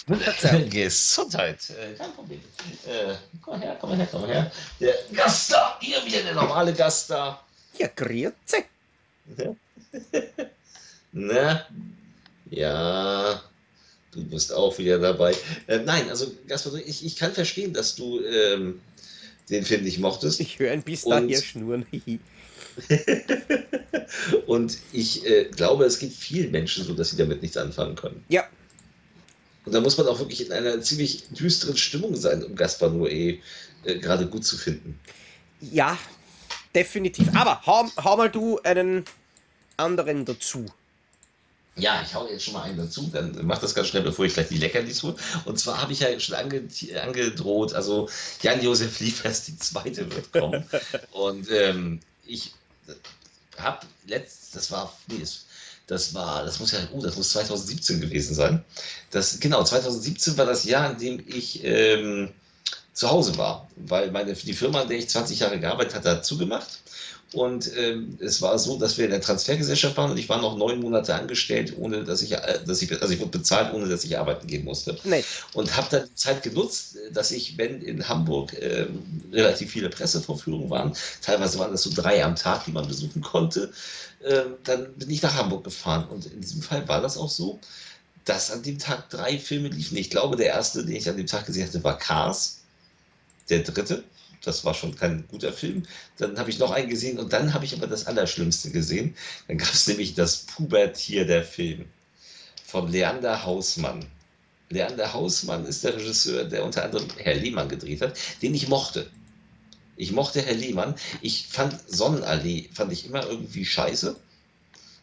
Gesundheit. 0.70 1.70
Äh, 1.70 1.94
kein 1.94 2.12
Problem. 2.12 2.40
Äh, 2.87 3.14
komm 3.42 3.60
her, 3.60 3.76
komm 3.80 3.94
her, 3.94 4.06
komm 4.10 4.26
her. 4.26 4.52
Der 4.78 4.94
Gast 5.12 5.52
da. 5.52 5.78
Hier 5.80 6.04
wieder 6.04 6.22
der 6.22 6.34
normale 6.34 6.72
Gast 6.72 7.10
da. 7.10 7.40
Ja, 7.78 7.88
grüezi. 7.94 8.64
Ne? 11.16 11.64
Ja. 12.50 13.40
Du 14.10 14.24
bist 14.24 14.52
auch 14.52 14.76
wieder 14.78 14.98
dabei. 14.98 15.32
Äh, 15.68 15.78
nein, 15.78 16.08
also 16.10 16.32
Gaspar, 16.48 16.74
ich, 16.74 17.04
ich 17.04 17.16
kann 17.16 17.32
verstehen, 17.32 17.72
dass 17.72 17.94
du 17.94 18.20
ähm, 18.20 18.80
den 19.50 19.64
Film 19.64 19.85
nicht 19.85 19.98
mochtest. 19.98 20.40
Ich 20.40 20.59
höre 20.59 20.72
ein 20.72 20.83
bisschen 20.83 21.12
Und- 21.12 21.28
daher 21.28 21.42
schnurren. 21.42 21.87
Und 24.46 24.78
ich 24.92 25.24
äh, 25.26 25.44
glaube, 25.44 25.85
es 25.85 25.98
gibt 25.98 26.12
vielen 26.14 26.50
Menschen 26.50 26.85
so, 26.85 26.94
dass 26.94 27.11
sie 27.11 27.16
damit 27.16 27.42
nichts 27.42 27.57
anfangen 27.57 27.94
können. 27.94 28.24
ja, 28.28 28.44
Und 29.64 29.72
da 29.74 29.80
muss 29.80 29.96
man 29.96 30.07
auch 30.09 30.18
wirklich 30.18 30.44
in 30.46 30.52
einer 30.52 30.80
ziemlich 30.80 31.24
düsteren 31.30 31.76
Stimmung 31.76 32.16
sein, 32.16 32.42
um 32.42 32.54
Gaspar 32.57 32.90
Noé 32.90 33.38
äh, 33.85 33.98
gerade 33.98 34.26
gut 34.26 34.44
zu 34.44 34.57
finden. 34.57 34.98
ja, 35.61 35.96
definitiv. 36.74 37.28
Aber 37.35 37.62
hau, 37.66 37.88
hau 38.02 38.16
mal 38.16 38.30
du 38.30 38.59
einen 38.61 39.04
anderen 39.76 40.24
dazu. 40.24 40.66
Ja, 41.76 42.02
ich 42.06 42.14
hau 42.14 42.28
jetzt 42.28 42.44
schon 42.44 42.54
mal 42.54 42.62
einen 42.62 42.78
dazu, 42.78 43.10
dann 43.12 43.37
mach 43.44 43.58
das 43.58 43.74
ganz 43.74 43.88
schnell, 43.88 44.02
bevor 44.02 44.24
ich 44.24 44.34
gleich 44.34 44.48
die 44.48 44.58
Leckerlis 44.58 45.02
hole. 45.02 45.16
Und 45.44 45.58
zwar 45.58 45.82
habe 45.82 45.92
ich 45.92 46.00
ja 46.00 46.20
schon 46.20 46.37
ange 46.37 46.68
angedroht, 47.02 47.74
also 47.74 48.08
Jan-Josef 48.42 49.00
Liefers, 49.00 49.44
die 49.44 49.58
zweite 49.58 50.08
wird 50.14 50.30
kommen. 50.32 50.64
Und 51.10 51.50
ähm, 51.50 52.00
ich 52.24 52.52
hab 53.58 53.84
letzt, 54.06 54.54
das 54.54 54.70
war, 54.70 54.96
nee, 55.08 55.24
das 55.87 56.14
war, 56.14 56.44
das 56.44 56.60
muss 56.60 56.72
ja, 56.72 56.78
oh, 56.92 57.02
das 57.02 57.16
muss 57.16 57.30
2017 57.30 58.00
gewesen 58.00 58.34
sein. 58.34 58.64
Das, 59.10 59.40
genau, 59.40 59.62
2017 59.62 60.38
war 60.38 60.46
das 60.46 60.64
Jahr, 60.64 60.92
in 60.92 60.98
dem 60.98 61.24
ich 61.26 61.62
ähm, 61.64 62.30
zu 62.92 63.10
Hause 63.10 63.37
war, 63.37 63.68
weil 63.76 64.10
meine, 64.10 64.32
die 64.32 64.52
Firma, 64.54 64.82
in 64.82 64.88
der 64.88 64.98
ich 64.98 65.08
20 65.08 65.40
Jahre 65.40 65.58
gearbeitet 65.58 65.94
hatte, 65.94 66.10
hat 66.10 66.24
zugemacht. 66.24 66.80
Und 67.34 67.76
ähm, 67.76 68.16
es 68.20 68.40
war 68.42 68.56
so, 68.60 68.78
dass 68.78 68.96
wir 68.96 69.06
in 69.06 69.10
der 69.10 69.20
Transfergesellschaft 69.20 69.96
waren 69.96 70.12
und 70.12 70.18
ich 70.18 70.28
war 70.28 70.40
noch 70.40 70.56
neun 70.56 70.78
Monate 70.78 71.14
angestellt, 71.16 71.74
ohne 71.76 72.04
dass 72.04 72.22
ich, 72.22 72.32
äh, 72.32 72.60
dass 72.64 72.80
ich, 72.80 72.92
also 73.02 73.12
ich 73.12 73.18
wurde 73.18 73.38
bezahlt, 73.38 73.74
ohne 73.74 73.88
dass 73.88 74.04
ich 74.04 74.16
arbeiten 74.16 74.46
gehen 74.46 74.64
musste. 74.64 74.96
Nee. 75.02 75.24
Und 75.52 75.76
habe 75.76 75.88
dann 75.90 76.08
die 76.08 76.14
Zeit 76.14 76.44
genutzt, 76.44 76.96
dass 77.12 77.32
ich, 77.32 77.58
wenn 77.58 77.82
in 77.82 78.08
Hamburg 78.08 78.54
äh, 78.54 78.86
relativ 79.32 79.72
viele 79.72 79.90
Pressevorführungen 79.90 80.70
waren, 80.70 80.92
teilweise 81.22 81.58
waren 81.58 81.72
das 81.72 81.82
so 81.82 81.90
drei 81.92 82.24
am 82.24 82.36
Tag, 82.36 82.66
die 82.66 82.72
man 82.72 82.86
besuchen 82.86 83.20
konnte, 83.20 83.72
äh, 84.22 84.42
dann 84.62 84.94
bin 84.94 85.10
ich 85.10 85.20
nach 85.20 85.34
Hamburg 85.34 85.64
gefahren. 85.64 86.06
Und 86.08 86.26
in 86.26 86.40
diesem 86.40 86.62
Fall 86.62 86.86
war 86.86 87.02
das 87.02 87.16
auch 87.16 87.30
so, 87.30 87.58
dass 88.24 88.52
an 88.52 88.62
dem 88.62 88.78
Tag 88.78 89.10
drei 89.10 89.38
Filme 89.38 89.68
liefen. 89.68 89.96
Ich 89.96 90.10
glaube, 90.10 90.36
der 90.36 90.46
erste, 90.46 90.84
den 90.84 90.94
ich 90.94 91.08
an 91.08 91.16
dem 91.16 91.26
Tag 91.26 91.46
gesehen 91.46 91.66
hatte, 91.66 91.82
war 91.82 91.98
Cars. 91.98 92.60
Der 93.50 93.58
dritte 93.58 94.04
das 94.44 94.64
war 94.64 94.74
schon 94.74 94.94
kein 94.94 95.26
guter 95.28 95.52
Film. 95.52 95.85
Dann 96.18 96.38
habe 96.38 96.50
ich 96.50 96.59
noch 96.59 96.70
einen 96.70 96.88
gesehen 96.88 97.18
und 97.18 97.33
dann 97.33 97.54
habe 97.54 97.64
ich 97.64 97.74
aber 97.74 97.87
das 97.87 98.07
Allerschlimmste 98.07 98.70
gesehen. 98.70 99.16
Dann 99.48 99.59
gab 99.59 99.72
es 99.72 99.87
nämlich 99.88 100.14
das 100.14 100.38
Pubertier 100.38 101.26
der 101.26 101.44
Film 101.44 101.87
von 102.64 102.90
Leander 102.90 103.44
Hausmann. 103.44 104.04
Leander 104.70 105.12
Hausmann 105.12 105.64
ist 105.66 105.85
der 105.85 105.94
Regisseur, 105.94 106.44
der 106.44 106.64
unter 106.64 106.85
anderem 106.85 107.07
Herr 107.18 107.35
Lehmann 107.35 107.68
gedreht 107.68 108.00
hat, 108.00 108.18
den 108.42 108.54
ich 108.54 108.68
mochte. 108.68 109.09
Ich 109.96 110.12
mochte 110.12 110.42
Herr 110.42 110.54
Lehmann. 110.54 110.94
Ich 111.20 111.46
fand 111.46 111.78
Sonnenallee, 111.88 112.68
fand 112.72 112.92
ich 112.92 113.07
immer 113.07 113.26
irgendwie 113.26 113.64
scheiße. 113.64 114.16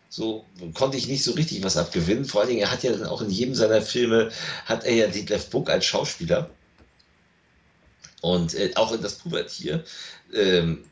So 0.10 0.46
konnte 0.74 0.98
ich 0.98 1.08
nicht 1.08 1.24
so 1.24 1.32
richtig 1.32 1.64
was 1.64 1.78
abgewinnen. 1.78 2.26
Vor 2.26 2.42
allen 2.42 2.50
Dingen, 2.50 2.62
er 2.62 2.72
hat 2.72 2.84
ja 2.84 2.92
dann 2.92 3.06
auch 3.08 3.22
in 3.22 3.30
jedem 3.30 3.56
seiner 3.56 3.82
Filme, 3.82 4.30
hat 4.66 4.84
er 4.84 4.94
ja 4.94 5.08
Detlef 5.08 5.50
Buck 5.50 5.70
als 5.70 5.86
Schauspieler. 5.86 6.50
Und 8.22 8.54
äh, 8.54 8.72
auch 8.76 8.92
in 8.92 9.02
das 9.02 9.16
Pubertier. 9.16 9.84
Ähm, 10.34 10.84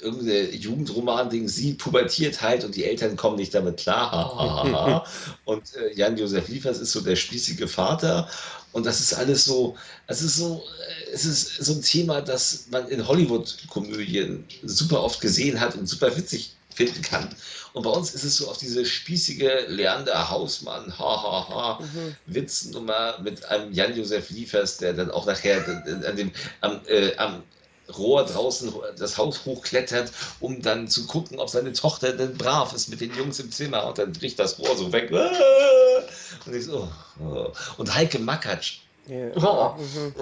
irgendeine 0.00 0.50
Jugendroman-Ding, 0.50 1.48
sie 1.48 1.74
pubertiert 1.74 2.42
halt 2.42 2.64
und 2.64 2.74
die 2.74 2.84
Eltern 2.84 3.16
kommen 3.16 3.36
nicht 3.36 3.54
damit 3.54 3.78
klar. 3.78 5.04
und 5.44 5.62
äh, 5.76 5.94
Jan-Josef 5.94 6.48
Liefers 6.48 6.78
ist 6.78 6.92
so 6.92 7.00
der 7.00 7.16
spießige 7.16 7.68
Vater. 7.68 8.28
Und 8.72 8.86
das 8.86 9.00
ist 9.00 9.14
alles 9.14 9.44
so, 9.44 9.76
es 10.06 10.22
ist 10.22 10.36
so, 10.36 10.62
äh, 10.88 11.12
es 11.12 11.24
ist 11.24 11.56
so 11.56 11.72
ein 11.72 11.82
Thema, 11.82 12.20
das 12.20 12.66
man 12.70 12.88
in 12.88 13.06
Hollywood-Komödien 13.06 14.44
super 14.64 15.02
oft 15.02 15.20
gesehen 15.20 15.60
hat 15.60 15.76
und 15.76 15.86
super 15.86 16.16
witzig 16.16 16.54
finden 16.74 17.02
kann. 17.02 17.34
Und 17.72 17.84
bei 17.84 17.90
uns 17.90 18.14
ist 18.14 18.24
es 18.24 18.36
so 18.36 18.48
auf 18.48 18.58
diese 18.58 18.84
spießige 18.84 19.66
Leander 19.68 20.30
Hausmann, 20.30 20.98
hahaha, 20.98 21.48
ha, 21.48 21.78
ha, 21.78 21.78
mhm. 21.80 22.16
Witznummer 22.26 23.18
mit 23.22 23.44
einem 23.46 23.72
Jan-Josef 23.72 24.30
Liefers, 24.30 24.78
der 24.78 24.92
dann 24.92 25.10
auch 25.10 25.26
nachher 25.26 25.64
an 26.06 26.16
dem, 26.16 26.32
am, 26.60 26.80
äh, 26.86 27.16
am 27.16 27.42
Rohr 27.96 28.24
draußen 28.24 28.72
das 28.98 29.18
Haus 29.18 29.44
hochklettert, 29.44 30.12
um 30.40 30.62
dann 30.62 30.88
zu 30.88 31.06
gucken, 31.06 31.38
ob 31.38 31.50
seine 31.50 31.72
Tochter 31.72 32.12
denn 32.12 32.36
brav 32.36 32.72
ist 32.72 32.88
mit 32.88 33.00
den 33.00 33.14
Jungs 33.14 33.38
im 33.40 33.50
Zimmer 33.50 33.86
und 33.86 33.98
dann 33.98 34.12
bricht 34.12 34.38
das 34.38 34.58
Rohr 34.58 34.76
so 34.76 34.92
weg. 34.92 35.10
Und 36.46 36.54
ich 36.54 36.64
so, 36.64 36.90
oh. 37.20 37.52
Und 37.76 37.94
Heike 37.94 38.18
Makatsch. 38.18 38.81
Yeah. 39.08 39.32
Oh, 39.36 39.76
mhm 39.78 40.14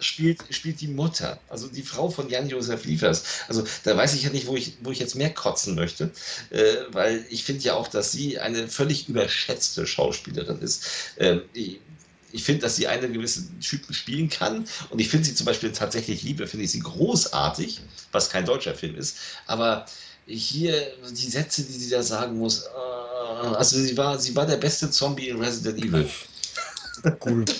spielt, 0.00 0.42
spielt 0.50 0.80
die 0.80 0.88
Mutter, 0.88 1.38
also 1.48 1.68
die 1.68 1.82
Frau 1.82 2.08
von 2.08 2.28
Jan-Josef 2.28 2.84
Liefers. 2.84 3.24
Also 3.48 3.64
da 3.84 3.96
weiß 3.96 4.14
ich 4.14 4.22
ja 4.22 4.30
nicht, 4.30 4.46
wo 4.46 4.56
ich, 4.56 4.76
wo 4.82 4.90
ich 4.90 4.98
jetzt 4.98 5.14
mehr 5.14 5.32
kotzen 5.32 5.74
möchte, 5.74 6.10
äh, 6.50 6.76
weil 6.92 7.24
ich 7.30 7.44
finde 7.44 7.64
ja 7.64 7.74
auch, 7.74 7.88
dass 7.88 8.12
sie 8.12 8.38
eine 8.38 8.68
völlig 8.68 9.08
überschätzte 9.08 9.86
Schauspielerin 9.86 10.60
ist. 10.60 10.86
Ähm, 11.18 11.42
ich, 11.52 11.80
ich 12.30 12.44
finde, 12.44 12.62
dass 12.62 12.76
sie 12.76 12.86
einen 12.86 13.12
gewissen 13.12 13.58
Typen 13.60 13.94
spielen 13.94 14.28
kann 14.28 14.66
und 14.90 15.00
ich 15.00 15.08
finde 15.08 15.26
sie 15.26 15.34
zum 15.34 15.46
Beispiel 15.46 15.72
tatsächlich 15.72 16.22
Liebe, 16.22 16.46
finde 16.46 16.64
ich 16.64 16.70
sie 16.70 16.80
großartig, 16.80 17.80
was 18.12 18.28
kein 18.28 18.44
deutscher 18.44 18.74
Film 18.74 18.96
ist, 18.96 19.16
aber 19.46 19.86
hier 20.26 20.92
die 21.10 21.30
Sätze, 21.30 21.62
die 21.62 21.72
sie 21.72 21.88
da 21.88 22.02
sagen 22.02 22.36
muss, 22.36 22.64
äh, 22.64 23.46
also 23.54 23.78
sie 23.78 23.96
war, 23.96 24.18
sie 24.18 24.36
war 24.36 24.46
der 24.46 24.58
beste 24.58 24.90
Zombie 24.90 25.28
in 25.28 25.40
Resident 25.40 25.78
Evil. 25.82 26.08
Cool. 27.24 27.44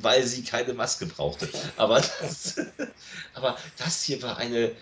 weil 0.00 0.26
sie 0.26 0.42
keine 0.42 0.74
Maske 0.74 1.06
brauchte. 1.06 1.48
Aber 1.76 2.00
das, 2.00 2.56
aber 3.34 3.56
das 3.76 4.02
hier 4.02 4.22
war 4.22 4.36
eine. 4.38 4.72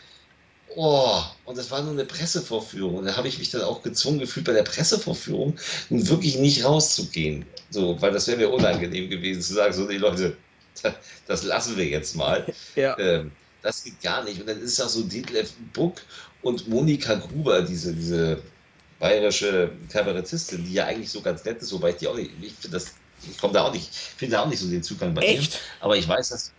Oh, 0.75 1.22
und 1.44 1.57
das 1.57 1.70
war 1.70 1.81
nur 1.83 1.92
eine 1.92 2.05
Pressevorführung. 2.05 2.96
Und 2.96 3.07
da 3.07 3.16
habe 3.16 3.29
ich 3.29 3.38
mich 3.38 3.51
dann 3.51 3.62
auch 3.62 3.83
gezwungen 3.83 4.18
gefühlt, 4.18 4.46
bei 4.46 4.53
der 4.53 4.64
Pressevorführung 4.64 5.57
nun 5.88 6.09
wirklich 6.09 6.37
nicht 6.37 6.64
rauszugehen. 6.64 7.46
So, 7.70 8.01
weil 8.03 8.12
das 8.12 8.27
wäre 8.27 8.38
mir 8.38 8.51
unangenehm 8.51 9.09
gewesen, 9.09 9.40
zu 9.40 9.55
sagen, 9.55 9.72
so, 9.72 9.87
die 9.87 9.96
Leute, 9.96 10.37
das 11.27 11.44
lassen 11.44 11.77
wir 11.77 11.87
jetzt 11.87 12.16
mal. 12.16 12.44
Ja. 12.75 12.99
Ähm, 12.99 13.31
das 13.62 13.85
geht 13.85 14.03
gar 14.03 14.25
nicht. 14.25 14.40
Und 14.40 14.49
dann 14.49 14.61
ist 14.61 14.81
auch 14.81 14.88
so 14.88 15.03
Detlef 15.05 15.53
Buck 15.72 16.03
und 16.42 16.68
Monika 16.68 17.14
Gruber, 17.14 17.62
diese, 17.62 17.94
diese 17.94 18.42
bayerische 18.99 19.70
Kabarettistin, 19.90 20.64
die 20.64 20.75
ja 20.75 20.87
eigentlich 20.87 21.11
so 21.11 21.22
ganz 21.22 21.44
nett 21.44 21.62
ist, 21.62 21.72
wobei 21.72 21.90
ich 21.90 21.96
die 21.96 22.09
auch 22.09 22.16
nicht, 22.16 22.33
ich 22.42 22.53
finde 22.53 22.79
das 22.79 22.94
ich 23.29 23.38
komme 23.38 23.55
da 23.55 23.64
auch 23.64 23.72
nicht, 23.72 23.94
finde 23.94 24.37
da 24.37 24.42
auch 24.42 24.48
nicht 24.48 24.59
so 24.59 24.68
den 24.68 24.83
Zugang 24.83 25.14
bei 25.14 25.22
Echt? 25.22 25.55
Ihm. 25.55 25.61
Aber 25.81 25.96
ich 25.96 26.07
weiß, 26.07 26.31
dass. 26.31 26.52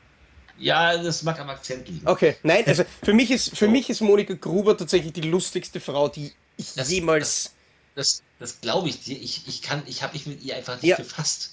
Ja, 0.60 0.98
das 0.98 1.22
mag 1.22 1.40
am 1.40 1.50
Akzent 1.50 1.88
liegen. 1.88 2.08
Okay, 2.08 2.36
nein, 2.42 2.64
also 2.66 2.84
für 3.04 3.14
mich 3.14 3.30
ist, 3.30 3.50
für 3.50 3.66
so. 3.66 3.72
mich 3.72 3.90
ist 3.90 4.02
Monika 4.02 4.34
Gruber 4.34 4.76
tatsächlich 4.76 5.14
die 5.14 5.22
lustigste 5.22 5.80
Frau, 5.80 6.10
die 6.10 6.34
ich 6.58 6.74
das, 6.74 6.90
jemals. 6.90 7.54
Das, 7.96 8.24
das, 8.40 8.54
das 8.54 8.62
glaube 8.62 8.90
ich 8.90 9.04
dir. 9.04 9.18
Ich, 9.22 9.48
ich 9.48 9.62
kann, 9.62 9.84
ich 9.86 10.02
habe 10.02 10.14
mich 10.14 10.26
mit 10.26 10.44
ihr 10.44 10.56
einfach 10.56 10.82
nicht 10.82 10.90
ja. 10.90 10.98
befasst. 10.98 11.52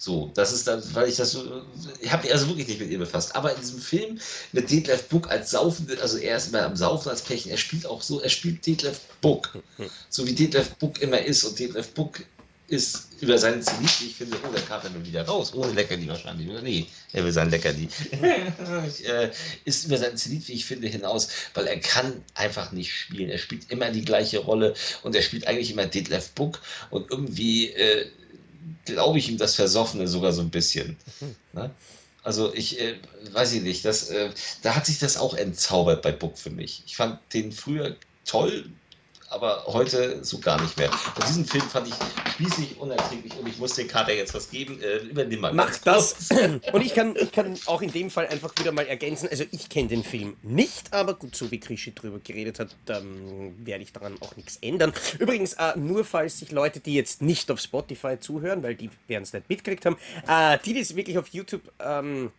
So, 0.00 0.30
das 0.34 0.52
ist 0.52 0.68
dann, 0.68 0.80
weil 0.94 1.08
ich 1.08 1.16
das 1.16 1.32
so, 1.32 1.62
ich 2.00 2.12
habe 2.12 2.22
mich 2.22 2.32
also 2.32 2.46
wirklich 2.46 2.68
nicht 2.68 2.80
mit 2.80 2.88
ihr 2.88 3.00
befasst. 3.00 3.34
Aber 3.34 3.52
in 3.52 3.60
diesem 3.60 3.80
Film 3.80 4.20
mit 4.52 4.70
Detlef 4.70 5.08
Buck 5.08 5.28
als 5.28 5.50
Saufende, 5.50 6.00
also 6.00 6.18
er 6.18 6.36
ist 6.36 6.48
immer 6.48 6.62
am 6.62 6.76
Saufen 6.76 7.08
als 7.10 7.22
Pärchen, 7.22 7.50
er 7.50 7.58
spielt 7.58 7.84
auch 7.84 8.00
so, 8.00 8.20
er 8.20 8.30
spielt 8.30 8.64
Detlef 8.64 9.00
Buck. 9.20 9.58
Hm. 9.76 9.90
So 10.08 10.24
wie 10.24 10.34
Detlef 10.34 10.70
Buck 10.76 11.02
immer 11.02 11.20
ist. 11.20 11.42
Und 11.42 11.58
Detlef 11.58 11.90
Buck 11.94 12.20
ist 12.68 13.08
über 13.20 13.38
seinen 13.38 13.62
Zenit, 13.62 13.90
ich 14.02 14.14
finde, 14.14 14.36
oh, 14.46 14.52
der 14.52 14.62
kam 14.62 14.82
dann 14.82 15.04
wieder 15.04 15.26
raus, 15.26 15.54
ohne 15.54 15.72
Leckerli 15.72 16.06
wahrscheinlich, 16.06 16.48
oder? 16.48 16.62
Nee, 16.62 16.86
er 17.12 17.24
will 17.24 17.32
sein 17.32 17.50
Leckerli. 17.50 17.88
äh, 18.22 19.30
ist 19.64 19.86
über 19.86 19.96
seinen 19.96 20.16
Zenit, 20.16 20.46
wie 20.48 20.52
ich 20.52 20.66
finde, 20.66 20.86
hinaus, 20.86 21.28
weil 21.54 21.66
er 21.66 21.80
kann 21.80 22.22
einfach 22.34 22.70
nicht 22.72 22.94
spielen. 22.94 23.30
Er 23.30 23.38
spielt 23.38 23.70
immer 23.70 23.90
die 23.90 24.04
gleiche 24.04 24.40
Rolle 24.40 24.74
und 25.02 25.16
er 25.16 25.22
spielt 25.22 25.46
eigentlich 25.46 25.70
immer 25.70 25.86
Detlef 25.86 26.30
Book 26.30 26.60
und 26.90 27.10
irgendwie 27.10 27.70
äh, 27.70 28.06
glaube 28.84 29.18
ich 29.18 29.28
ihm 29.30 29.38
das 29.38 29.54
Versoffene 29.54 30.06
sogar 30.06 30.32
so 30.32 30.42
ein 30.42 30.50
bisschen. 30.50 30.96
Mhm. 31.20 31.36
Ne? 31.54 31.70
Also 32.22 32.52
ich 32.54 32.78
äh, 32.80 32.96
weiß 33.32 33.54
ich 33.54 33.62
nicht, 33.62 33.86
das, 33.86 34.10
äh, 34.10 34.30
da 34.62 34.76
hat 34.76 34.84
sich 34.84 34.98
das 34.98 35.16
auch 35.16 35.34
entzaubert 35.34 36.02
bei 36.02 36.12
Book 36.12 36.36
für 36.36 36.50
mich. 36.50 36.82
Ich 36.84 36.96
fand 36.96 37.18
den 37.32 37.52
früher 37.52 37.96
toll, 38.26 38.70
aber 39.30 39.64
heute 39.66 40.24
so 40.24 40.38
gar 40.38 40.60
nicht 40.60 40.76
mehr. 40.78 40.90
Und 40.90 41.28
diesen 41.28 41.44
Film 41.44 41.64
fand 41.64 41.88
ich 41.88 41.94
spießig, 42.32 42.78
unerträglich 42.78 43.36
und 43.36 43.46
ich 43.46 43.58
muss 43.58 43.74
den 43.74 43.86
Kater 43.86 44.14
jetzt 44.14 44.34
was 44.34 44.50
geben. 44.50 44.80
Äh, 44.80 44.98
übernimm 44.98 45.40
mal. 45.40 45.52
Mach 45.52 45.76
das. 45.78 46.30
und 46.72 46.80
ich 46.80 46.94
kann, 46.94 47.14
ich 47.16 47.32
kann 47.32 47.58
auch 47.66 47.82
in 47.82 47.92
dem 47.92 48.10
Fall 48.10 48.26
einfach 48.26 48.52
wieder 48.58 48.72
mal 48.72 48.86
ergänzen. 48.86 49.28
Also 49.28 49.44
ich 49.50 49.68
kenne 49.68 49.88
den 49.88 50.04
Film 50.04 50.36
nicht, 50.42 50.92
aber 50.92 51.14
gut, 51.14 51.36
so 51.36 51.50
wie 51.50 51.60
Krischi 51.60 51.94
drüber 51.94 52.18
geredet 52.20 52.58
hat, 52.58 52.74
ähm, 52.88 53.54
werde 53.64 53.82
ich 53.82 53.92
daran 53.92 54.16
auch 54.20 54.34
nichts 54.36 54.56
ändern. 54.62 54.92
Übrigens, 55.18 55.54
äh, 55.54 55.76
nur 55.76 56.04
falls 56.04 56.38
sich 56.38 56.50
Leute, 56.50 56.80
die 56.80 56.94
jetzt 56.94 57.20
nicht 57.20 57.50
auf 57.50 57.60
Spotify 57.60 58.18
zuhören, 58.18 58.62
weil 58.62 58.74
die 58.74 58.90
werden 59.08 59.24
es 59.24 59.32
nicht 59.32 59.48
mitgekriegt 59.48 59.84
haben, 59.84 59.96
äh, 60.26 60.58
die, 60.64 60.74
die 60.74 60.80
es 60.80 60.96
wirklich 60.96 61.18
auf 61.18 61.28
YouTube 61.28 61.62
ähm, 61.80 62.30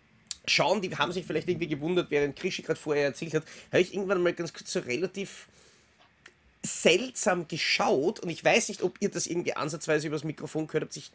schauen, 0.45 0.81
die 0.81 0.95
haben 0.95 1.11
sich 1.11 1.25
vielleicht 1.25 1.47
irgendwie 1.47 1.67
gewundert, 1.67 2.09
während 2.09 2.35
Krischi 2.35 2.63
gerade 2.63 2.79
vorher 2.79 3.05
erzählt 3.05 3.33
hat, 3.35 3.43
habe 3.71 3.81
ich 3.81 3.93
irgendwann 3.93 4.23
mal 4.23 4.33
ganz 4.33 4.53
kurz 4.53 4.71
so 4.71 4.79
relativ 4.79 5.47
seltsam 6.63 7.47
geschaut 7.47 8.19
und 8.19 8.29
ich 8.29 8.43
weiß 8.43 8.69
nicht, 8.69 8.83
ob 8.83 8.97
ihr 8.99 9.09
das 9.09 9.27
irgendwie 9.27 9.55
ansatzweise 9.55 10.07
übers 10.07 10.23
Mikrofon 10.23 10.67
gehört 10.67 10.83
habt. 10.83 10.97
Ich 10.97 11.11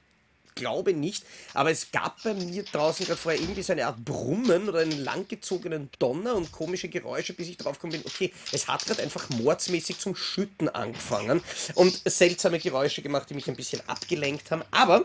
glaube 0.55 0.93
nicht, 0.95 1.25
aber 1.53 1.71
es 1.71 1.91
gab 1.91 2.23
bei 2.23 2.35
mir 2.35 2.63
draußen 2.63 3.07
gerade 3.07 3.21
vorher 3.21 3.41
irgendwie 3.41 3.63
so 3.63 3.73
eine 3.73 3.87
Art 3.87 4.05
Brummen 4.05 4.69
oder 4.69 4.81
einen 4.81 5.03
langgezogenen 5.03 5.91
Donner 5.99 6.35
und 6.35 6.53
komische 6.53 6.89
Geräusche, 6.89 7.35
bis 7.35 7.49
ich 7.49 7.57
drauf 7.57 7.79
gekommen 7.79 7.95
bin, 7.95 8.03
okay, 8.05 8.33
es 8.53 8.69
hat 8.69 8.87
gerade 8.87 9.03
einfach 9.03 9.29
mordsmäßig 9.31 9.99
zum 9.99 10.15
Schütten 10.15 10.69
angefangen 10.69 11.43
und 11.75 12.01
seltsame 12.05 12.59
Geräusche 12.59 13.03
gemacht, 13.03 13.29
die 13.31 13.35
mich 13.35 13.49
ein 13.49 13.57
bisschen 13.57 13.81
abgelenkt 13.89 14.51
haben. 14.51 14.63
Aber 14.71 15.05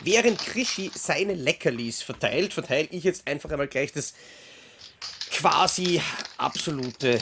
während 0.00 0.38
Krischi 0.38 0.90
seine 0.94 1.34
Leckerlis 1.34 2.02
verteilt, 2.02 2.52
verteile 2.52 2.88
ich 2.90 3.04
jetzt 3.04 3.26
einfach 3.26 3.50
einmal 3.50 3.68
gleich 3.68 3.92
das 3.92 4.14
quasi 5.30 6.00
absolute 6.36 7.20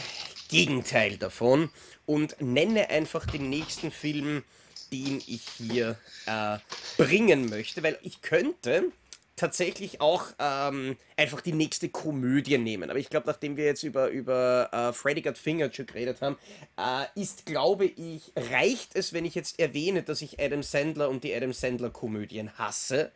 Gegenteil 0.49 1.17
davon 1.17 1.71
und 2.07 2.41
nenne 2.41 2.91
einfach 2.91 3.27
den 3.27 3.49
nächsten 3.51 3.91
Film, 3.91 4.43
den 4.91 5.23
ich 5.27 5.43
hier 5.57 5.99
äh, 6.27 6.59
bringen 6.97 7.49
möchte, 7.49 7.83
weil 7.83 7.99
ich 8.03 8.23
könnte 8.23 8.91
tatsächlich 9.39 10.01
auch 10.01 10.27
ähm, 10.39 10.97
einfach 11.17 11.41
die 11.41 11.53
nächste 11.53 11.89
Komödie 11.89 12.59
nehmen. 12.59 12.91
Aber 12.91 12.99
ich 12.99 13.09
glaube, 13.09 13.27
nachdem 13.27 13.57
wir 13.57 13.65
jetzt 13.65 13.83
über, 13.83 14.09
über 14.09 14.69
äh, 14.73 14.93
Freddy 14.93 15.23
Got 15.23 15.39
Fingered 15.39 15.75
schon 15.75 15.87
geredet 15.87 16.21
haben, 16.21 16.37
äh, 16.77 17.21
ist, 17.21 17.47
glaube 17.47 17.87
ich, 17.87 18.33
reicht 18.37 18.97
es, 18.97 19.13
wenn 19.13 19.25
ich 19.25 19.35
jetzt 19.35 19.59
erwähne, 19.61 20.03
dass 20.03 20.23
ich 20.23 20.41
Adam 20.41 20.63
Sandler 20.63 21.09
und 21.09 21.25
die 21.25 21.35
Adam 21.35 21.53
Sandler 21.53 21.91
Komödien 21.91 22.59
hasse 22.59 23.13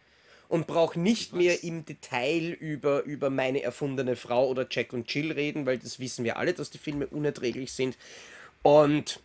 und 0.53 0.67
brauche 0.67 1.01
nicht 1.01 1.33
mehr 1.33 1.65
im 1.65 1.87
Detail 1.87 2.51
über, 2.51 3.05
über 3.05 3.31
meine 3.31 3.63
erfundene 3.63 4.17
Frau 4.17 4.47
oder 4.49 4.67
Jack 4.71 4.93
und 4.93 5.11
Jill 5.11 5.33
reden, 5.33 5.65
weil 5.65 5.79
das 5.79 5.99
wissen 5.99 6.27
wir 6.27 6.37
alle, 6.37 6.53
dass 6.53 6.69
die 6.69 6.77
Filme 6.77 7.07
unerträglich 7.07 7.73
sind. 7.73 7.97
Und 8.61 9.21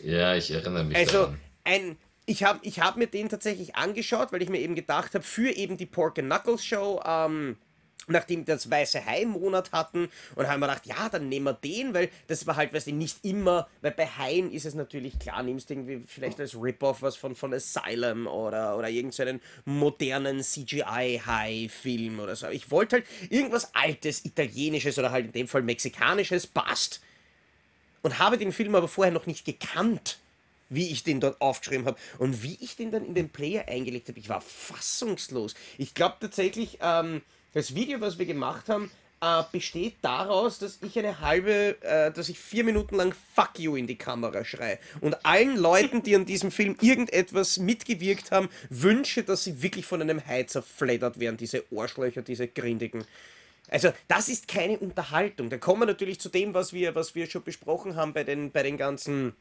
Ja, 0.01 0.35
ich 0.35 0.51
erinnere 0.51 0.85
mich. 0.85 0.95
Also 0.95 1.17
daran. 1.17 1.41
ein 1.65 1.97
ich 2.29 2.43
habe 2.43 2.59
ich 2.61 2.79
hab 2.79 2.95
mir 2.95 3.07
den 3.07 3.27
tatsächlich 3.27 3.75
angeschaut, 3.75 4.31
weil 4.31 4.43
ich 4.43 4.49
mir 4.49 4.59
eben 4.59 4.75
gedacht 4.75 5.15
habe, 5.15 5.23
für 5.23 5.49
eben 5.49 5.77
die 5.77 5.87
Pork 5.87 6.19
and 6.19 6.29
Knuckles 6.29 6.63
Show, 6.63 7.01
ähm, 7.03 7.57
nachdem 8.05 8.45
wir 8.45 8.53
das 8.53 8.69
Weiße 8.69 9.03
Hai 9.03 9.25
Monat 9.25 9.71
hatten 9.71 10.09
und 10.35 10.47
haben 10.47 10.59
wir 10.59 10.67
gedacht, 10.67 10.85
ja, 10.85 11.09
dann 11.09 11.27
nehmen 11.27 11.45
wir 11.45 11.53
den, 11.53 11.93
weil 11.95 12.09
das 12.27 12.45
war 12.45 12.55
halt, 12.55 12.71
weißt 12.71 12.87
du, 12.87 12.91
nicht 12.91 13.25
immer, 13.25 13.67
weil 13.81 13.91
bei 13.91 14.05
Haien 14.05 14.51
ist 14.51 14.65
es 14.65 14.75
natürlich 14.75 15.17
klar, 15.17 15.41
nimmst 15.41 15.71
irgendwie 15.71 16.03
vielleicht 16.05 16.39
als 16.39 16.55
Rip-Off 16.55 17.01
was 17.01 17.15
von, 17.15 17.35
von 17.35 17.51
Asylum 17.51 18.27
oder, 18.27 18.77
oder 18.77 18.89
irgendeinen 18.89 19.41
so 19.65 19.71
modernen 19.71 20.41
CGI-Hai-Film 20.43 22.19
oder 22.19 22.35
so. 22.35 22.47
Ich 22.49 22.69
wollte 22.69 22.97
halt 22.97 23.05
irgendwas 23.31 23.73
Altes, 23.73 24.23
Italienisches 24.23 24.99
oder 24.99 25.11
halt 25.11 25.25
in 25.25 25.31
dem 25.31 25.47
Fall 25.47 25.63
Mexikanisches, 25.63 26.45
passt. 26.45 27.01
Und 28.01 28.19
habe 28.19 28.37
den 28.37 28.53
Film 28.53 28.75
aber 28.75 28.87
vorher 28.87 29.11
noch 29.11 29.25
nicht 29.25 29.45
gekannt 29.45 30.19
wie 30.69 30.91
ich 30.91 31.03
den 31.03 31.19
dort 31.19 31.41
aufgeschrieben 31.41 31.85
habe 31.85 31.97
und 32.17 32.43
wie 32.43 32.57
ich 32.61 32.75
den 32.75 32.91
dann 32.91 33.05
in 33.05 33.15
den 33.15 33.29
Player 33.29 33.67
eingelegt 33.67 34.07
habe. 34.07 34.19
Ich 34.19 34.29
war 34.29 34.41
fassungslos. 34.41 35.55
Ich 35.77 35.93
glaube 35.93 36.17
tatsächlich, 36.19 36.79
ähm, 36.81 37.21
das 37.53 37.75
Video, 37.75 37.99
was 38.01 38.19
wir 38.19 38.25
gemacht 38.25 38.69
haben, 38.69 38.91
äh, 39.21 39.43
besteht 39.51 39.95
daraus, 40.01 40.59
dass 40.59 40.79
ich 40.81 40.97
eine 40.97 41.19
halbe, 41.19 41.81
äh, 41.81 42.11
dass 42.11 42.29
ich 42.29 42.39
vier 42.39 42.63
Minuten 42.63 42.95
lang 42.95 43.13
Fuck 43.35 43.59
you 43.59 43.75
in 43.75 43.87
die 43.87 43.97
Kamera 43.97 44.45
schreie. 44.45 44.79
Und 45.01 45.25
allen 45.25 45.57
Leuten, 45.57 46.03
die 46.03 46.15
an 46.15 46.25
diesem 46.25 46.51
Film 46.51 46.77
irgendetwas 46.79 47.57
mitgewirkt 47.57 48.31
haben, 48.31 48.49
wünsche, 48.69 49.23
dass 49.23 49.43
sie 49.43 49.61
wirklich 49.61 49.85
von 49.85 50.01
einem 50.01 50.25
Hai 50.25 50.43
zerfleddert 50.43 51.19
werden, 51.19 51.37
diese 51.37 51.71
Ohrschlöcher, 51.71 52.21
diese 52.21 52.47
grindigen. 52.47 53.03
Also, 53.67 53.91
das 54.07 54.29
ist 54.29 54.47
keine 54.47 54.79
Unterhaltung. 54.79 55.49
Da 55.49 55.57
kommen 55.57 55.81
wir 55.81 55.85
natürlich 55.85 56.19
zu 56.19 56.29
dem, 56.29 56.53
was 56.53 56.73
wir, 56.73 56.95
was 56.95 57.13
wir 57.13 57.29
schon 57.29 57.43
besprochen 57.43 57.95
haben 57.95 58.13
bei 58.13 58.23
den, 58.23 58.51
bei 58.51 58.63
den 58.63 58.77
ganzen 58.77 59.33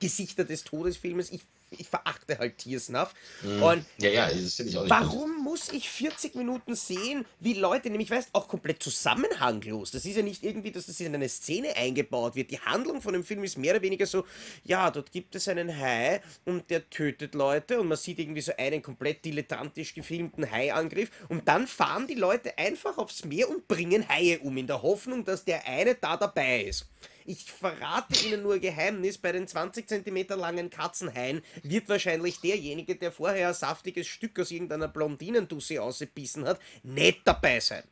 Gesichter 0.00 0.44
des 0.44 0.64
Todesfilmes. 0.64 1.30
Ich, 1.30 1.42
ich 1.70 1.88
verachte 1.88 2.38
halt 2.38 2.58
Tiersnuff. 2.58 3.14
Mm. 3.42 3.62
Und 3.62 3.86
ja, 3.98 4.10
ja, 4.10 4.30
das 4.30 4.54
finde 4.54 4.70
ich 4.70 4.78
auch 4.78 4.82
nicht 4.82 4.90
Warum 4.90 5.34
gut. 5.36 5.44
muss 5.44 5.72
ich 5.72 5.88
40 5.88 6.34
Minuten 6.34 6.74
sehen, 6.74 7.24
wie 7.40 7.54
Leute, 7.54 7.90
nämlich 7.90 8.10
weißt 8.10 8.30
auch 8.32 8.48
komplett 8.48 8.82
zusammenhanglos. 8.82 9.90
Das 9.90 10.04
ist 10.04 10.16
ja 10.16 10.22
nicht 10.22 10.42
irgendwie, 10.42 10.72
dass 10.72 10.86
das 10.86 11.00
in 11.00 11.14
eine 11.14 11.28
Szene 11.28 11.76
eingebaut 11.76 12.34
wird. 12.34 12.50
Die 12.50 12.60
Handlung 12.60 13.00
von 13.00 13.12
dem 13.12 13.24
Film 13.24 13.44
ist 13.44 13.58
mehr 13.58 13.74
oder 13.74 13.82
weniger 13.82 14.06
so, 14.06 14.24
ja, 14.64 14.90
dort 14.90 15.12
gibt 15.12 15.34
es 15.34 15.48
einen 15.48 15.76
Hai 15.76 16.20
und 16.44 16.68
der 16.70 16.88
tötet 16.90 17.34
Leute 17.34 17.80
und 17.80 17.88
man 17.88 17.96
sieht 17.96 18.18
irgendwie 18.18 18.40
so 18.40 18.52
einen 18.56 18.82
komplett 18.82 19.24
dilettantisch 19.24 19.94
gefilmten 19.94 20.50
Haiangriff 20.50 21.10
und 21.28 21.46
dann 21.48 21.66
fahren 21.66 22.06
die 22.06 22.14
Leute 22.14 22.58
einfach 22.58 22.98
aufs 22.98 23.24
Meer 23.24 23.48
und 23.48 23.68
bringen 23.68 24.08
Haie 24.08 24.38
um, 24.40 24.56
in 24.56 24.66
der 24.66 24.82
Hoffnung, 24.82 25.24
dass 25.24 25.44
der 25.44 25.66
eine 25.66 25.94
da 25.94 26.16
dabei 26.16 26.64
ist. 26.64 26.86
Ich 27.26 27.44
verrate 27.44 28.24
Ihnen 28.24 28.42
nur 28.42 28.58
Geheimnis, 28.60 29.18
bei 29.18 29.32
den 29.32 29.48
20 29.48 29.88
cm 29.88 30.28
langen 30.38 30.70
Katzenhaien 30.70 31.42
wird 31.62 31.88
wahrscheinlich 31.88 32.40
derjenige, 32.40 32.94
der 32.94 33.10
vorher 33.10 33.48
ein 33.48 33.54
saftiges 33.54 34.06
Stück 34.06 34.38
aus 34.38 34.52
irgendeiner 34.52 34.88
Blondinendusse 34.88 35.82
ausgebissen 35.82 36.46
hat, 36.46 36.60
nicht 36.84 37.22
dabei 37.24 37.58
sein. 37.58 37.82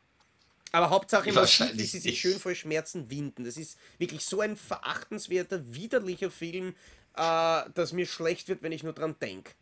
Aber 0.71 0.91
Hauptsache, 0.91 1.33
man 1.33 1.47
sieht, 1.47 1.77
wie 1.79 1.85
sie 1.85 1.99
sich 1.99 2.21
schön 2.21 2.39
vor 2.39 2.55
Schmerzen 2.55 3.11
winden. 3.11 3.45
Das 3.45 3.57
ist 3.57 3.79
wirklich 3.99 4.25
so 4.25 4.41
ein 4.41 4.57
verachtenswerter, 4.57 5.63
widerlicher 5.73 6.31
Film, 6.31 6.75
äh, 7.17 7.63
dass 7.75 7.93
mir 7.93 8.07
schlecht 8.07 8.49
wird, 8.49 8.63
wenn 8.63 8.73
ich 8.73 8.83
nur 8.83 8.93
dran 8.93 9.17
denke. 9.21 9.53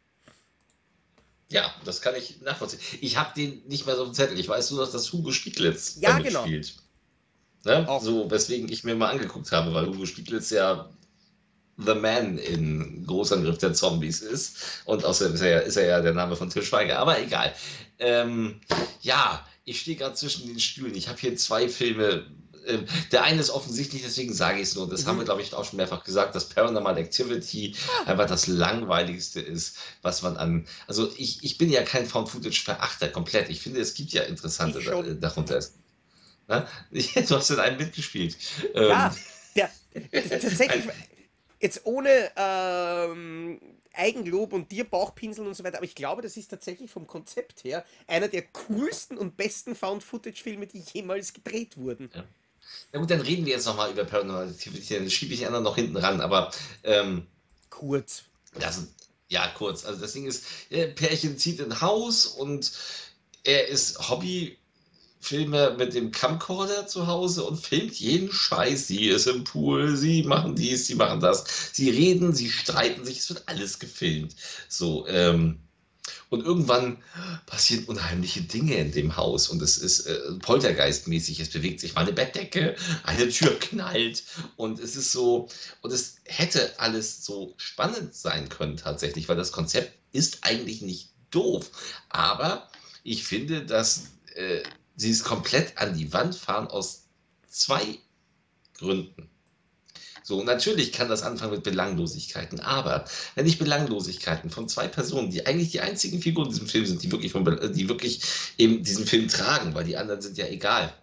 Ja, 1.48 1.74
das 1.84 2.00
kann 2.00 2.14
ich 2.14 2.40
nachvollziehen. 2.40 2.80
Ich 3.02 3.18
habe 3.18 3.34
den 3.34 3.62
nicht 3.68 3.84
mehr 3.84 3.96
so 3.96 4.06
auf 4.06 4.12
Zettel. 4.12 4.38
Ich 4.40 4.48
weiß 4.48 4.70
nur, 4.70 4.80
dass 4.80 4.92
das 4.92 5.12
Hugo 5.12 5.32
Stieglitz 5.32 5.98
ja, 6.00 6.18
genau. 6.18 6.44
spielt. 6.44 6.76
Ne? 7.64 7.86
So, 8.00 8.30
weswegen 8.30 8.70
ich 8.70 8.84
mir 8.84 8.94
mal 8.94 9.10
angeguckt 9.10 9.52
habe, 9.52 9.72
weil 9.72 9.86
Hugo 9.86 10.04
Stieglitz 10.04 10.50
ja 10.50 10.88
The 11.78 11.94
Man 11.94 12.38
in 12.38 13.06
Großangriff 13.06 13.58
der 13.58 13.74
Zombies 13.74 14.20
ist. 14.20 14.56
Und 14.84 15.04
außerdem 15.04 15.34
ist 15.34 15.40
er 15.40 15.50
ja, 15.50 15.58
ist 15.58 15.76
er 15.76 15.86
ja 15.86 16.00
der 16.00 16.14
Name 16.14 16.36
von 16.36 16.50
Til 16.50 16.62
Schweiger. 16.62 16.98
Aber 16.98 17.20
egal. 17.20 17.54
Ähm, 17.98 18.60
ja, 19.00 19.46
ich 19.64 19.80
stehe 19.80 19.96
gerade 19.96 20.14
zwischen 20.14 20.46
den 20.48 20.60
Stühlen. 20.60 20.94
Ich 20.94 21.08
habe 21.08 21.18
hier 21.18 21.36
zwei 21.36 21.68
Filme. 21.68 22.26
Ähm, 22.66 22.86
der 23.10 23.24
eine 23.24 23.40
ist 23.40 23.50
offensichtlich, 23.50 24.02
deswegen 24.02 24.32
sage 24.32 24.58
ich 24.58 24.68
es 24.68 24.76
nur. 24.76 24.88
Das 24.88 25.04
mhm. 25.04 25.08
haben 25.08 25.18
wir, 25.18 25.24
glaube 25.24 25.42
ich, 25.42 25.52
auch 25.54 25.64
schon 25.64 25.78
mehrfach 25.78 26.04
gesagt, 26.04 26.34
dass 26.34 26.48
Paranormal 26.48 26.96
Activity 26.98 27.74
ah. 27.88 28.10
einfach 28.10 28.26
das 28.26 28.46
langweiligste 28.46 29.40
ist, 29.40 29.78
was 30.02 30.22
man 30.22 30.36
an. 30.36 30.66
Also, 30.86 31.10
ich, 31.16 31.42
ich 31.42 31.58
bin 31.58 31.70
ja 31.70 31.82
kein 31.82 32.06
Found-Footage-Verachter 32.06 33.08
komplett. 33.08 33.48
Ich 33.50 33.60
finde, 33.60 33.80
es 33.80 33.94
gibt 33.94 34.12
ja 34.12 34.22
interessante 34.22 34.80
da, 34.80 35.02
darunter. 35.02 35.60
Ne? 36.48 36.66
Du 37.28 37.36
hast 37.36 37.50
in 37.50 37.58
einem 37.58 37.78
mitgespielt. 37.78 38.36
Ja, 38.74 39.08
ähm. 39.08 39.70
der, 40.12 40.28
tatsächlich, 40.40 40.84
jetzt 41.60 41.82
ohne 41.84 42.30
ähm, 42.36 43.60
Eigenlob 43.94 44.52
und 44.52 44.70
dir 44.72 44.84
Bauchpinseln 44.84 45.46
und 45.46 45.54
so 45.54 45.64
weiter, 45.64 45.76
aber 45.76 45.86
ich 45.86 45.94
glaube, 45.94 46.22
das 46.22 46.36
ist 46.36 46.48
tatsächlich 46.48 46.90
vom 46.90 47.06
Konzept 47.06 47.64
her 47.64 47.84
einer 48.06 48.28
der 48.28 48.42
coolsten 48.42 49.18
und 49.18 49.36
besten 49.36 49.74
Found-Footage-Filme, 49.74 50.66
die 50.66 50.82
jemals 50.92 51.32
gedreht 51.32 51.76
wurden. 51.76 52.10
Ja. 52.14 52.24
Na 52.92 53.00
gut, 53.00 53.10
dann 53.10 53.20
reden 53.20 53.44
wir 53.44 53.52
jetzt 53.52 53.66
nochmal 53.66 53.90
über 53.90 54.04
Paranormal 54.04 54.50
Activity, 54.50 54.94
dann 54.94 55.10
schiebe 55.10 55.34
ich 55.34 55.40
die 55.40 55.46
anderen 55.46 55.64
noch 55.64 55.76
hinten 55.76 55.96
ran, 55.96 56.20
aber 56.20 56.50
ähm, 56.84 57.26
kurz. 57.70 58.24
Das, 58.58 58.86
ja, 59.28 59.48
kurz. 59.56 59.84
Also 59.84 60.00
das 60.00 60.12
Ding 60.12 60.26
ist, 60.26 60.44
Pärchen 60.94 61.38
zieht 61.38 61.60
ein 61.60 61.80
Haus 61.80 62.26
und 62.26 62.72
er 63.44 63.68
ist 63.68 64.08
Hobby 64.08 64.58
Filme 65.22 65.76
mit 65.78 65.94
dem 65.94 66.10
Camcorder 66.10 66.88
zu 66.88 67.06
Hause 67.06 67.44
und 67.44 67.56
filmt 67.56 67.94
jeden 67.94 68.32
Scheiß. 68.32 68.88
Sie 68.88 69.06
ist 69.06 69.28
im 69.28 69.44
Pool, 69.44 69.96
sie 69.96 70.24
machen 70.24 70.56
dies, 70.56 70.88
sie 70.88 70.96
machen 70.96 71.20
das. 71.20 71.44
Sie 71.72 71.90
reden, 71.90 72.34
sie 72.34 72.50
streiten 72.50 73.04
sich, 73.04 73.20
es 73.20 73.28
wird 73.28 73.44
alles 73.46 73.78
gefilmt. 73.78 74.34
So, 74.68 75.06
ähm, 75.06 75.60
und 76.28 76.44
irgendwann 76.44 76.98
passieren 77.46 77.84
unheimliche 77.84 78.42
Dinge 78.42 78.74
in 78.74 78.90
dem 78.90 79.16
Haus 79.16 79.48
und 79.48 79.62
es 79.62 79.78
ist 79.78 80.06
äh, 80.06 80.18
poltergeistmäßig. 80.40 81.38
Es 81.38 81.50
bewegt 81.50 81.78
sich 81.78 81.94
mal 81.94 82.00
eine 82.00 82.12
Bettdecke, 82.12 82.74
eine 83.04 83.28
Tür 83.28 83.56
knallt 83.60 84.24
und 84.56 84.80
es 84.80 84.96
ist 84.96 85.12
so, 85.12 85.48
und 85.82 85.92
es 85.92 86.16
hätte 86.24 86.80
alles 86.80 87.24
so 87.24 87.54
spannend 87.58 88.14
sein 88.14 88.48
können 88.48 88.76
tatsächlich, 88.76 89.28
weil 89.28 89.36
das 89.36 89.52
Konzept 89.52 89.96
ist 90.12 90.38
eigentlich 90.42 90.82
nicht 90.82 91.10
doof. 91.30 91.70
Aber 92.08 92.68
ich 93.04 93.24
finde, 93.24 93.64
dass 93.64 94.08
äh, 94.34 94.62
sie 94.96 95.10
es 95.10 95.24
komplett 95.24 95.78
an 95.78 95.96
die 95.96 96.12
Wand 96.12 96.34
fahren 96.34 96.68
aus 96.68 97.06
zwei 97.48 97.98
Gründen. 98.74 99.28
So, 100.24 100.44
natürlich 100.44 100.92
kann 100.92 101.08
das 101.08 101.22
anfangen 101.22 101.52
mit 101.52 101.64
Belanglosigkeiten, 101.64 102.60
aber 102.60 103.04
wenn 103.34 103.46
ich 103.46 103.58
Belanglosigkeiten 103.58 104.50
von 104.50 104.68
zwei 104.68 104.86
Personen, 104.86 105.30
die 105.30 105.46
eigentlich 105.46 105.72
die 105.72 105.80
einzigen 105.80 106.22
Figuren 106.22 106.46
in 106.46 106.52
diesem 106.52 106.68
Film 106.68 106.86
sind, 106.86 107.02
die 107.02 107.10
wirklich, 107.10 107.32
von, 107.32 107.44
die 107.44 107.88
wirklich 107.88 108.22
eben 108.56 108.84
diesen 108.84 109.06
Film 109.06 109.26
tragen, 109.28 109.74
weil 109.74 109.84
die 109.84 109.96
anderen 109.96 110.22
sind 110.22 110.38
ja 110.38 110.46
egal, 110.46 110.94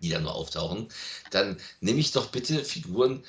die 0.00 0.10
da 0.10 0.20
nur 0.20 0.34
auftauchen, 0.34 0.88
dann 1.30 1.56
nehme 1.80 1.98
ich 1.98 2.12
doch 2.12 2.28
bitte 2.30 2.64
Figuren, 2.64 3.24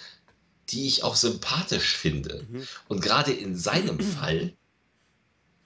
die 0.69 0.85
ich 0.85 1.03
auch 1.03 1.15
sympathisch 1.15 1.97
finde. 1.97 2.45
Mhm. 2.47 2.67
Und 2.87 3.01
gerade 3.01 3.33
in 3.33 3.55
seinem 3.55 3.99
Fall 3.99 4.53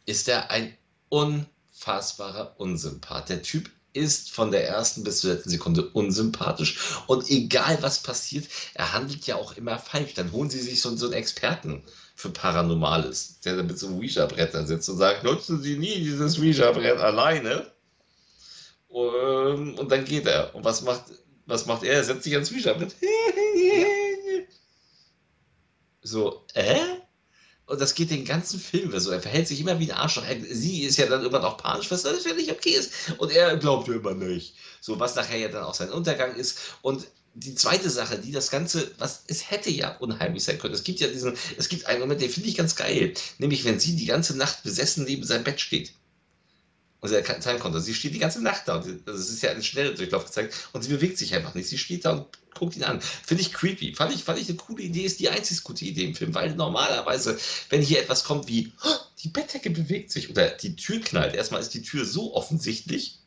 ist 0.05 0.30
er 0.30 0.51
ein 0.51 0.78
unfassbarer 1.09 2.59
Unsympath. 2.59 3.30
Der 3.30 3.41
Typ 3.41 3.70
ist 3.93 4.31
von 4.31 4.51
der 4.51 4.67
ersten 4.67 5.03
bis 5.03 5.21
zur 5.21 5.33
letzten 5.33 5.49
Sekunde 5.49 5.87
unsympathisch. 5.89 6.97
Und 7.07 7.29
egal 7.29 7.77
was 7.81 8.01
passiert, 8.01 8.47
er 8.73 8.93
handelt 8.93 9.25
ja 9.27 9.35
auch 9.35 9.55
immer 9.55 9.77
falsch. 9.77 10.15
Dann 10.15 10.31
holen 10.31 10.49
sie 10.49 10.59
sich 10.59 10.81
so, 10.81 10.95
so 10.95 11.05
einen 11.05 11.13
Experten 11.13 11.83
für 12.15 12.29
Paranormales, 12.29 13.39
der 13.41 13.57
da 13.57 13.63
mit 13.63 13.77
so 13.77 13.87
einem 13.87 13.99
Ouija-Brett 13.99 14.67
sitzt 14.67 14.89
und 14.89 14.97
sagt, 14.97 15.23
nutzen 15.23 15.61
Sie 15.61 15.77
nie 15.77 15.95
dieses 15.95 16.39
Ouija-Brett 16.39 16.97
alleine. 16.97 17.71
Und, 18.87 19.79
und, 19.79 19.91
dann 19.91 20.05
geht 20.05 20.27
er. 20.27 20.53
Und 20.53 20.63
was 20.65 20.83
macht, 20.83 21.05
was 21.45 21.65
macht 21.65 21.83
er? 21.83 21.93
Er 21.93 22.03
setzt 22.03 22.23
sich 22.23 22.33
ans 22.33 22.51
Ouija-Brett. 22.51 22.95
so, 26.01 26.45
äh? 26.53 27.03
Und 27.66 27.80
das 27.80 27.95
geht 27.95 28.11
den 28.11 28.26
ganzen 28.26 28.59
Film 28.59 28.97
so. 28.99 29.11
Er 29.11 29.22
verhält 29.22 29.47
sich 29.47 29.59
immer 29.61 29.80
wie 29.80 29.91
ein 29.91 29.97
Arschloch. 29.97 30.26
sie 30.49 30.84
ist 30.84 30.97
ja 30.97 31.05
dann 31.05 31.22
irgendwann 31.22 31.45
auch 31.45 31.57
panisch, 31.57 31.89
was 31.91 32.03
das 32.03 32.24
völlig 32.24 32.51
okay 32.51 32.72
ist. 32.72 32.91
Und 33.18 33.32
er 33.32 33.55
glaubt 33.57 33.88
ja 33.88 33.95
immer 33.95 34.14
nicht. 34.14 34.55
So, 34.82 34.99
was 34.99 35.16
nachher 35.16 35.38
ja 35.38 35.47
dann 35.47 35.64
auch 35.64 35.74
sein 35.74 35.91
Untergang 35.91 36.36
ist. 36.36 36.59
Und 36.82 37.07
die 37.36 37.55
zweite 37.55 37.89
Sache, 37.89 38.20
die 38.20 38.32
das 38.32 38.51
Ganze, 38.51 38.91
was 38.99 39.24
es 39.28 39.49
hätte 39.49 39.70
ja 39.70 39.95
unheimlich 39.97 40.43
sein 40.43 40.59
können. 40.59 40.74
Es 40.74 40.84
gibt 40.84 40.99
ja 40.99 41.07
diesen, 41.07 41.36
es 41.57 41.70
gibt 41.70 41.88
einen 41.88 42.01
Moment, 42.01 42.22
den 42.22 42.30
finde 42.30 42.49
ich 42.49 42.55
ganz 42.55 42.76
geil. 42.76 43.14
Nämlich, 43.39 43.66
wenn 43.66 43.80
sie 43.80 43.95
die 43.95 44.05
ganze 44.05 44.38
Nacht 44.38 44.64
besessen 44.64 45.05
neben 45.05 45.24
seinem 45.24 45.43
Bett 45.43 45.59
steht 45.59 45.93
und 47.04 47.10
sie 47.10 47.22
keinen 47.22 47.41
Time. 47.41 47.82
Sie 47.82 47.93
steht 47.93 48.14
die 48.14 48.20
ganze 48.20 48.41
Nacht 48.41 48.66
da. 48.66 48.78
Und 48.78 49.06
das 49.06 49.30
ist 49.30 49.43
ja 49.43 49.51
ein 49.51 49.62
schneller 49.62 49.93
Durchlauf 49.93 50.24
gezeigt. 50.24 50.70
Und 50.72 50.84
sie 50.84 50.89
bewegt 50.89 51.18
sich 51.18 51.36
einfach 51.36 51.54
nicht. 51.54 51.68
Sie 51.68 51.78
steht 51.78 52.06
da 52.06 52.14
und 52.14 52.28
guckt 52.56 52.78
ihn 52.78 52.86
an. 52.86 53.01
Finde 53.01 53.41
ich 53.41 53.51
creepy. 53.51 53.93
Fand 53.93 54.16
ich, 54.16 54.24
fand 54.24 54.39
ich 54.39 54.47
eine 54.47 54.56
coole 54.56 54.84
Idee. 54.84 55.01
Ist 55.01 55.20
die 55.20 55.28
einzige 55.28 55.60
gute 55.64 55.84
Idee 55.84 56.06
im 56.06 56.16
Film. 56.16 56.34
Weil 56.34 56.56
normalerweise, 56.56 57.38
wenn 57.70 57.82
hier 57.82 57.99
etwas 57.99 58.24
kommt 58.24 58.47
wie, 58.47 58.72
die 59.22 59.28
Bettdecke 59.28 59.70
bewegt 59.70 60.14
sich 60.14 60.30
oder 60.30 60.47
die 60.51 60.78
Tür 60.78 61.01
knallt. 61.01 61.36
Erstmal 61.36 61.60
ist 61.60 61.74
die 61.74 61.82
Tür 61.82 62.06
so 62.06 62.34
offensichtlich. 62.36 63.20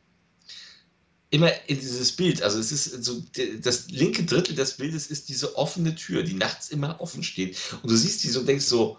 Immer 1.29 1.53
in 1.68 1.79
dieses 1.79 2.12
Bild, 2.12 2.41
also 2.41 2.59
es 2.59 2.72
ist 2.72 3.05
so, 3.05 3.22
das 3.61 3.91
linke 3.91 4.24
Drittel 4.24 4.55
des 4.55 4.79
Bildes 4.79 5.09
ist 5.09 5.29
diese 5.29 5.55
offene 5.59 5.95
Tür, 5.95 6.22
die 6.22 6.33
nachts 6.33 6.70
immer 6.70 6.99
offen 7.03 7.22
steht. 7.22 7.59
Und 7.83 7.91
du 7.91 7.97
siehst 7.97 8.24
die 8.24 8.29
so 8.29 8.41
und 8.41 8.47
denkst 8.47 8.64
so, 8.64 8.97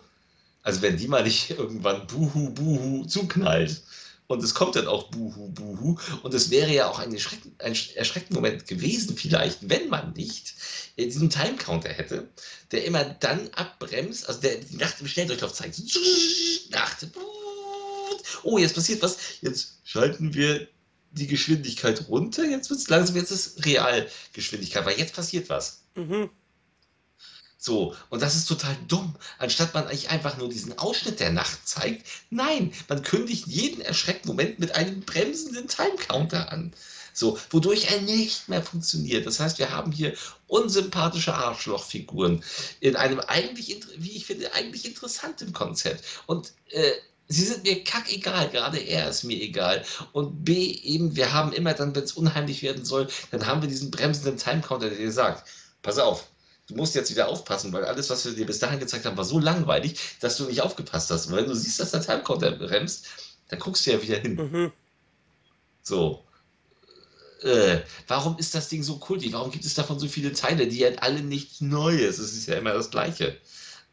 also 0.62 0.84
wenn 0.84 0.98
die 0.98 1.08
mal 1.08 1.24
nicht 1.24 1.50
irgendwann 1.50 2.06
buhu, 2.06 2.52
buhu 2.52 3.06
zuknallt, 3.06 3.82
und 4.28 4.44
es 4.44 4.54
kommt 4.54 4.76
dann 4.76 4.88
auch 4.88 5.10
Buhu, 5.10 5.50
Buhu. 5.50 5.98
Und 6.22 6.34
es 6.34 6.50
wäre 6.50 6.72
ja 6.72 6.90
auch 6.90 7.00
ein, 7.00 7.16
ein 7.60 7.76
erschreckender 7.96 8.42
Moment 8.42 8.68
gewesen, 8.68 9.16
vielleicht, 9.18 9.70
wenn 9.70 9.88
man 9.90 10.14
nicht 10.14 10.54
äh, 10.98 11.06
diesen 11.06 11.30
Timecounter 11.30 11.90
hätte, 11.90 12.28
der 12.72 12.86
immer 12.86 13.06
dann 13.06 13.50
abbremst, 13.54 14.28
also 14.28 14.42
der 14.42 14.58
die 14.58 14.76
Nacht 14.76 15.00
im 15.00 15.08
Schnelldurchlauf 15.08 15.54
zeigt. 15.54 15.80
Nacht. 16.72 17.08
Oh, 18.44 18.58
jetzt 18.58 18.76
passiert 18.76 19.02
was. 19.02 19.18
Jetzt 19.42 19.80
schalten 19.86 20.34
wir 20.34 20.68
die 21.12 21.28
Geschwindigkeit 21.28 22.10
runter. 22.10 22.44
Jetzt 22.44 22.70
wird 22.70 22.82
es 22.82 22.90
langsam, 22.90 23.16
jetzt 23.16 23.32
ist 23.32 23.66
Realgeschwindigkeit, 23.66 24.86
weil 24.86 25.00
jetzt 25.00 25.16
passiert 25.16 25.50
was. 25.50 25.84
Mhm. 25.96 26.30
So, 27.58 27.96
und 28.10 28.22
das 28.22 28.36
ist 28.36 28.46
total 28.46 28.78
dumm. 28.88 29.16
Anstatt 29.40 29.74
man 29.74 29.88
eigentlich 29.88 30.10
einfach 30.10 30.38
nur 30.38 30.50
diesen 30.50 30.78
Ausschnitt 30.78 31.20
der 31.20 31.32
Nacht 31.32 31.68
zeigt, 31.68 32.06
nein, 32.30 32.72
man 32.88 33.02
kündigt 33.02 33.48
jeden 33.48 33.82
erschreckten 33.82 34.30
Moment 34.30 34.60
mit 34.60 34.76
einem 34.76 35.02
bremsenden 35.02 35.68
Timecounter 35.68 36.52
an. 36.52 36.74
So, 37.14 37.40
wodurch 37.50 37.92
er 37.92 38.02
nicht 38.02 38.48
mehr 38.48 38.62
funktioniert. 38.62 39.26
Das 39.26 39.40
heißt, 39.40 39.58
wir 39.58 39.72
haben 39.72 39.92
hier 39.92 40.14
unsympathische 40.46 41.34
Arschlochfiguren 41.34 42.44
in 42.80 42.96
einem 42.96 43.20
eigentlich, 43.22 43.76
wie 43.98 44.12
ich 44.12 44.28
finde, 44.28 44.54
eigentlich 44.54 44.86
interessanten 44.86 45.52
Konzept. 45.52 46.04
Und 46.28 46.54
äh, 46.70 46.92
sie 47.28 47.44
sind 47.44 47.64
mir 47.64 47.84
kackegal, 47.84 48.50
gerade 48.50 48.78
er 48.78 49.10
ist 49.10 49.24
mir 49.24 49.42
egal. 49.42 49.84
Und 50.14 50.46
B, 50.46 50.74
eben, 50.74 51.16
wir 51.16 51.34
haben 51.34 51.54
immer 51.54 51.74
dann, 51.74 51.96
wenn 51.96 52.04
es 52.04 52.12
unheimlich 52.12 52.62
werden 52.62 52.86
soll, 52.86 53.08
dann 53.32 53.48
haben 53.48 53.64
wir 53.64 53.70
diesen 53.70 53.90
bremsenden 53.90 54.38
Timecounter, 54.38 54.90
der 54.90 55.00
dir 55.00 55.12
sagt, 55.12 55.50
pass 55.82 55.98
auf, 55.98 56.28
du 56.68 56.76
musst 56.76 56.96
jetzt 56.96 57.12
wieder 57.12 57.30
aufpassen, 57.30 57.72
weil 57.74 57.86
alles, 57.86 58.10
was 58.10 58.26
wir 58.26 58.34
dir 58.34 58.46
bis 58.46 58.60
dahin 58.60 58.80
gezeigt 58.80 59.06
haben, 59.06 59.18
war 59.18 59.26
so 59.26 59.40
langweilig, 59.40 60.00
dass 60.20 60.38
du 60.38 60.46
nicht 60.46 60.62
aufgepasst 60.62 61.10
hast. 61.10 61.28
Und 61.28 61.36
wenn 61.36 61.46
du 61.46 61.56
siehst, 61.56 61.80
dass 61.80 61.92
der 61.92 62.02
Timecounter 62.02 62.52
bremst, 62.52 63.08
dann 63.50 63.60
guckst 63.60 63.86
du 63.86 63.92
ja 63.92 64.02
wieder 64.02 64.20
hin. 64.20 64.36
Mhm. 64.36 64.72
So. 65.82 66.24
Äh, 67.44 67.82
warum 68.08 68.38
ist 68.38 68.56
das 68.56 68.68
Ding 68.68 68.84
so 68.84 68.98
kultig? 68.98 69.32
Warum 69.32 69.52
gibt 69.52 69.64
es 69.64 69.76
davon 69.76 70.00
so 70.00 70.08
viele 70.08 70.34
Teile? 70.34 70.68
Die 70.68 70.86
haben 70.86 70.98
alle 71.00 71.22
nichts 71.22 71.62
Neues. 71.62 72.20
Es 72.20 72.34
ist 72.34 72.48
ja 72.48 72.56
immer 72.56 72.74
das 72.74 72.90
Gleiche. 72.90 73.38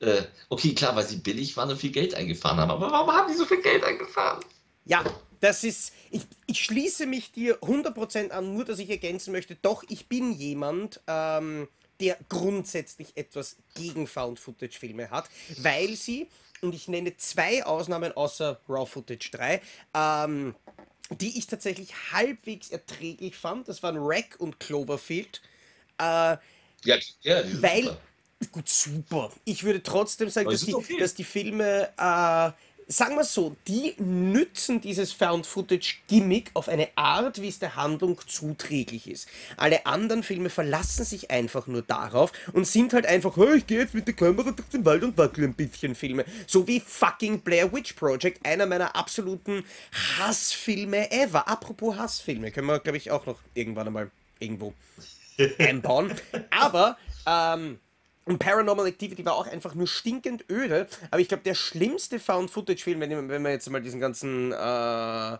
Äh, 0.00 0.22
okay, 0.48 0.74
klar, 0.74 0.96
weil 0.96 1.06
sie 1.06 1.16
billig 1.16 1.56
waren 1.56 1.70
und 1.70 1.78
viel 1.78 1.92
Geld 1.92 2.14
eingefahren 2.14 2.58
haben. 2.58 2.70
Aber 2.70 2.90
warum 2.90 3.12
haben 3.12 3.30
die 3.30 3.38
so 3.38 3.44
viel 3.44 3.62
Geld 3.62 3.84
eingefahren? 3.84 4.44
Ja, 4.86 5.04
das 5.40 5.62
ist, 5.62 5.92
ich, 6.10 6.22
ich 6.46 6.64
schließe 6.64 7.06
mich 7.06 7.30
dir 7.30 7.58
100% 7.60 8.30
an, 8.30 8.54
nur 8.54 8.64
dass 8.64 8.78
ich 8.78 8.90
ergänzen 8.90 9.30
möchte, 9.30 9.56
doch, 9.56 9.84
ich 9.88 10.08
bin 10.08 10.32
jemand, 10.32 11.00
ähm, 11.06 11.68
der 12.00 12.16
grundsätzlich 12.28 13.16
etwas 13.16 13.56
gegen 13.74 14.06
Found-Footage-Filme 14.06 15.10
hat, 15.10 15.28
weil 15.58 15.96
sie, 15.96 16.28
und 16.60 16.74
ich 16.74 16.88
nenne 16.88 17.16
zwei 17.16 17.64
Ausnahmen 17.64 18.12
außer 18.12 18.60
Raw 18.68 18.86
Footage 18.86 19.30
3, 19.30 19.60
ähm, 19.94 20.54
die 21.10 21.38
ich 21.38 21.46
tatsächlich 21.46 21.94
halbwegs 22.12 22.70
erträglich 22.70 23.36
fand. 23.36 23.68
Das 23.68 23.82
waren 23.82 23.96
Rack 23.98 24.36
und 24.38 24.58
Cloverfield. 24.58 25.42
Äh, 25.98 26.02
ja, 26.02 26.38
ja, 27.22 27.62
weil, 27.62 27.84
super. 27.84 27.98
gut, 28.52 28.68
super. 28.68 29.32
Ich 29.44 29.64
würde 29.64 29.82
trotzdem 29.82 30.30
sagen, 30.30 30.50
dass 30.50 30.64
die, 30.64 30.74
okay. 30.74 30.98
dass 30.98 31.14
die 31.14 31.24
Filme 31.24 31.90
äh, 31.96 32.50
sagen 32.86 33.16
wir 33.16 33.24
so, 33.24 33.56
die 33.66 33.94
nützen 33.98 34.80
dieses 34.80 35.12
Found-Footage-Gimmick 35.12 36.50
auf 36.54 36.68
eine 36.68 36.88
Art, 36.96 37.40
wie 37.40 37.48
es 37.48 37.58
der 37.58 37.76
Handlung 37.76 38.20
zuträglich 38.26 39.08
ist. 39.08 39.28
Alle 39.56 39.86
anderen 39.86 40.22
Filme 40.22 40.50
verlassen 40.50 41.04
sich 41.04 41.30
einfach 41.30 41.66
nur 41.66 41.82
darauf 41.82 42.32
und 42.52 42.66
sind 42.66 42.92
halt 42.92 43.06
einfach, 43.06 43.36
hey, 43.36 43.56
ich 43.56 43.66
gehe 43.66 43.78
jetzt 43.78 43.94
mit 43.94 44.06
der 44.06 44.14
Kamera 44.14 44.50
durch 44.50 44.68
den 44.68 44.84
Wald 44.84 45.02
und 45.02 45.16
wackel 45.16 45.44
ein 45.44 45.54
bisschen 45.54 45.94
Filme. 45.94 46.24
So 46.46 46.66
wie 46.66 46.80
fucking 46.80 47.40
Blair 47.40 47.72
Witch 47.72 47.94
Project, 47.94 48.44
einer 48.44 48.66
meiner 48.66 48.94
absoluten 48.94 49.64
Hassfilme 50.18 51.10
ever. 51.10 51.48
Apropos 51.48 51.96
Hassfilme, 51.96 52.50
können 52.50 52.66
wir, 52.66 52.80
glaube 52.80 52.98
ich, 52.98 53.10
auch 53.10 53.26
noch 53.26 53.40
irgendwann 53.54 53.86
einmal 53.86 54.10
irgendwo 54.38 54.74
einbauen. 55.58 56.12
Aber, 56.50 56.96
ähm, 57.26 57.78
und 58.24 58.38
Paranormal 58.38 58.86
Activity 58.86 59.24
war 59.24 59.34
auch 59.34 59.46
einfach 59.46 59.74
nur 59.74 59.86
stinkend 59.86 60.44
öde. 60.50 60.86
Aber 61.10 61.20
ich 61.20 61.28
glaube, 61.28 61.42
der 61.42 61.54
schlimmste 61.54 62.18
Found-Footage-Film, 62.18 63.00
wenn, 63.00 63.28
wenn 63.28 63.42
man 63.42 63.52
jetzt 63.52 63.68
mal 63.68 63.82
diesen 63.82 64.00
ganzen 64.00 64.52
äh, 64.52 65.38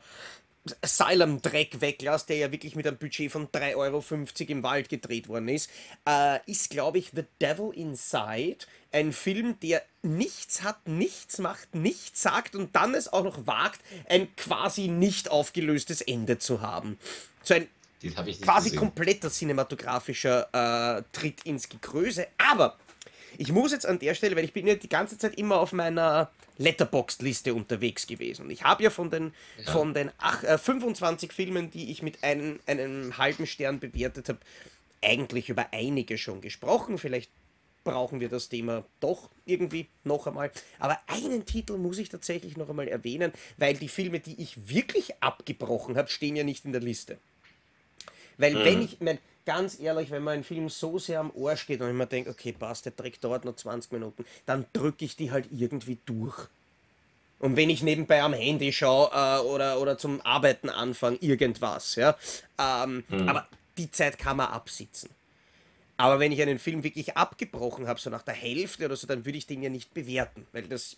Asylum-Dreck 0.83 1.81
weglässt, 1.81 2.29
der 2.29 2.37
ja 2.37 2.53
wirklich 2.53 2.77
mit 2.77 2.87
einem 2.87 2.97
Budget 2.97 3.31
von 3.31 3.49
3,50 3.49 3.77
Euro 3.77 4.03
im 4.49 4.63
Wald 4.63 4.89
gedreht 4.89 5.29
worden 5.29 5.49
ist, 5.49 5.71
äh, 6.09 6.39
ist, 6.47 6.71
glaube 6.71 6.99
ich, 6.99 7.13
The 7.15 7.25
Devil 7.41 7.71
Inside. 7.75 8.59
Ein 8.93 9.13
Film, 9.13 9.59
der 9.61 9.83
nichts 10.03 10.63
hat, 10.63 10.87
nichts 10.87 11.39
macht, 11.39 11.75
nichts 11.75 12.23
sagt 12.23 12.55
und 12.55 12.77
dann 12.77 12.95
es 12.95 13.13
auch 13.13 13.25
noch 13.25 13.47
wagt, 13.47 13.81
ein 14.09 14.35
quasi 14.37 14.89
nicht 14.89 15.31
aufgelöstes 15.31 16.01
Ende 16.01 16.39
zu 16.39 16.61
haben. 16.61 16.99
So 17.43 17.55
ein 17.55 17.69
quasi 18.11 18.71
gesehen. 18.71 18.79
kompletter 18.79 19.31
cinematografischer 19.31 20.49
äh, 20.99 21.03
Tritt 21.13 21.45
ins 21.45 21.69
Gekröse. 21.69 22.27
Aber 22.39 22.77
Ich 23.39 23.51
muss 23.53 23.73
jetzt 23.73 23.87
an 23.87 23.99
der 23.99 24.15
Stelle, 24.15 24.37
weil 24.37 24.45
ich 24.45 24.53
bin 24.53 24.67
ja 24.67 24.75
die 24.75 24.89
ganze 24.89 25.19
Zeit 25.19 25.37
immer 25.37 25.59
auf 25.59 25.73
meiner 25.73 26.31
Letterboxd-Liste 26.59 27.55
unterwegs 27.55 28.07
gewesen. 28.07 28.45
Und 28.45 28.51
ich 28.51 28.63
habe 28.63 28.85
ja 28.85 28.91
von 28.91 29.11
den, 29.11 29.33
ja. 29.59 29.73
Von 29.73 29.93
den 29.95 30.11
ach, 30.19 30.45
äh, 30.45 30.59
25 30.59 31.33
Filmen, 31.33 31.71
die 31.71 31.91
ich 31.91 32.03
mit 32.03 32.23
einem, 32.23 32.61
einem 32.67 33.19
halben 33.19 33.47
Stern 33.47 33.81
bewertet 33.81 34.29
habe, 34.29 34.39
eigentlich 35.03 35.49
über 35.49 35.67
einige 35.73 36.17
schon 36.17 36.41
gesprochen. 36.41 36.99
Vielleicht 36.99 37.31
brauchen 37.83 38.21
wir 38.21 38.29
das 38.29 38.49
Thema 38.49 38.85
doch 39.01 39.31
irgendwie 39.45 39.89
noch 40.05 40.27
einmal. 40.27 40.51
Aber 40.79 40.99
einen 41.07 41.45
Titel 41.45 41.77
muss 41.77 41.99
ich 41.99 42.09
tatsächlich 42.09 42.57
noch 42.57 42.71
einmal 42.71 42.89
erwähnen, 42.89 43.33
weil 43.59 43.75
die 43.75 43.89
Filme, 43.89 44.21
die 44.21 44.41
ich 44.41 44.69
wirklich 44.69 45.23
abgebrochen 45.23 45.97
habe, 45.97 46.09
stehen 46.09 46.37
ja 46.37 46.45
nicht 46.45 46.65
in 46.65 46.73
der 46.73 46.81
Liste. 46.81 47.19
Weil 48.39 48.55
mhm. 48.55 48.65
wenn 48.65 48.83
ich, 48.83 49.01
mein, 49.01 49.19
ganz 49.45 49.79
ehrlich, 49.79 50.11
wenn 50.11 50.23
man 50.23 50.35
einen 50.35 50.45
Film 50.45 50.69
so 50.69 50.99
sehr 50.99 51.21
am 51.21 51.31
Ohr 51.35 51.57
steht 51.57 51.81
und 51.81 51.89
ich 51.89 51.95
mir 51.95 52.07
denke, 52.07 52.31
okay, 52.31 52.53
passt, 52.53 52.87
der 52.87 52.97
Trick 52.97 53.21
dauert 53.21 53.45
nur 53.45 53.57
20 53.57 53.93
Minuten, 53.93 54.25
dann 54.47 54.67
drücke 54.73 55.05
ich 55.05 55.17
die 55.17 55.31
halt 55.31 55.47
irgendwie 55.51 55.99
durch. 56.07 56.49
Und 57.39 57.57
wenn 57.57 57.69
ich 57.69 57.83
nebenbei 57.83 58.23
am 58.23 58.33
Handy 58.33 58.73
schaue 58.73 59.11
äh, 59.13 59.41
oder, 59.41 59.81
oder 59.81 59.99
zum 59.99 60.21
Arbeiten 60.23 60.71
anfange, 60.71 61.19
irgendwas, 61.19 61.97
ja. 61.97 62.17
Ähm, 62.59 63.05
mhm. 63.09 63.29
Aber 63.29 63.47
die 63.77 63.91
Zeit 63.91 64.19
kann 64.19 64.39
man 64.39 64.47
absitzen. 64.47 65.11
Aber 65.97 66.19
wenn 66.19 66.33
ich 66.33 66.43
einen 66.43 66.59
Film 66.59 66.83
wirklich 66.83 67.17
abgebrochen 67.17 67.87
habe, 67.87 68.01
so 68.01 68.11
nach 68.11 68.23
der 68.23 68.35
Hälfte 68.35 68.87
oder 68.87 68.97
so, 68.97 69.07
dann 69.07 69.25
würde 69.25 69.39
ich 69.39 69.47
den 69.47 69.63
ja 69.63 69.69
nicht 69.69 69.95
bewerten, 69.95 70.47
weil 70.53 70.65
das 70.65 70.97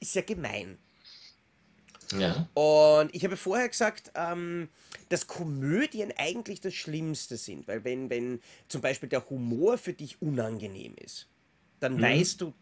ist 0.00 0.14
ja 0.14 0.22
gemein. 0.22 0.78
Ja. 2.18 2.48
Und 2.54 3.14
ich 3.14 3.24
habe 3.24 3.36
vorher 3.36 3.68
gesagt, 3.68 4.12
ähm, 4.14 4.68
dass 5.08 5.26
Komödien 5.26 6.12
eigentlich 6.16 6.60
das 6.60 6.74
Schlimmste 6.74 7.36
sind, 7.36 7.68
weil 7.68 7.84
wenn, 7.84 8.10
wenn 8.10 8.40
zum 8.68 8.80
Beispiel 8.80 9.08
der 9.08 9.28
Humor 9.28 9.78
für 9.78 9.92
dich 9.92 10.20
unangenehm 10.20 10.94
ist, 10.96 11.28
dann 11.78 11.96
mhm. 11.96 12.02
weißt 12.02 12.40
du, 12.40 12.52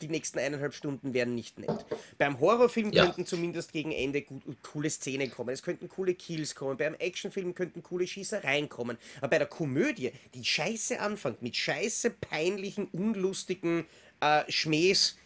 die 0.00 0.08
nächsten 0.08 0.38
eineinhalb 0.38 0.74
Stunden 0.74 1.12
werden 1.12 1.34
nicht 1.34 1.58
nett. 1.58 1.84
Beim 2.18 2.40
Horrorfilm 2.40 2.92
ja. 2.92 3.04
könnten 3.04 3.26
zumindest 3.26 3.72
gegen 3.72 3.92
Ende 3.92 4.22
gut, 4.22 4.42
coole 4.62 4.88
Szenen 4.88 5.30
kommen. 5.30 5.50
Es 5.50 5.62
könnten 5.62 5.88
coole 5.88 6.14
Kills 6.14 6.54
kommen. 6.54 6.76
Beim 6.76 6.94
Actionfilm 6.94 7.54
könnten 7.54 7.82
coole 7.82 8.06
Schießereien 8.06 8.68
kommen. 8.68 8.96
Aber 9.18 9.28
bei 9.28 9.38
der 9.38 9.46
Komödie, 9.46 10.12
die 10.34 10.44
scheiße 10.44 11.00
anfängt, 11.00 11.42
mit 11.42 11.56
scheiße, 11.56 12.10
peinlichen, 12.10 12.86
unlustigen 12.86 13.84
äh, 14.20 14.50
Schmähs, 14.50 15.16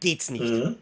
geht's 0.00 0.30
nicht. 0.30 0.44
Mhm. 0.44 0.76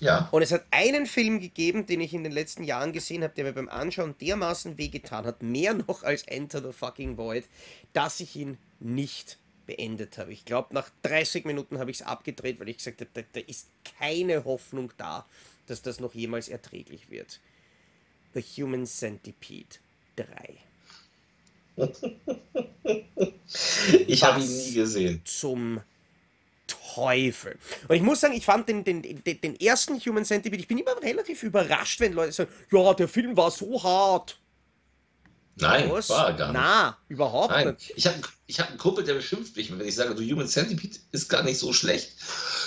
Ja. 0.00 0.28
Und 0.30 0.42
es 0.42 0.52
hat 0.52 0.64
einen 0.70 1.06
Film 1.06 1.40
gegeben, 1.40 1.86
den 1.86 2.00
ich 2.00 2.14
in 2.14 2.22
den 2.22 2.32
letzten 2.32 2.62
Jahren 2.62 2.92
gesehen 2.92 3.22
habe, 3.24 3.34
der 3.34 3.44
mir 3.44 3.52
beim 3.52 3.68
Anschauen 3.68 4.14
dermaßen 4.20 4.78
wehgetan 4.78 5.26
hat, 5.26 5.42
mehr 5.42 5.74
noch 5.88 6.02
als 6.02 6.22
Enter 6.22 6.62
the 6.62 6.72
Fucking 6.72 7.16
Void, 7.16 7.44
dass 7.92 8.20
ich 8.20 8.36
ihn 8.36 8.58
nicht 8.80 9.38
beendet 9.66 10.16
habe. 10.18 10.32
Ich 10.32 10.44
glaube, 10.44 10.74
nach 10.74 10.90
30 11.02 11.44
Minuten 11.44 11.78
habe 11.78 11.90
ich 11.90 12.00
es 12.00 12.06
abgedreht, 12.06 12.58
weil 12.58 12.68
ich 12.68 12.78
gesagt 12.78 13.00
habe, 13.00 13.10
da, 13.12 13.22
da, 13.32 13.40
ist 13.40 13.68
keine 13.98 14.44
Hoffnung 14.44 14.92
da, 14.96 15.26
dass 15.66 15.82
das 15.82 16.00
noch 16.00 16.14
jemals 16.14 16.48
erträglich 16.48 17.10
wird. 17.10 17.40
The 18.34 18.40
Human 18.40 18.86
Centipede 18.86 19.76
3. 20.16 20.58
ich 24.06 24.24
habe 24.24 24.40
ihn 24.40 24.48
nie 24.48 24.72
gesehen. 24.72 25.22
Zum 25.24 25.80
Teufel. 26.98 27.58
Und 27.86 27.96
ich 27.96 28.02
muss 28.02 28.20
sagen, 28.20 28.34
ich 28.34 28.44
fand 28.44 28.68
den, 28.68 28.84
den, 28.84 29.02
den, 29.02 29.40
den 29.40 29.60
ersten 29.60 30.00
Human 30.00 30.24
Centipede, 30.24 30.60
ich 30.60 30.68
bin 30.68 30.78
immer 30.78 31.00
relativ 31.02 31.42
überrascht, 31.42 32.00
wenn 32.00 32.12
Leute 32.12 32.32
sagen, 32.32 32.50
ja, 32.72 32.94
der 32.94 33.08
Film 33.08 33.36
war 33.36 33.50
so 33.50 33.82
hart. 33.82 34.38
Nein, 35.60 35.90
Was? 35.90 36.08
war 36.08 36.32
gar 36.34 36.52
nicht. 36.52 36.60
Na, 36.60 36.96
überhaupt 37.08 37.50
Nein. 37.50 37.74
nicht. 37.74 37.92
Ich 37.96 38.06
habe 38.06 38.16
ich 38.46 38.60
hab 38.60 38.68
einen 38.68 38.78
Kumpel, 38.78 39.04
der 39.04 39.14
beschimpft 39.14 39.56
mich, 39.56 39.70
wenn 39.70 39.86
ich 39.86 39.94
sage, 39.94 40.14
du 40.14 40.22
Human 40.22 40.46
Centipede 40.46 40.96
ist 41.10 41.28
gar 41.28 41.42
nicht 41.42 41.58
so 41.58 41.72
schlecht. 41.72 42.12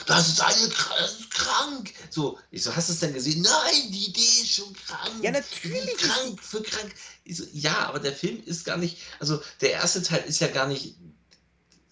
Das 0.07 0.27
ist 0.27 0.41
eine 0.41 0.67
das 0.99 1.19
ist 1.19 1.31
krank. 1.31 1.93
So, 2.09 2.37
ich 2.51 2.63
so, 2.63 2.75
hast 2.75 2.89
du 2.89 2.93
es 2.93 2.99
denn 2.99 3.13
gesehen? 3.13 3.41
Nein, 3.41 3.91
die 3.91 4.07
Idee 4.07 4.19
ist 4.19 4.53
schon 4.55 4.73
krank. 4.73 5.23
Ja, 5.23 5.31
natürlich. 5.31 5.97
Krank 5.97 6.41
für 6.41 6.61
krank. 6.61 6.93
So, 7.29 7.45
ja, 7.53 7.87
aber 7.87 7.99
der 7.99 8.13
Film 8.13 8.43
ist 8.45 8.65
gar 8.65 8.77
nicht, 8.77 8.97
also 9.19 9.41
der 9.61 9.71
erste 9.71 10.03
Teil 10.03 10.23
ist 10.27 10.41
ja 10.41 10.47
gar 10.47 10.67
nicht 10.67 10.95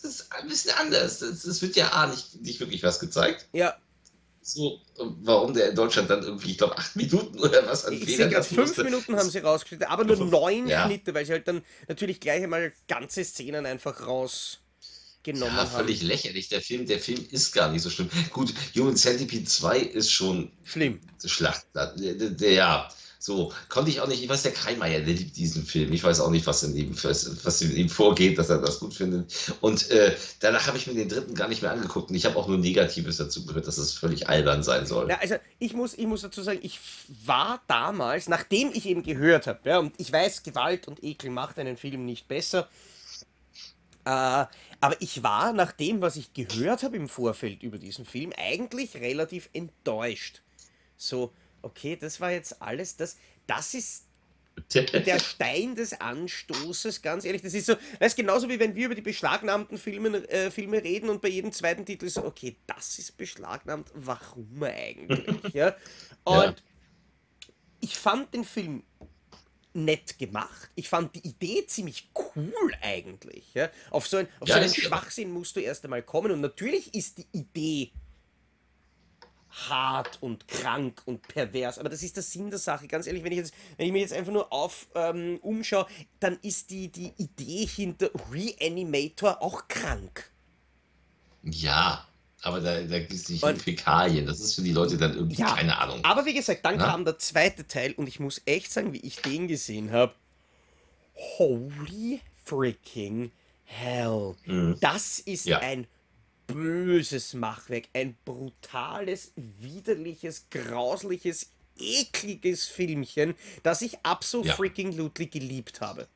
das 0.02 0.12
ist 0.12 0.32
ein 0.32 0.48
bisschen 0.48 0.74
anders. 0.76 1.22
Es 1.22 1.62
wird 1.62 1.76
ja 1.76 1.92
A, 1.92 2.08
nicht, 2.08 2.42
nicht 2.42 2.60
wirklich 2.60 2.84
was 2.84 3.00
gezeigt. 3.00 3.48
Ja. 3.54 3.76
So, 4.42 4.80
warum 4.96 5.54
der 5.54 5.70
in 5.70 5.76
Deutschland 5.76 6.10
dann 6.10 6.24
irgendwie, 6.24 6.52
ich 6.52 6.58
glaube, 6.58 6.78
acht 6.78 6.96
Minuten 6.96 7.38
oder 7.40 7.68
was 7.68 7.86
an 7.86 7.94
Ich 7.94 8.16
sehe 8.16 8.30
gerade, 8.30 8.44
fünf 8.44 8.70
musste. 8.70 8.84
Minuten 8.84 9.16
haben 9.16 9.30
sie 9.30 9.40
rausgeschnitten, 9.40 9.88
aber 9.88 10.06
nur 10.06 10.16
neun 10.16 10.68
ja. 10.68 10.86
Schnitte, 10.86 11.14
weil 11.14 11.26
sie 11.26 11.34
halt 11.34 11.48
dann 11.48 11.62
natürlich 11.88 12.20
gleich 12.20 12.44
einmal 12.44 12.74
ganze 12.88 13.24
Szenen 13.24 13.66
einfach 13.66 14.08
raus 14.08 14.60
genommen 15.24 15.56
ja, 15.56 15.66
völlig 15.66 16.00
haben. 16.00 16.08
lächerlich. 16.08 16.48
Der 16.48 16.62
Film, 16.62 16.86
der 16.86 17.00
Film 17.00 17.24
ist 17.30 17.52
gar 17.52 17.72
nicht 17.72 17.82
so 17.82 17.90
schlimm. 17.90 18.10
Gut, 18.32 18.54
Human 18.76 18.96
Centipede 18.96 19.46
2 19.46 19.80
ist 19.80 20.12
schon 20.12 20.52
schlimm. 20.64 21.02
Schlacht. 21.26 21.68
Ja, 22.40 22.90
so, 23.22 23.52
konnte 23.68 23.92
ich 23.92 24.00
auch 24.00 24.08
nicht, 24.08 24.24
ich 24.24 24.30
weiß, 24.30 24.44
der 24.44 24.54
Kreimeier, 24.54 25.02
der 25.02 25.14
liebt 25.14 25.36
diesen 25.36 25.66
Film. 25.66 25.92
Ich 25.92 26.02
weiß 26.02 26.22
auch 26.22 26.30
nicht, 26.30 26.48
was 26.48 26.64
in 26.64 26.74
ihm, 26.74 26.96
was, 27.04 27.62
in 27.62 27.76
ihm 27.76 27.90
vorgeht, 27.90 28.38
dass 28.38 28.50
er 28.50 28.60
das 28.60 28.80
gut 28.80 28.94
findet. 28.94 29.54
Und 29.60 29.92
äh, 29.92 30.16
danach 30.40 30.68
habe 30.68 30.78
ich 30.78 30.88
mir 30.88 30.94
den 30.94 31.10
dritten 31.10 31.36
gar 31.36 31.50
nicht 31.50 31.62
mehr 31.62 31.72
angeguckt 31.72 32.10
und 32.10 32.16
ich 32.16 32.26
habe 32.26 32.38
auch 32.38 32.48
nur 32.48 32.58
Negatives 32.58 33.18
dazu 33.18 33.46
gehört, 33.46 33.68
dass 33.68 33.78
es 33.78 33.92
völlig 33.94 34.30
albern 34.30 34.64
sein 34.64 34.86
soll. 34.86 35.10
Ja, 35.10 35.18
also 35.20 35.36
ich 35.60 35.74
muss, 35.74 35.96
ich 35.96 36.08
muss 36.08 36.22
dazu 36.22 36.42
sagen, 36.42 36.60
ich 36.62 36.80
war 37.26 37.62
damals, 37.68 38.30
nachdem 38.30 38.72
ich 38.74 38.86
eben 38.86 39.04
gehört 39.04 39.48
habe, 39.48 39.60
ja, 39.66 39.80
und 39.80 39.94
ich 39.98 40.14
weiß, 40.14 40.44
Gewalt 40.44 40.88
und 40.88 41.04
Ekel 41.04 41.30
macht 41.30 41.60
einen 41.60 41.76
Film 41.76 42.06
nicht 42.06 42.30
besser, 42.30 42.70
äh, 44.06 44.46
aber 44.80 45.02
ich 45.02 45.24
war 45.24 45.52
nach 45.52 45.74
dem, 45.74 46.00
was 46.00 46.16
ich 46.16 46.34
gehört 46.34 46.84
habe 46.84 46.96
im 46.96 47.10
Vorfeld 47.10 47.64
über 47.64 47.80
diesen 47.80 48.06
Film, 48.06 48.32
eigentlich 48.38 48.96
relativ 48.96 49.50
enttäuscht. 49.52 50.42
So, 50.96 51.34
okay, 51.62 51.96
das 51.96 52.20
war 52.20 52.32
jetzt 52.32 52.62
alles, 52.62 52.98
das, 52.98 53.18
das 53.48 53.74
ist 53.74 54.06
der 54.74 55.20
Stein 55.20 55.76
des 55.76 56.00
Anstoßes, 56.00 57.02
ganz 57.02 57.26
ehrlich. 57.26 57.42
Das 57.42 57.54
ist 57.54 57.66
so, 57.66 57.76
weißt 58.00 58.16
genauso 58.16 58.50
wie 58.50 58.60
wenn 58.60 58.76
wir 58.76 58.86
über 58.86 58.96
die 58.96 59.02
beschlagnahmten 59.02 59.78
Filme, 59.78 60.28
äh, 60.30 60.52
Filme 60.52 60.84
reden 60.84 61.10
und 61.10 61.22
bei 61.22 61.30
jedem 61.30 61.52
zweiten 61.52 61.86
Titel 61.86 62.10
so, 62.10 62.26
okay, 62.26 62.58
das 62.68 63.00
ist 63.00 63.18
beschlagnahmt, 63.18 63.90
warum 63.94 64.64
eigentlich? 64.64 65.26
ja? 65.54 65.76
Und 66.24 66.44
ja. 66.44 66.56
ich 67.80 67.98
fand 67.98 68.34
den 68.34 68.44
Film 68.44 68.84
nett 69.74 70.18
gemacht. 70.18 70.70
Ich 70.76 70.90
fand 70.90 71.16
die 71.16 71.28
Idee 71.28 71.66
ziemlich 71.68 72.10
cool 72.36 72.74
eigentlich. 72.82 73.54
Ja? 73.54 73.70
Auf 73.92 74.08
so, 74.08 74.18
ein, 74.18 74.28
auf 74.40 74.50
ja, 74.50 74.56
so 74.56 74.62
einen 74.62 74.74
Schwachsinn 74.74 75.32
musst 75.32 75.56
du 75.56 75.60
erst 75.60 75.84
einmal 75.84 76.04
kommen. 76.04 76.32
Und 76.32 76.42
natürlich 76.42 76.94
ist 76.94 77.20
die 77.20 77.28
Idee 77.32 77.92
hart 79.50 80.18
und 80.22 80.48
krank 80.48 81.02
und 81.06 81.28
pervers. 81.28 81.80
Aber 81.80 81.90
das 81.90 82.04
ist 82.04 82.16
der 82.16 82.24
Sinn 82.24 82.50
der 82.50 82.60
Sache. 82.60 82.88
Ganz 82.88 83.08
ehrlich, 83.08 83.24
wenn 83.24 83.32
ich, 83.32 83.40
jetzt, 83.40 83.54
wenn 83.78 83.88
ich 83.88 83.92
mir 83.92 84.02
jetzt 84.02 84.14
einfach 84.14 84.32
nur 84.32 84.52
auf 84.54 84.88
ähm, 84.96 85.40
umschaue, 85.42 85.88
dann 86.20 86.38
ist 86.42 86.70
die, 86.70 86.90
die 86.90 87.14
Idee 87.18 87.66
hinter 87.66 88.10
Reanimator 88.32 89.42
auch 89.42 89.68
krank. 89.68 90.32
Ja, 91.44 92.06
aber 92.42 92.62
da, 92.62 92.82
da 92.82 93.00
gibt 93.00 93.14
es 93.14 93.30
nicht 93.30 93.44
und, 93.44 93.62
Fäkalien. 93.62 94.26
Das 94.26 94.40
ist 94.40 94.56
für 94.56 94.62
die 94.62 94.72
Leute 94.72 94.98
dann 94.98 95.14
irgendwie 95.14 95.42
ja, 95.42 95.56
keine 95.56 95.78
Ahnung. 95.78 96.00
Aber 96.04 96.26
wie 96.26 96.34
gesagt, 96.34 96.64
dann 96.64 96.78
Na? 96.78 96.92
kam 96.92 97.06
der 97.06 97.18
zweite 97.18 97.68
Teil 97.68 97.94
und 97.94 98.08
ich 98.08 98.20
muss 98.20 98.42
echt 98.46 98.72
sagen, 98.72 98.94
wie 98.94 99.00
ich 99.00 99.18
den 99.18 99.48
gesehen 99.48 99.92
habe. 99.92 100.14
Holy 101.38 102.22
freaking 102.46 103.32
hell. 103.66 104.36
Mhm. 104.46 104.78
Das 104.80 105.20
ist 105.20 105.46
ja. 105.46 105.60
ein 105.60 105.88
böses 106.54 107.34
Machwerk, 107.34 107.86
ein 107.94 108.18
brutales, 108.26 109.32
widerliches, 109.36 110.48
grausliches, 110.50 111.52
ekliges 111.78 112.68
Filmchen, 112.68 113.36
das 113.64 113.82
ich 113.82 113.98
absolut 114.04 114.48
ja. 114.48 114.56
freaking 114.56 114.96
Ludley 114.96 115.28
geliebt 115.28 115.82
habe. 115.82 116.08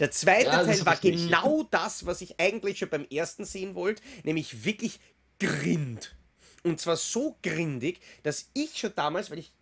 Der 0.00 0.10
zweite 0.10 0.46
ja, 0.46 0.64
Teil 0.64 0.86
war 0.86 0.96
genau 0.96 1.60
ja. 1.60 1.68
das, 1.70 2.06
was 2.06 2.22
ich 2.22 2.40
eigentlich 2.40 2.78
schon 2.78 2.88
beim 2.88 3.06
ersten 3.10 3.44
sehen 3.44 3.74
wollte, 3.74 4.02
nämlich 4.24 4.64
wirklich 4.64 5.00
Grind. 5.38 6.14
Und 6.62 6.80
zwar 6.80 6.96
so 6.96 7.36
grindig, 7.42 8.00
dass 8.22 8.48
ich 8.54 8.78
schon 8.78 8.94
damals, 8.94 9.30
weil 9.30 9.38
ich 9.38 9.52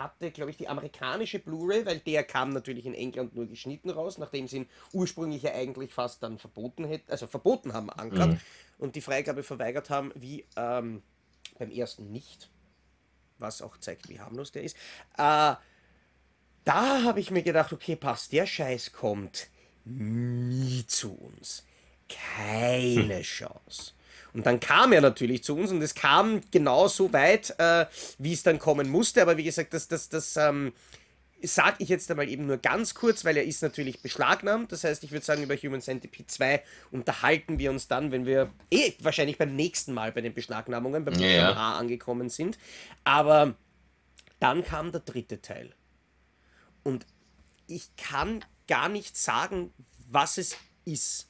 hatte, 0.00 0.30
glaube 0.30 0.50
ich, 0.50 0.56
die 0.56 0.68
amerikanische 0.68 1.38
Blu-ray, 1.38 1.86
weil 1.86 2.00
der 2.00 2.24
kam 2.24 2.50
natürlich 2.50 2.86
in 2.86 2.94
England 2.94 3.36
nur 3.36 3.46
geschnitten 3.46 3.90
raus, 3.90 4.18
nachdem 4.18 4.48
sie 4.48 4.58
ihn 4.58 4.68
ursprünglich 4.92 5.42
ja 5.42 5.52
eigentlich 5.52 5.94
fast 5.94 6.22
dann 6.22 6.38
verboten 6.38 6.84
hätten, 6.84 7.10
also 7.10 7.26
verboten 7.26 7.72
haben, 7.72 7.90
Ankert, 7.90 8.30
mhm. 8.30 8.40
und 8.78 8.96
die 8.96 9.00
Freigabe 9.00 9.42
verweigert 9.42 9.90
haben, 9.90 10.12
wie 10.14 10.44
ähm, 10.56 11.02
beim 11.58 11.70
ersten 11.70 12.10
nicht, 12.10 12.50
was 13.38 13.62
auch 13.62 13.76
zeigt, 13.76 14.08
wie 14.08 14.18
harmlos 14.18 14.52
der 14.52 14.64
ist. 14.64 14.76
Äh, 15.16 15.54
da 16.64 17.02
habe 17.04 17.20
ich 17.20 17.30
mir 17.30 17.42
gedacht, 17.42 17.72
okay, 17.72 17.96
passt, 17.96 18.32
der 18.32 18.46
Scheiß 18.46 18.92
kommt 18.92 19.48
nie 19.84 20.84
zu 20.86 21.14
uns. 21.14 21.64
Keine 22.08 23.16
hm. 23.16 23.22
Chance. 23.22 23.92
Und 24.32 24.46
dann 24.46 24.60
kam 24.60 24.92
er 24.92 25.00
natürlich 25.00 25.42
zu 25.42 25.56
uns 25.56 25.70
und 25.70 25.82
es 25.82 25.94
kam 25.94 26.40
genau 26.50 26.88
so 26.88 27.12
weit, 27.12 27.54
äh, 27.58 27.86
wie 28.18 28.32
es 28.32 28.42
dann 28.42 28.58
kommen 28.58 28.88
musste. 28.88 29.22
Aber 29.22 29.36
wie 29.36 29.44
gesagt, 29.44 29.74
das, 29.74 29.88
das, 29.88 30.08
das, 30.08 30.36
ähm, 30.36 30.72
sage 31.42 31.76
ich 31.78 31.88
jetzt 31.88 32.10
einmal 32.10 32.28
eben 32.28 32.46
nur 32.46 32.58
ganz 32.58 32.94
kurz, 32.94 33.24
weil 33.24 33.36
er 33.36 33.44
ist 33.44 33.62
natürlich 33.62 34.00
beschlagnahmt. 34.02 34.72
Das 34.72 34.84
heißt, 34.84 35.04
ich 35.04 35.12
würde 35.12 35.24
sagen, 35.24 35.42
über 35.42 35.56
Human 35.56 35.80
Centipede 35.80 36.26
2 36.26 36.62
unterhalten 36.90 37.58
wir 37.58 37.70
uns 37.70 37.88
dann, 37.88 38.12
wenn 38.12 38.26
wir 38.26 38.52
eh 38.70 38.92
wahrscheinlich 39.00 39.38
beim 39.38 39.56
nächsten 39.56 39.92
Mal 39.94 40.12
bei 40.12 40.20
den 40.20 40.34
Beschlagnahmungen, 40.34 41.04
beim 41.04 41.14
ja. 41.14 41.52
A 41.52 41.78
angekommen 41.78 42.28
sind. 42.28 42.58
Aber 43.04 43.54
dann 44.38 44.64
kam 44.64 44.92
der 44.92 45.00
dritte 45.00 45.40
Teil. 45.40 45.74
Und 46.82 47.06
ich 47.66 47.94
kann 47.96 48.44
gar 48.66 48.88
nicht 48.88 49.16
sagen, 49.16 49.72
was 50.08 50.38
es 50.38 50.56
ist. 50.84 51.29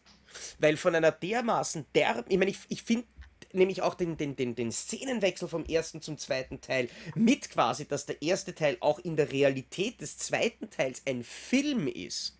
Weil 0.58 0.76
von 0.76 0.94
einer 0.94 1.12
dermaßen 1.12 1.86
derben, 1.94 2.24
ich 2.28 2.38
meine, 2.38 2.50
ich, 2.50 2.58
ich 2.68 2.82
finde 2.82 3.06
nämlich 3.52 3.82
auch 3.82 3.94
den, 3.94 4.16
den, 4.16 4.36
den, 4.36 4.54
den 4.54 4.72
Szenenwechsel 4.72 5.48
vom 5.48 5.64
ersten 5.64 6.02
zum 6.02 6.18
zweiten 6.18 6.60
Teil 6.60 6.88
mit 7.14 7.50
quasi, 7.50 7.86
dass 7.86 8.06
der 8.06 8.22
erste 8.22 8.54
Teil 8.54 8.76
auch 8.80 8.98
in 8.98 9.16
der 9.16 9.32
Realität 9.32 10.00
des 10.00 10.18
zweiten 10.18 10.70
Teils 10.70 11.02
ein 11.06 11.24
Film 11.24 11.88
ist. 11.88 12.38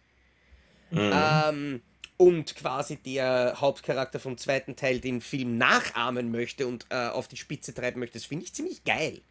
Mhm. 0.90 1.12
Ähm, 1.12 1.82
und 2.16 2.54
quasi 2.54 2.96
der 2.96 3.54
Hauptcharakter 3.60 4.20
vom 4.20 4.36
zweiten 4.36 4.76
Teil 4.76 5.00
den 5.00 5.20
Film 5.22 5.56
nachahmen 5.56 6.30
möchte 6.30 6.66
und 6.66 6.86
äh, 6.90 7.08
auf 7.08 7.28
die 7.28 7.38
Spitze 7.38 7.72
treiben 7.72 7.98
möchte, 7.98 8.18
das 8.18 8.26
finde 8.26 8.44
ich 8.44 8.52
ziemlich 8.52 8.84
geil. 8.84 9.22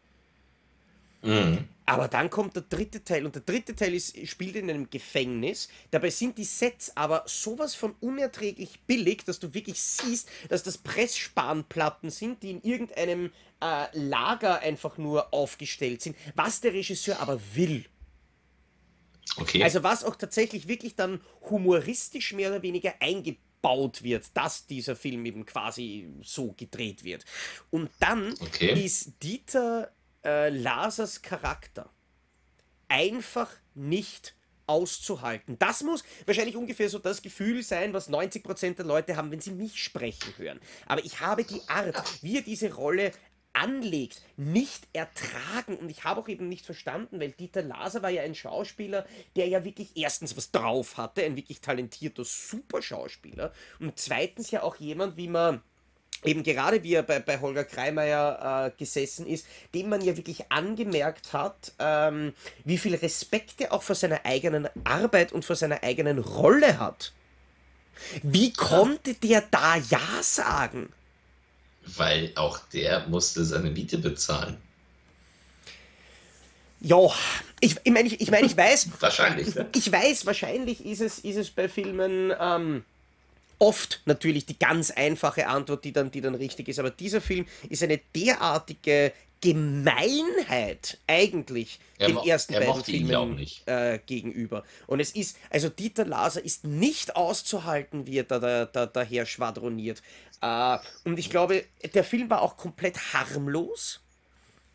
Mhm. 1.22 1.67
Aber 1.86 2.07
dann 2.07 2.30
kommt 2.30 2.55
der 2.55 2.63
dritte 2.63 3.03
Teil 3.03 3.26
und 3.26 3.34
der 3.34 3.41
dritte 3.41 3.76
Teil 3.76 3.95
ist, 3.95 4.15
spielt 4.28 4.55
in 4.55 4.70
einem 4.70 4.91
Gefängnis. 4.91 5.70
Dabei 5.89 6.11
sind 6.11 6.38
die 6.38 6.43
Sets 6.43 6.95
aber 6.95 7.24
sowas 7.26 7.74
von 7.74 7.95
unerträglich 7.99 8.80
billig, 8.82 9.26
dass 9.26 9.39
du 9.39 9.55
wirklich 9.55 9.82
siehst, 9.82 10.30
dass 10.49 10.61
das 10.61 10.78
Pressspanplatten 10.78 12.11
sind, 12.11 12.43
die 12.43 12.51
in 12.51 12.61
irgendeinem 12.61 13.32
äh, 13.59 13.88
Lager 13.93 14.59
einfach 14.59 14.99
nur 14.99 15.34
aufgestellt 15.34 16.03
sind. 16.03 16.15
Was 16.36 16.61
der 16.61 16.74
Regisseur 16.74 17.20
aber 17.20 17.39
will. 17.55 17.86
Okay. 19.38 19.63
Also 19.63 19.82
was 19.82 20.03
auch 20.03 20.15
tatsächlich 20.15 20.67
wirklich 20.67 20.95
dann 20.95 21.22
humoristisch 21.49 22.34
mehr 22.34 22.51
oder 22.51 22.61
weniger 22.61 22.93
eingebaut 22.99 24.03
wird, 24.03 24.26
dass 24.36 24.67
dieser 24.67 24.95
Film 24.95 25.26
eben 25.26 25.43
quasi 25.45 26.07
so 26.22 26.53
gedreht 26.53 27.03
wird. 27.03 27.26
Und 27.72 27.89
dann 27.99 28.34
okay. 28.41 28.80
ist 28.80 29.13
Dieter 29.24 29.91
äh, 30.24 30.49
Lasers 30.49 31.22
Charakter 31.22 31.89
einfach 32.88 33.51
nicht 33.76 34.36
auszuhalten. 34.67 35.57
Das 35.57 35.84
muss 35.84 36.03
wahrscheinlich 36.26 36.55
ungefähr 36.55 36.89
so 36.89 36.99
das 36.99 37.22
Gefühl 37.22 37.63
sein, 37.63 37.93
was 37.93 38.09
90% 38.09 38.76
der 38.76 38.86
Leute 38.86 39.15
haben, 39.15 39.32
wenn 39.32 39.41
sie 39.41 39.51
mich 39.51 39.82
sprechen 39.82 40.34
hören. 40.38 40.59
Aber 40.86 41.03
ich 41.03 41.20
habe 41.22 41.43
die 41.43 41.61
Art, 41.67 42.24
wie 42.24 42.38
er 42.38 42.43
diese 42.43 42.74
Rolle 42.74 43.11
anlegt, 43.53 44.22
nicht 44.38 44.88
ertragen. 44.93 45.78
Und 45.78 45.89
ich 45.89 46.03
habe 46.03 46.22
auch 46.22 46.28
eben 46.28 46.47
nicht 46.47 46.65
verstanden, 46.65 47.20
weil 47.20 47.32
Dieter 47.32 47.63
Laser 47.63 48.03
war 48.03 48.11
ja 48.11 48.22
ein 48.22 48.36
Schauspieler, 48.36 49.07
der 49.36 49.47
ja 49.47 49.63
wirklich 49.63 49.95
erstens 49.95 50.38
was 50.38 50.51
drauf 50.51 50.97
hatte, 50.97 51.24
ein 51.24 51.36
wirklich 51.36 51.61
talentierter 51.61 52.24
Superschauspieler. 52.24 53.51
Und 53.80 53.97
zweitens 53.99 54.51
ja 54.51 54.61
auch 54.61 54.76
jemand, 54.76 55.17
wie 55.17 55.28
man 55.28 55.63
eben 56.24 56.43
gerade 56.43 56.84
wie 56.84 56.95
er 56.95 57.03
bei, 57.03 57.20
bei 57.20 57.39
Holger 57.39 57.63
Kreimeier 57.63 58.67
äh, 58.67 58.78
gesessen 58.78 59.26
ist, 59.26 59.45
dem 59.74 59.89
man 59.89 60.01
ja 60.01 60.17
wirklich 60.17 60.51
angemerkt 60.51 61.34
hat, 61.34 61.74
ähm, 61.80 62.34
wie 62.65 62.78
viel 62.78 62.95
Respekt 62.95 63.61
er 63.61 63.74
auch 63.74 63.84
vor 63.84 63.95
seiner 63.95 64.26
eigenen 64.26 64.67
Arbeit 64.84 65.32
und 65.32 65.45
vor 65.45 65.55
seiner 65.55 65.84
eigenen 65.84 66.20
Rolle 66.20 66.80
hat. 66.80 67.13
Wie 68.24 68.53
konnte 68.53 69.13
der 69.13 69.41
da 69.51 69.76
Ja 69.76 69.99
sagen? 70.22 70.91
Weil 71.86 72.32
auch 72.36 72.59
der 72.74 73.07
musste 73.07 73.43
seine 73.43 73.72
Miete 73.72 73.97
bezahlen. 73.97 74.57
Ja, 76.82 76.97
ich, 77.59 77.76
ich 77.84 77.91
meine, 77.91 78.07
ich, 78.07 78.22
ich, 78.22 78.32
mein, 78.32 78.45
ich 78.45 78.55
weiß. 78.55 78.89
wahrscheinlich. 78.99 79.47
Ich, 79.47 79.88
ich, 79.88 79.91
weiß, 79.91 80.26
wahrscheinlich 80.26 80.86
ist 80.86 81.01
es, 81.01 81.20
ist 81.20 81.36
es 81.36 81.49
bei 81.49 81.67
Filmen. 81.67 82.34
Ähm, 82.39 82.86
oft 83.60 84.01
natürlich 84.05 84.45
die 84.45 84.57
ganz 84.57 84.91
einfache 84.91 85.47
Antwort, 85.47 85.84
die 85.84 85.91
dann, 85.91 86.12
die 86.12 86.22
dann 86.22 86.36
richtig 86.36 86.68
ist. 86.68 86.80
Aber 86.80 86.89
dieser 86.89 87.22
Film 87.22 87.45
ist 87.70 87.84
eine 87.84 87.99
derartige 88.16 89.14
Gemeinheit 89.41 90.97
eigentlich 91.07 91.80
er 91.97 92.07
den 92.07 92.18
ersten 92.18 92.53
beiden 92.53 92.84
Filmen 92.84 93.47
äh, 93.66 93.99
gegenüber. 94.05 94.64
Und 94.88 94.99
es 94.99 95.12
ist, 95.12 95.38
also 95.49 95.70
Dieter 95.70 96.05
Laser 96.05 96.43
ist 96.43 96.66
nicht 96.66 97.16
auszuhalten, 97.16 98.05
wie 98.05 98.18
er 98.20 98.24
da, 98.24 98.39
da, 98.39 98.66
da 98.66 98.86
daher 98.86 99.26
schwadroniert. 99.26 100.01
Äh, 100.41 100.78
und 101.05 101.20
ich 101.20 101.30
glaube, 101.30 101.64
der 101.93 102.03
Film 102.03 102.30
war 102.30 102.41
auch 102.41 102.57
komplett 102.57 103.14
harmlos 103.14 104.01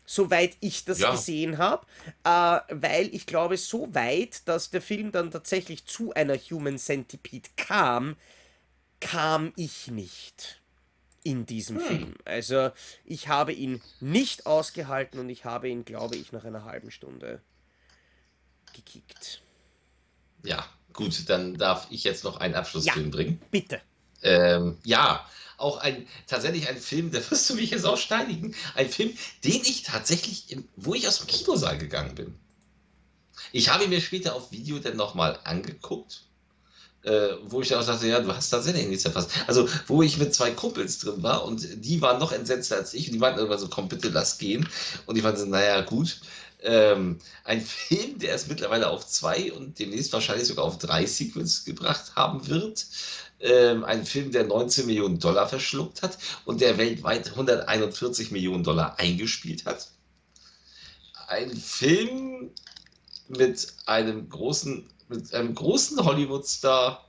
soweit 0.07 0.55
ich 0.59 0.85
das 0.85 0.99
ja. 0.99 1.11
gesehen 1.11 1.57
habe, 1.57 1.85
äh, 2.23 2.59
weil 2.69 3.13
ich 3.13 3.25
glaube, 3.25 3.57
so 3.57 3.93
weit, 3.95 4.47
dass 4.47 4.69
der 4.69 4.81
Film 4.81 5.11
dann 5.11 5.31
tatsächlich 5.31 5.85
zu 5.85 6.13
einer 6.13 6.35
Human 6.35 6.77
Centipede 6.77 7.49
kam, 7.57 8.15
kam 8.99 9.53
ich 9.55 9.87
nicht 9.87 10.61
in 11.23 11.45
diesem 11.45 11.77
hm. 11.77 11.85
Film. 11.85 12.15
Also 12.23 12.71
ich 13.03 13.27
habe 13.27 13.51
ihn 13.51 13.81
nicht 13.99 14.45
ausgehalten 14.45 15.19
und 15.19 15.29
ich 15.29 15.43
habe 15.43 15.69
ihn, 15.69 15.83
glaube 15.83 16.15
ich, 16.15 16.31
nach 16.31 16.45
einer 16.45 16.65
halben 16.65 16.91
Stunde 16.91 17.41
gekickt. 18.73 19.41
Ja, 20.43 20.65
gut, 20.93 21.27
dann 21.29 21.55
darf 21.55 21.87
ich 21.89 22.03
jetzt 22.03 22.23
noch 22.23 22.37
einen 22.37 22.53
Abschlussfilm 22.53 23.07
ja, 23.07 23.11
bringen. 23.11 23.41
Bitte. 23.49 23.81
Ähm, 24.21 24.77
ja, 24.83 25.27
auch 25.57 25.77
ein 25.77 26.07
tatsächlich 26.27 26.69
ein 26.69 26.77
Film, 26.77 27.11
da 27.11 27.19
wirst 27.31 27.49
du 27.49 27.55
mich 27.55 27.71
jetzt 27.71 27.85
auch 27.85 27.97
steinigen. 27.97 28.53
Ein 28.75 28.89
Film, 28.89 29.17
den 29.43 29.61
ich 29.61 29.83
tatsächlich, 29.83 30.51
im, 30.51 30.67
wo 30.75 30.93
ich 30.93 31.07
aus 31.07 31.19
dem 31.19 31.27
Kinosaal 31.27 31.77
gegangen 31.77 32.15
bin. 32.15 32.35
Ich 33.51 33.69
habe 33.69 33.83
ihn 33.85 33.89
mir 33.89 34.01
später 34.01 34.35
auf 34.35 34.51
Video 34.51 34.79
dann 34.79 34.95
nochmal 34.95 35.39
angeguckt 35.43 36.25
äh, 37.05 37.37
wo 37.43 37.61
ich 37.61 37.73
auch 37.75 37.85
dachte, 37.85 38.07
ja, 38.07 38.19
du 38.19 38.35
hast 38.35 38.49
tatsächlich 38.49 38.87
nichts 38.87 39.05
erfasst. 39.05 39.29
Also, 39.47 39.69
wo 39.87 40.01
ich 40.01 40.17
mit 40.17 40.33
zwei 40.33 40.51
Kumpels 40.51 40.97
drin 40.99 41.21
war 41.21 41.45
und 41.45 41.85
die 41.85 42.01
waren 42.01 42.19
noch 42.19 42.31
entsetzter 42.31 42.77
als 42.77 42.93
ich 42.93 43.07
und 43.07 43.13
die 43.13 43.19
meinten 43.19 43.39
immer 43.39 43.57
so, 43.57 43.67
komm, 43.67 43.87
bitte 43.87 44.09
lass 44.09 44.39
gehen. 44.39 44.67
Und 45.05 45.15
ich 45.15 45.21
fand 45.21 45.37
so, 45.37 45.45
naja, 45.45 45.81
gut. 45.81 46.19
Ähm, 46.63 47.19
ein 47.43 47.61
Film, 47.65 48.17
der 48.17 48.33
es 48.33 48.47
mittlerweile 48.47 48.89
auf 48.89 49.07
zwei 49.07 49.53
und 49.53 49.77
demnächst 49.77 50.13
wahrscheinlich 50.13 50.47
sogar 50.47 50.65
auf 50.65 50.79
drei 50.79 51.05
Sequels 51.05 51.63
gebracht 51.63 52.15
haben 52.15 52.47
wird. 52.47 52.85
Ähm, 53.39 53.83
ein 53.83 54.05
Film, 54.05 54.31
der 54.31 54.45
19 54.45 54.87
Millionen 54.87 55.19
Dollar 55.19 55.47
verschluckt 55.47 56.01
hat 56.01 56.17
und 56.45 56.61
der 56.61 56.77
weltweit 56.79 57.29
141 57.31 58.31
Millionen 58.31 58.63
Dollar 58.63 58.97
eingespielt 58.97 59.65
hat. 59.65 59.89
Ein 61.27 61.55
Film 61.55 62.51
mit 63.27 63.73
einem 63.85 64.29
großen 64.29 64.89
mit 65.07 65.33
einem 65.33 65.53
großen 65.53 66.03
Hollywood-Star 66.03 67.05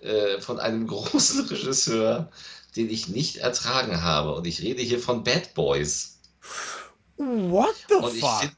äh, 0.00 0.40
von 0.40 0.58
einem 0.58 0.86
großen 0.88 1.46
Regisseur, 1.46 2.30
den 2.76 2.90
ich 2.90 3.08
nicht 3.08 3.38
ertragen 3.38 4.02
habe. 4.02 4.34
Und 4.34 4.46
ich 4.46 4.62
rede 4.62 4.82
hier 4.82 5.00
von 5.00 5.24
Bad 5.24 5.54
Boys. 5.54 6.18
What 7.16 7.74
the 7.88 8.20
fuck? 8.20 8.50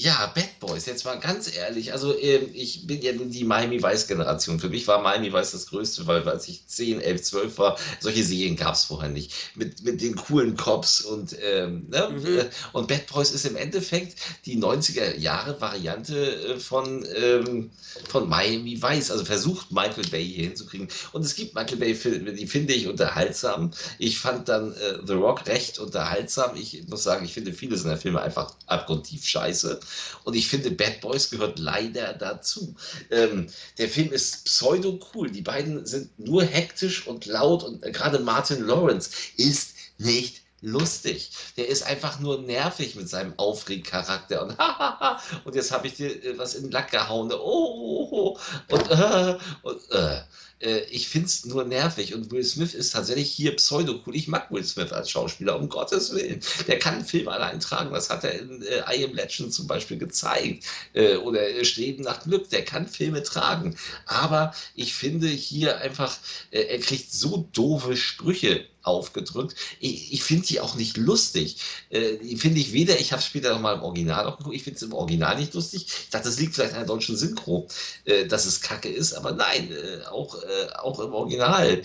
Ja, 0.00 0.30
Bad 0.32 0.60
Boys, 0.60 0.86
jetzt 0.86 1.04
mal 1.04 1.18
ganz 1.18 1.52
ehrlich. 1.52 1.92
Also, 1.92 2.16
ähm, 2.16 2.50
ich 2.54 2.86
bin 2.86 3.02
ja 3.02 3.10
die 3.12 3.42
Miami 3.42 3.82
Vice-Generation. 3.82 4.60
Für 4.60 4.68
mich 4.68 4.86
war 4.86 5.02
Miami 5.02 5.32
Vice 5.32 5.50
das 5.50 5.66
Größte, 5.66 6.06
weil 6.06 6.26
als 6.28 6.46
ich 6.46 6.64
10, 6.68 7.00
11, 7.00 7.22
12 7.24 7.58
war, 7.58 7.76
solche 7.98 8.22
Serien 8.22 8.54
gab 8.54 8.76
es 8.76 8.84
vorher 8.84 9.08
nicht. 9.08 9.34
Mit, 9.56 9.82
mit 9.82 10.00
den 10.00 10.14
coolen 10.14 10.56
Cops 10.56 11.00
und, 11.00 11.36
ähm, 11.42 11.88
ne? 11.88 12.10
Mhm. 12.10 12.38
Äh, 12.38 12.44
und 12.74 12.86
Bad 12.86 13.08
Boys 13.08 13.32
ist 13.32 13.44
im 13.44 13.56
Endeffekt 13.56 14.14
die 14.46 14.56
90er-Jahre-Variante 14.56 16.44
äh, 16.44 16.60
von, 16.60 17.04
ähm, 17.16 17.70
von 18.08 18.28
Miami 18.28 18.80
Vice. 18.80 19.10
Also 19.10 19.24
versucht 19.24 19.72
Michael 19.72 20.06
Bay 20.06 20.24
hier 20.24 20.44
hinzukriegen. 20.44 20.86
Und 21.10 21.24
es 21.24 21.34
gibt 21.34 21.56
Michael 21.56 21.78
Bay-Filme, 21.78 22.34
die 22.34 22.46
finde 22.46 22.72
ich 22.72 22.86
unterhaltsam. 22.86 23.72
Ich 23.98 24.20
fand 24.20 24.48
dann 24.48 24.74
äh, 24.74 24.98
The 25.04 25.14
Rock 25.14 25.48
recht 25.48 25.80
unterhaltsam. 25.80 26.54
Ich 26.54 26.86
muss 26.86 27.02
sagen, 27.02 27.24
ich 27.24 27.34
finde 27.34 27.52
viele 27.52 27.76
seiner 27.76 27.96
Filme 27.96 28.22
einfach 28.22 28.54
abgrundtief 28.66 29.24
scheiße. 29.24 29.80
Und 30.24 30.34
ich 30.34 30.48
finde, 30.48 30.70
Bad 30.70 31.00
Boys 31.00 31.30
gehört 31.30 31.58
leider 31.58 32.12
dazu. 32.14 32.74
Ähm, 33.10 33.48
der 33.78 33.88
Film 33.88 34.12
ist 34.12 34.44
pseudo 34.44 34.98
cool. 35.14 35.30
Die 35.30 35.42
beiden 35.42 35.86
sind 35.86 36.18
nur 36.18 36.44
hektisch 36.44 37.06
und 37.06 37.26
laut 37.26 37.62
und 37.62 37.84
äh, 37.84 37.90
gerade 37.90 38.18
Martin 38.18 38.66
Lawrence 38.66 39.10
ist 39.36 39.74
nicht 39.98 40.42
lustig. 40.60 41.30
Der 41.56 41.68
ist 41.68 41.84
einfach 41.84 42.18
nur 42.20 42.40
nervig 42.42 42.96
mit 42.96 43.08
seinem 43.08 43.34
Aufregcharakter 43.38 44.42
und 44.42 44.56
und 45.44 45.54
jetzt 45.54 45.70
habe 45.70 45.86
ich 45.86 45.94
dir 45.94 46.10
äh, 46.24 46.38
was 46.38 46.54
in 46.54 46.64
den 46.64 46.72
Lack 46.72 46.90
gehauen. 46.90 47.30
Oh, 47.32 47.38
oh, 47.38 48.08
oh, 48.10 48.38
und, 48.74 48.90
äh, 48.90 49.38
und 49.62 49.90
äh. 49.90 50.20
Äh, 50.60 50.80
ich 50.90 51.08
finde 51.08 51.26
es 51.26 51.44
nur 51.44 51.64
nervig 51.64 52.14
und 52.14 52.30
Will 52.30 52.44
Smith 52.44 52.74
ist 52.74 52.92
tatsächlich 52.92 53.30
hier 53.30 53.54
pseudo-cool. 53.56 54.16
Ich 54.16 54.28
mag 54.28 54.50
Will 54.50 54.64
Smith 54.64 54.92
als 54.92 55.10
Schauspieler, 55.10 55.58
um 55.58 55.68
Gottes 55.68 56.14
Willen. 56.14 56.40
Der 56.66 56.78
kann 56.78 56.96
einen 56.96 57.04
Film 57.04 57.28
allein 57.28 57.60
tragen. 57.60 57.92
Das 57.92 58.10
hat 58.10 58.24
er 58.24 58.38
in 58.38 58.62
äh, 58.62 58.82
I 58.96 59.04
Am 59.04 59.14
Legend 59.14 59.52
zum 59.52 59.66
Beispiel 59.66 59.98
gezeigt. 59.98 60.64
Äh, 60.94 61.16
oder 61.16 61.64
Streben 61.64 62.02
nach 62.02 62.22
Glück. 62.22 62.48
Der 62.50 62.64
kann 62.64 62.86
Filme 62.86 63.22
tragen. 63.22 63.76
Aber 64.06 64.54
ich 64.74 64.94
finde 64.94 65.28
hier 65.28 65.78
einfach, 65.78 66.16
äh, 66.50 66.62
er 66.62 66.78
kriegt 66.78 67.12
so 67.12 67.48
doofe 67.52 67.96
Sprüche 67.96 68.66
aufgedrückt. 68.82 69.54
Ich, 69.80 70.12
ich 70.12 70.22
finde 70.22 70.46
die 70.46 70.60
auch 70.60 70.74
nicht 70.74 70.96
lustig. 70.96 71.58
Äh, 71.90 72.16
finde 72.36 72.60
ich 72.60 72.72
weder, 72.72 72.98
ich 72.98 73.12
habe 73.12 73.22
später 73.22 73.52
nochmal 73.52 73.76
im 73.76 73.82
Original 73.82 74.26
auch 74.26 74.38
geguckt, 74.38 74.56
ich 74.56 74.62
finde 74.62 74.76
es 74.76 74.82
im 74.82 74.92
Original 74.92 75.36
nicht 75.36 75.54
lustig. 75.54 75.86
Ich 75.86 76.10
dachte, 76.10 76.28
das 76.28 76.38
liegt 76.38 76.54
vielleicht 76.54 76.72
an 76.72 76.80
der 76.80 76.86
deutschen 76.86 77.16
Synchro, 77.16 77.68
äh, 78.04 78.26
dass 78.26 78.46
es 78.46 78.60
kacke 78.60 78.88
ist, 78.88 79.12
aber 79.14 79.32
nein, 79.32 79.72
äh, 79.72 80.04
auch, 80.06 80.42
äh, 80.42 80.72
auch 80.76 81.00
im 81.00 81.12
Original. 81.12 81.82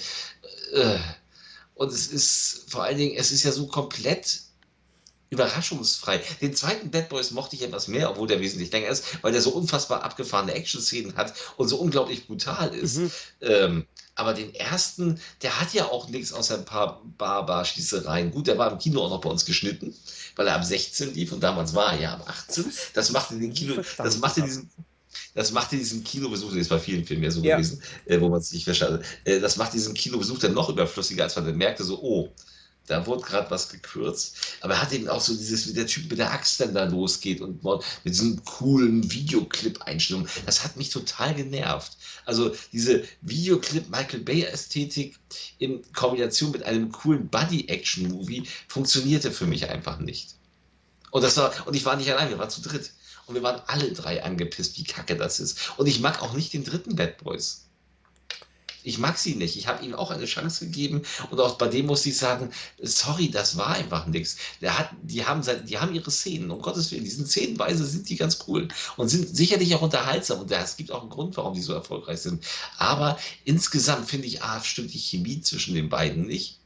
Äh, 0.74 0.98
und 1.76 1.92
es 1.92 2.08
ist 2.08 2.66
vor 2.68 2.84
allen 2.84 2.98
Dingen, 2.98 3.16
es 3.18 3.32
ist 3.32 3.44
ja 3.44 3.52
so 3.52 3.68
komplett 3.68 4.42
überraschungsfrei. 5.34 6.22
Den 6.42 6.56
zweiten 6.56 6.92
Bad 6.92 7.10
Boys 7.10 7.32
mochte 7.32 7.56
ich 7.56 7.64
etwas 7.64 7.88
mehr, 7.88 8.10
obwohl 8.12 8.28
der 8.28 8.40
wesentlich 8.40 8.72
länger 8.72 8.90
ist, 8.90 9.24
weil 9.24 9.32
der 9.32 9.42
so 9.42 9.50
unfassbar 9.50 10.04
abgefahrene 10.04 10.54
Action-Szenen 10.54 11.16
hat 11.16 11.34
und 11.58 11.68
so 11.68 11.78
unglaublich 11.78 12.28
brutal 12.28 12.74
ist. 12.74 12.98
Mhm. 12.98 13.12
Ähm, 13.42 13.88
aber 14.16 14.34
den 14.34 14.54
ersten, 14.54 15.20
der 15.42 15.60
hat 15.60 15.74
ja 15.74 15.86
auch 15.86 16.08
nichts 16.10 16.34
außer 16.34 16.56
ein 16.56 16.66
paar 16.66 17.02
Bar-Bar-Schießereien. 17.18 18.32
Gut, 18.32 18.48
der 18.48 18.58
war 18.58 18.72
im 18.72 18.78
Kino 18.78 19.02
auch 19.02 19.10
noch 19.10 19.22
bei 19.22 19.30
uns 19.30 19.46
geschnitten, 19.46 19.94
weil 20.36 20.48
er 20.48 20.56
ab 20.56 20.64
16 20.64 21.14
lief 21.14 21.32
und 21.32 21.42
damals 21.42 21.74
war 21.74 21.94
er 21.94 22.02
ja 22.02 22.14
ab 22.14 22.26
18. 22.28 22.72
Das 22.94 23.12
machte 23.12 23.36
den 23.36 23.54
Kino, 23.54 23.82
das 23.98 24.20
machte 24.20 24.44
diesen, 24.44 24.70
das 25.34 25.52
machte 25.52 25.78
diesen 25.78 26.04
Kinobesuch, 26.04 26.56
das 26.56 26.70
war 26.70 26.80
vielen 26.80 27.06
Filmen 27.06 27.24
ja 27.24 27.32
so 27.32 27.42
ja. 27.42 27.56
gewesen, 27.56 27.82
äh, 28.06 28.20
wo 28.20 28.30
man 28.30 28.40
es 28.40 28.52
nicht 28.52 28.66
verstanden 28.66 29.04
äh, 29.26 29.40
das 29.40 29.58
macht 29.58 29.74
diesen 29.74 29.94
Kinobesuch 29.94 30.40
dann 30.40 30.54
noch 30.54 30.70
überflüssiger, 30.70 31.24
als 31.24 31.36
man 31.36 31.46
dann 31.46 31.58
merkte, 31.58 31.84
so, 31.84 32.00
oh, 32.02 32.30
da 32.88 33.06
wurde 33.06 33.24
gerade 33.24 33.50
was 33.50 33.70
gekürzt. 33.70 34.36
Aber 34.62 34.74
er 34.74 34.82
hat 34.82 34.92
eben 34.92 35.08
auch 35.08 35.22
so 35.22 35.34
dieses, 35.34 35.68
wie 35.68 35.74
der 35.74 35.88
Typ 35.88 36.10
mit 36.10 36.20
der 36.20 36.32
Axt 36.32 36.60
dann 36.60 36.74
da 36.74 36.84
losgeht 36.84 37.42
und 37.42 37.64
mit 37.64 38.14
diesem 38.14 38.44
coolen 38.44 39.10
Videoclip-Einstellung. 39.10 40.28
Das 40.46 40.64
hat 40.64 40.76
mich 40.76 40.90
total 40.90 41.34
genervt. 41.34 41.98
Also 42.26 42.54
diese 42.72 43.04
Videoclip-Michael 43.22 44.20
Bay-Ästhetik 44.22 45.18
in 45.60 45.82
Kombination 45.94 46.52
mit 46.52 46.64
einem 46.64 46.92
coolen 46.92 47.30
Buddy-Action-Movie 47.30 48.44
funktionierte 48.68 49.32
für 49.32 49.46
mich 49.46 49.70
einfach 49.70 50.00
nicht. 50.00 50.36
Und, 51.12 51.22
das 51.22 51.38
war, 51.38 51.54
und 51.68 51.76
ich 51.76 51.86
war 51.86 51.96
nicht 51.96 52.12
allein, 52.12 52.30
wir 52.30 52.40
waren 52.40 52.50
zu 52.50 52.62
dritt. 52.62 52.92
Und 53.26 53.36
wir 53.36 53.44
waren 53.44 53.62
alle 53.68 53.94
drei 53.94 54.22
angepisst, 54.22 54.78
wie 54.78 54.84
kacke 54.84 55.16
das 55.16 55.40
ist. 55.40 55.78
Und 55.78 55.88
ich 55.88 56.02
mag 56.02 56.22
auch 56.22 56.34
nicht 56.34 56.52
den 56.52 56.66
dritten 56.66 56.98
Bad 56.98 57.20
Boys. 57.24 57.63
Ich 58.84 58.98
mag 58.98 59.18
sie 59.18 59.36
nicht. 59.36 59.56
Ich 59.56 59.68
habe 59.68 59.84
ihm 59.86 59.96
auch 59.96 60.12
eine 60.12 60.26
Chance 60.26 60.66
gegeben 60.66 61.04
und 61.32 61.40
auch 61.40 61.58
bei 61.58 61.68
dem 61.68 61.86
muss 61.86 62.06
ich 62.06 62.18
sagen, 62.18 62.52
sorry, 62.82 63.30
das 63.30 63.58
war 63.58 63.70
einfach 63.70 64.06
nichts. 64.08 64.38
die, 64.62 65.26
haben, 65.26 65.42
die 65.66 65.78
haben 65.80 65.96
ihre 65.96 66.12
Szenen, 66.12 66.52
um 66.52 66.62
Gottes 66.62 66.92
Willen, 66.92 67.04
die 67.04 67.10
sind 67.10 67.28
szenenweise 67.28 67.86
sind 67.86 68.10
die 68.10 68.18
ganz 68.18 68.40
cool 68.48 68.68
und 68.98 69.10
sind 69.10 69.36
sicherlich 69.36 69.74
auch 69.76 69.82
unterhaltsam 69.82 70.42
und 70.42 70.52
es 70.52 70.78
gibt 70.78 70.92
auch 70.92 71.02
einen 71.02 71.10
Grund, 71.10 71.38
warum 71.38 71.54
die 71.54 71.62
so 71.62 71.74
erfolgreich 71.74 72.20
sind. 72.20 72.44
Aber 72.78 73.18
insgesamt 73.46 74.10
finde 74.10 74.28
ich, 74.28 74.44
ah, 74.44 74.62
stimmt 74.64 74.94
die 74.94 75.00
Chemie 75.00 75.42
zwischen 75.42 75.76
den 75.76 75.90
beiden 75.90 76.26
nicht. 76.26 76.60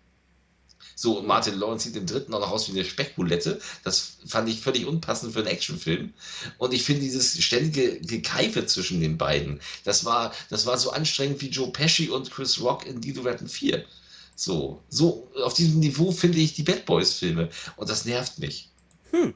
So, 1.00 1.20
und 1.20 1.28
Martin 1.28 1.60
Lawrence 1.60 1.88
sieht 1.88 1.96
im 1.96 2.08
dritten 2.08 2.34
auch 2.34 2.40
noch 2.40 2.50
aus 2.50 2.68
wie 2.68 2.72
eine 2.72 2.84
Speckbulette. 2.84 3.60
Das 3.84 4.18
fand 4.26 4.50
ich 4.50 4.62
völlig 4.62 4.88
unpassend 4.88 5.32
für 5.32 5.40
einen 5.40 5.48
Actionfilm. 5.48 6.12
Und 6.58 6.74
ich 6.74 6.84
finde 6.84 7.04
dieses 7.04 7.40
ständige 7.40 8.00
Gekeife 8.00 8.66
zwischen 8.66 9.00
den 9.00 9.16
beiden, 9.16 9.60
das 9.84 10.06
war, 10.06 10.34
das 10.50 10.66
war 10.66 10.76
so 10.80 10.90
anstrengend 10.90 11.40
wie 11.42 11.50
Joe 11.50 11.72
Pesci 11.72 12.10
und 12.10 12.32
Chris 12.32 12.60
Rock 12.60 12.88
in 12.88 13.00
Die 13.00 13.12
Retten 13.12 13.48
4. 13.48 13.86
So, 14.36 14.82
so, 14.90 15.30
auf 15.44 15.54
diesem 15.54 15.80
Niveau 15.82 16.12
finde 16.12 16.40
ich 16.40 16.56
die 16.56 16.64
Bad 16.64 16.88
Boys 16.88 17.14
Filme. 17.14 17.50
Und 17.76 17.92
das 17.92 18.06
nervt 18.06 18.40
mich. 18.40 18.68
Hm. 19.12 19.36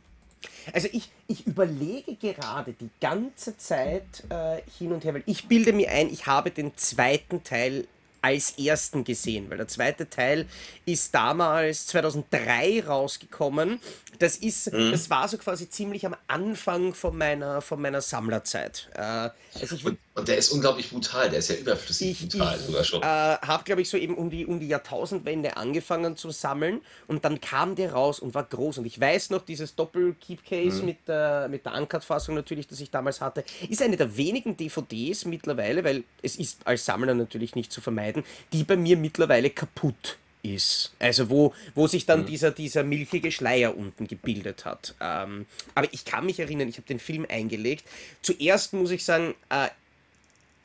Also 0.74 0.88
ich, 0.92 1.12
ich 1.28 1.46
überlege 1.46 2.16
gerade 2.16 2.74
die 2.74 2.90
ganze 3.00 3.56
Zeit 3.58 4.24
äh, 4.30 4.64
hin 4.80 4.94
und 4.94 5.04
her, 5.04 5.14
weil 5.14 5.24
ich 5.28 5.48
bilde 5.48 5.74
mir 5.74 5.92
ein, 5.92 6.12
ich 6.12 6.26
habe 6.26 6.50
den 6.50 6.76
zweiten 6.76 7.44
Teil 7.44 7.88
als 8.22 8.52
ersten 8.58 9.04
gesehen, 9.04 9.50
weil 9.50 9.58
der 9.58 9.68
zweite 9.68 10.10
Teil 10.10 10.48
ist 10.86 11.14
damals 11.14 11.88
2003 11.88 12.86
rausgekommen. 12.86 13.80
Das 14.20 14.38
ist, 14.38 14.72
mhm. 14.72 14.92
das 14.92 15.10
war 15.10 15.28
so 15.28 15.38
quasi 15.38 15.70
ziemlich 15.70 16.06
am 16.06 16.16
Anfang 16.28 16.94
von 16.94 17.18
meiner, 17.18 17.62
von 17.62 17.82
meiner 17.82 18.02
Sammlerzeit. 18.02 18.90
Äh, 18.94 19.30
also 19.60 19.76
ich, 19.76 19.86
und, 19.86 19.98
und, 20.16 20.28
der 20.28 20.38
ist 20.38 20.52
unglaublich 20.52 20.92
brutal, 20.92 21.30
der 21.30 21.40
ist 21.40 21.50
ja 21.50 21.56
überflüssig 21.56 22.12
ich, 22.12 22.30
brutal 22.30 22.58
ich, 22.60 22.66
sogar 22.66 22.84
schon. 22.84 23.02
Äh, 23.02 23.06
habe, 23.06 23.64
glaube 23.64 23.82
ich, 23.82 23.90
so 23.90 23.98
eben 23.98 24.16
um 24.16 24.30
die, 24.30 24.46
um 24.46 24.60
die 24.60 24.68
Jahrtausendwende 24.68 25.58
angefangen 25.58 26.16
zu 26.16 26.30
sammeln 26.30 26.82
und 27.08 27.26
dann 27.26 27.42
kam 27.42 27.76
der 27.76 27.94
raus 27.94 28.20
und 28.20 28.36
war 28.36 28.44
groß. 28.44 28.78
Und 28.78 28.86
ich 28.86 29.00
weiß 29.00 29.32
noch, 29.32 29.44
dieses 29.44 29.76
Doppel-Keep-Case 29.76 30.82
mhm. 30.82 30.86
mit 30.86 31.08
der, 31.08 31.48
mit 31.50 31.66
der 31.66 31.74
Uncut-Fassung 31.74 32.36
natürlich, 32.36 32.68
das 32.68 32.80
ich 32.80 32.92
damals 32.92 33.22
hatte, 33.22 33.44
ist 33.68 33.82
eine 33.82 33.98
der 33.98 34.16
wenigen 34.16 34.56
DVDs 34.56 35.26
mittlerweile, 35.26 35.84
weil 35.84 36.04
es 36.22 36.36
ist 36.36 36.60
als 36.66 36.86
Sammler 36.86 37.14
natürlich 37.14 37.56
nicht 37.56 37.72
zu 37.72 37.82
vermeiden, 37.82 38.11
die 38.54 38.64
bei 38.64 38.78
mir 38.78 38.98
mittlerweile 38.98 39.50
kaputt 39.50 40.18
ist. 40.44 40.94
Also 41.00 41.30
wo, 41.30 41.54
wo 41.76 41.88
sich 41.88 42.06
dann 42.06 42.22
mhm. 42.22 42.26
dieser, 42.26 42.52
dieser 42.52 42.84
milchige 42.84 43.32
Schleier 43.32 43.78
unten 43.78 44.08
gebildet 44.08 44.66
hat. 44.66 44.96
Ähm, 45.00 45.46
aber 45.76 45.88
ich 45.92 46.06
kann 46.06 46.26
mich 46.26 46.40
erinnern, 46.40 46.68
ich 46.68 46.78
habe 46.78 46.88
den 46.88 47.00
Film 47.00 47.26
eingelegt. 47.30 47.86
Zuerst 48.22 48.74
muss 48.74 48.92
ich 48.92 49.06
sagen, 49.06 49.36
äh, 49.50 49.70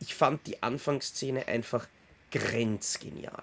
ich 0.01 0.15
fand 0.15 0.47
die 0.47 0.63
Anfangsszene 0.63 1.49
einfach 1.49 1.87
grenzgenial. 2.31 3.43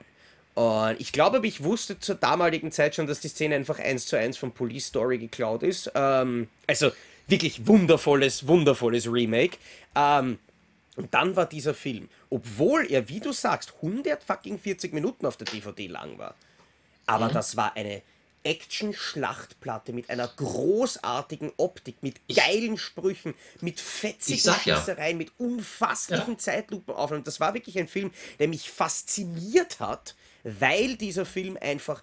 Und 0.56 0.99
ich 0.99 1.12
glaube, 1.12 1.45
ich 1.47 1.64
wusste 1.64 1.99
zur 1.99 2.16
damaligen 2.16 2.72
Zeit 2.72 2.95
schon, 2.95 3.08
dass 3.08 3.20
die 3.20 3.28
Szene 3.28 3.56
einfach 3.56 3.80
eins 3.80 4.06
zu 4.06 4.18
eins 4.18 4.38
von 4.38 4.51
Police 4.51 4.88
Story 4.88 5.18
geklaut 5.18 5.64
ist. 5.64 5.91
Ähm, 5.95 6.47
also 6.68 6.91
wirklich 7.28 7.66
wundervolles, 7.66 8.47
wundervolles 8.47 9.12
Remake. 9.12 9.58
Ähm, 9.95 10.38
und 10.95 11.12
dann 11.14 11.36
war 11.36 11.47
dieser 11.47 11.74
Film, 11.74 12.08
obwohl 12.34 12.91
er, 12.91 13.09
wie 13.09 13.19
du 13.19 13.31
sagst, 13.31 13.73
140 13.75 14.91
Minuten 14.91 15.27
auf 15.27 15.38
der 15.38 15.45
DVD 15.45 15.86
lang 15.86 16.17
war. 16.17 16.34
Aber 17.05 17.27
mhm. 17.27 17.34
das 17.34 17.55
war 17.55 17.75
eine 17.75 18.01
Action-Schlachtplatte 18.41 19.93
mit 19.93 20.09
einer 20.09 20.27
großartigen 20.27 21.51
Optik, 21.57 22.01
mit 22.01 22.27
geilen 22.27 22.79
Sprüchen, 22.79 23.36
mit 23.61 23.79
fetzigen 23.79 24.51
Schießereien, 24.51 25.11
ja. 25.11 25.17
mit 25.17 25.31
unfasslichen 25.38 26.34
ja. 26.34 26.38
Zeitlupenaufnahmen. 26.39 27.23
Das 27.23 27.39
war 27.39 27.53
wirklich 27.53 27.77
ein 27.77 27.88
Film, 27.88 28.11
der 28.39 28.47
mich 28.47 28.67
fasziniert 28.67 29.79
hat, 29.79 30.15
weil 30.43 30.97
dieser 30.97 31.27
Film 31.27 31.55
einfach, 31.61 32.01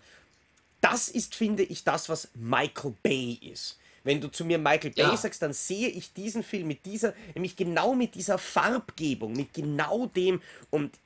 das 0.81 1.09
ist, 1.09 1.35
finde 1.35 1.65
ich, 1.65 1.83
das, 1.83 2.09
was 2.09 2.29
Michael 2.35 2.95
Bay 3.03 3.33
ist. 3.43 3.79
Wenn 4.03 4.21
du 4.21 4.29
zu 4.29 4.45
mir 4.45 4.59
Michael 4.59 4.93
Bay 4.93 5.05
ja. 5.05 5.17
sagst, 5.17 5.43
dann 5.43 5.53
sehe 5.53 5.89
ich 5.89 6.13
diesen 6.13 6.43
Film 6.43 6.69
mit 6.69 6.87
dieser, 6.87 7.15
nämlich 7.35 7.57
genau 7.57 7.95
mit 7.95 8.15
dieser 8.15 8.39
Farbgebung, 8.39 9.33
mit 9.33 9.53
genau 9.53 10.07
dem 10.07 10.41
und 10.71 10.99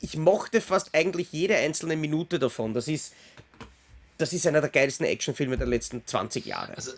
ich 0.00 0.16
mochte 0.16 0.60
fast 0.60 0.94
eigentlich 0.94 1.32
jede 1.32 1.56
einzelne 1.56 1.96
Minute 1.96 2.38
davon. 2.38 2.74
Das 2.74 2.88
ist, 2.88 3.14
das 4.18 4.32
ist 4.34 4.46
einer 4.46 4.60
der 4.60 4.70
geilsten 4.70 5.06
Actionfilme 5.06 5.56
der 5.56 5.66
letzten 5.66 6.06
20 6.06 6.44
Jahre. 6.44 6.76
Also, 6.76 6.92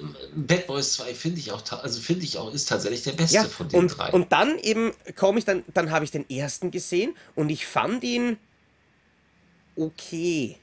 ähm, 0.00 0.16
Bad 0.34 0.66
Boys 0.66 0.94
2 0.94 1.14
finde 1.14 1.38
ich 1.38 1.52
auch, 1.52 1.62
also 1.82 2.00
finde 2.00 2.24
ich 2.24 2.36
auch, 2.36 2.52
ist 2.52 2.68
tatsächlich 2.68 3.04
der 3.04 3.12
beste 3.12 3.36
ja, 3.36 3.44
von 3.44 3.68
den 3.68 3.78
und, 3.78 3.96
drei. 3.96 4.10
Und 4.10 4.32
dann 4.32 4.58
eben 4.58 4.92
komme 5.14 5.38
ich 5.38 5.44
dann, 5.44 5.62
dann 5.72 5.90
habe 5.90 6.04
ich 6.04 6.10
den 6.10 6.28
ersten 6.28 6.72
gesehen 6.72 7.16
und 7.36 7.50
ich 7.50 7.66
fand 7.66 8.02
ihn 8.02 8.36
okay. 9.76 10.56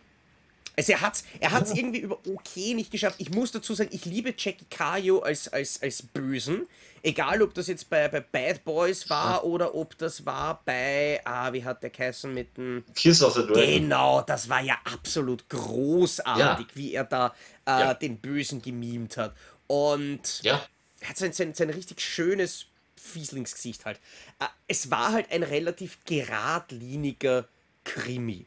Also 0.78 0.94
er 0.94 1.02
hat 1.02 1.16
es 1.16 1.24
er 1.40 1.52
hat's 1.52 1.74
irgendwie 1.74 2.00
über 2.00 2.20
okay 2.28 2.74
nicht 2.74 2.92
geschafft. 2.92 3.18
Ich 3.20 3.30
muss 3.32 3.52
dazu 3.52 3.74
sagen, 3.74 3.90
ich 3.92 4.06
liebe 4.06 4.34
Jackie 4.38 4.66
Cario 4.70 5.20
als, 5.20 5.48
als, 5.48 5.82
als 5.82 6.02
Bösen. 6.02 6.68
Egal, 7.04 7.42
ob 7.42 7.54
das 7.56 7.68
jetzt 7.68 7.90
bei, 7.90 8.08
bei 8.08 8.20
Bad 8.20 8.64
Boys 8.64 9.10
war 9.10 9.44
oder 9.44 9.74
ob 9.74 9.98
das 9.98 10.24
war 10.26 10.62
bei, 10.64 11.20
ah, 11.26 11.52
wie 11.52 11.64
hat 11.64 11.82
der 11.82 11.90
geheißen 11.90 12.32
mit 12.32 12.56
dem... 12.58 12.84
Kiss 12.94 13.24
of 13.24 13.34
the 13.34 13.42
Dragon. 13.42 13.66
Genau, 13.66 14.22
das 14.22 14.48
war 14.50 14.62
ja 14.62 14.78
absolut 14.84 15.50
großartig, 15.50 16.68
ja. 16.68 16.76
wie 16.76 16.94
er 16.94 17.04
da 17.06 17.34
äh, 17.66 17.72
ja. 17.72 17.94
den 17.96 18.18
Bösen 18.18 18.62
gemimt 18.62 19.18
hat. 19.18 19.36
Und 19.66 20.44
ja. 20.44 20.62
er 21.00 21.10
hat 21.10 21.18
sein, 21.18 21.34
sein, 21.34 21.56
sein 21.56 21.72
richtig 21.72 22.02
schönes 22.02 22.68
Fieslingsgesicht 22.96 23.86
halt. 23.86 24.00
Äh, 24.40 24.46
es 24.68 24.92
war 24.92 25.12
halt 25.12 25.32
ein 25.32 25.42
relativ 25.42 25.98
geradliniger 26.06 27.48
Krimi. 27.84 28.46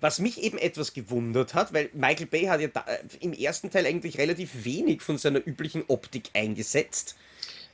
Was 0.00 0.18
mich 0.18 0.42
eben 0.42 0.58
etwas 0.58 0.94
gewundert 0.94 1.54
hat, 1.54 1.72
weil 1.72 1.90
Michael 1.92 2.26
Bay 2.26 2.44
hat 2.44 2.60
ja 2.60 2.68
äh, 2.68 2.98
im 3.20 3.32
ersten 3.32 3.70
Teil 3.70 3.86
eigentlich 3.86 4.18
relativ 4.18 4.64
wenig 4.64 5.02
von 5.02 5.18
seiner 5.18 5.44
üblichen 5.44 5.84
Optik 5.88 6.30
eingesetzt. 6.34 7.16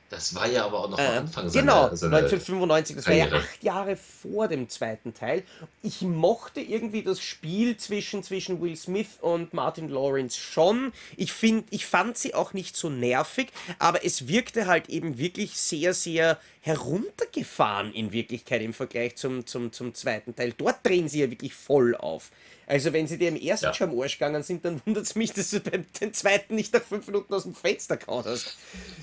Das 0.09 0.33
war 0.35 0.47
ja 0.47 0.65
aber 0.65 0.79
auch 0.79 0.89
noch 0.89 0.99
am 0.99 1.05
äh, 1.05 1.17
Anfang 1.17 1.51
Genau, 1.51 1.93
seiner, 1.93 2.17
1995, 2.17 2.95
das 2.95 3.05
Karriere. 3.05 3.31
war 3.31 3.37
ja 3.39 3.43
acht 3.43 3.63
Jahre 3.63 3.97
vor 3.97 4.47
dem 4.47 4.69
zweiten 4.69 5.13
Teil. 5.13 5.43
Ich 5.83 6.01
mochte 6.01 6.61
irgendwie 6.61 7.03
das 7.03 7.19
Spiel 7.19 7.75
zwischen, 7.77 8.23
zwischen 8.23 8.61
Will 8.61 8.75
Smith 8.77 9.17
und 9.19 9.53
Martin 9.53 9.89
Lawrence 9.89 10.37
schon. 10.39 10.93
Ich, 11.17 11.33
find, 11.33 11.67
ich 11.71 11.85
fand 11.85 12.17
sie 12.17 12.33
auch 12.33 12.53
nicht 12.53 12.77
so 12.77 12.89
nervig, 12.89 13.49
aber 13.79 14.05
es 14.05 14.27
wirkte 14.29 14.67
halt 14.67 14.87
eben 14.87 15.17
wirklich 15.17 15.57
sehr, 15.57 15.93
sehr 15.93 16.39
heruntergefahren 16.61 17.93
in 17.93 18.11
Wirklichkeit 18.13 18.61
im 18.61 18.73
Vergleich 18.73 19.17
zum, 19.17 19.45
zum, 19.45 19.73
zum 19.73 19.93
zweiten 19.93 20.35
Teil. 20.35 20.53
Dort 20.57 20.85
drehen 20.85 21.09
sie 21.09 21.19
ja 21.21 21.29
wirklich 21.29 21.53
voll 21.53 21.95
auf. 21.95 22.31
Also 22.67 22.91
wenn 22.91 23.07
sie 23.07 23.17
dir 23.17 23.29
im 23.29 23.37
ersten 23.37 23.67
ja. 23.67 23.73
schon 23.73 23.91
am 23.91 23.99
Arsch 23.99 24.19
gegangen 24.19 24.43
sind, 24.43 24.65
dann 24.65 24.81
wundert 24.85 25.05
es 25.05 25.15
mich, 25.15 25.31
dass 25.31 25.51
du 25.51 25.61
beim 25.61 25.85
den 26.01 26.13
zweiten 26.13 26.53
nicht 26.53 26.73
nach 26.73 26.83
fünf 26.83 27.07
Minuten 27.07 27.33
aus 27.33 27.43
dem 27.43 27.55
Fenster 27.55 27.95
gehauen 27.95 28.25
hast. 28.25 28.57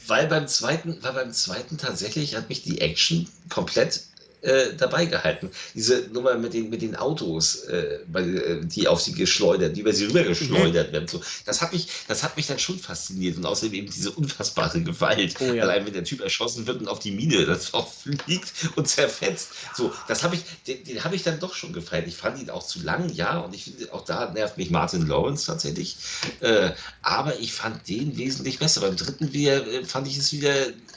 Weil 0.07 0.27
beim 0.27 0.47
zweiten, 0.47 0.99
weil 1.01 1.15
beim 1.15 1.33
zweiten 1.33 1.79
tatsächlich 1.79 2.37
hat 2.37 2.51
mich 2.51 2.62
die 2.62 2.83
Action 2.83 3.27
komplett 3.49 4.03
äh, 4.45 4.75
dabei 4.77 5.07
gehalten. 5.07 5.51
Diese 5.75 6.09
Nummer 6.13 6.37
mit 6.37 6.55
den, 6.55 6.71
mit 6.71 6.83
den 6.83 6.97
Autos, 6.97 7.65
äh, 7.65 8.01
äh 8.15 8.65
die 8.65 8.87
auf 8.87 9.01
sie 9.01 9.13
geschleudert, 9.13 9.77
die 9.77 9.81
über 9.81 9.93
sie 9.93 10.07
rüber 10.07 10.23
geschleudert 10.23 10.89
mhm. 10.89 10.93
werden. 10.93 11.09
So, 11.09 11.21
das, 11.47 11.63
hat 11.63 11.73
mich, 11.73 11.89
das 12.09 12.23
hat 12.23 12.37
mich 12.37 12.47
dann 12.47 12.59
schon 12.59 12.79
fasziniert 12.79 13.37
und 13.37 13.47
außerdem 13.47 13.75
eben 13.75 13.91
diese 13.91 14.11
unfassbare 14.11 14.83
Gewalt. 14.83 15.37
Oh, 15.41 15.53
ja. 15.53 15.63
Allein 15.63 15.87
wenn 15.87 15.95
der 15.95 16.05
Typ 16.05 16.21
erschossen 16.21 16.67
wird 16.67 16.81
und 16.81 16.89
auf 16.89 16.99
die 16.99 17.11
Mine 17.11 17.47
das 17.47 17.75
auch 17.75 17.91
fliegt 17.91 18.53
und 18.77 18.87
zerfetzt. 18.87 19.51
So, 19.75 19.93
das 20.09 20.23
habe 20.23 20.37
ich, 20.37 20.43
den, 20.67 20.85
den 20.85 21.05
habe 21.05 21.17
ich 21.17 21.23
dann 21.23 21.41
doch 21.41 21.55
schon 21.55 21.73
gefeiert. 21.73 22.07
Ich 22.07 22.17
fand 22.17 22.41
ihn 22.41 22.51
auch 22.51 22.67
zu 22.67 22.83
lang, 22.83 23.11
ja, 23.13 23.39
und 23.39 23.55
ich 23.55 23.65
finde, 23.65 23.93
auch 23.93 24.05
da 24.05 24.31
nervt 24.31 24.59
mich 24.59 24.71
Martin 24.71 25.07
Lawrence 25.07 25.47
tatsächlich. 25.47 25.97
Äh, 26.41 26.73
aber 27.03 27.39
ich 27.39 27.53
fand 27.53 27.89
den 27.89 28.17
wesentlich 28.17 28.59
besser. 28.59 28.83
Beim 28.83 28.97
dritten 28.97 29.33
wieder, 29.33 29.67
äh, 29.67 29.85
fand 29.85 30.07
ich 30.07 30.19
es 30.19 30.33
wieder 30.33 30.55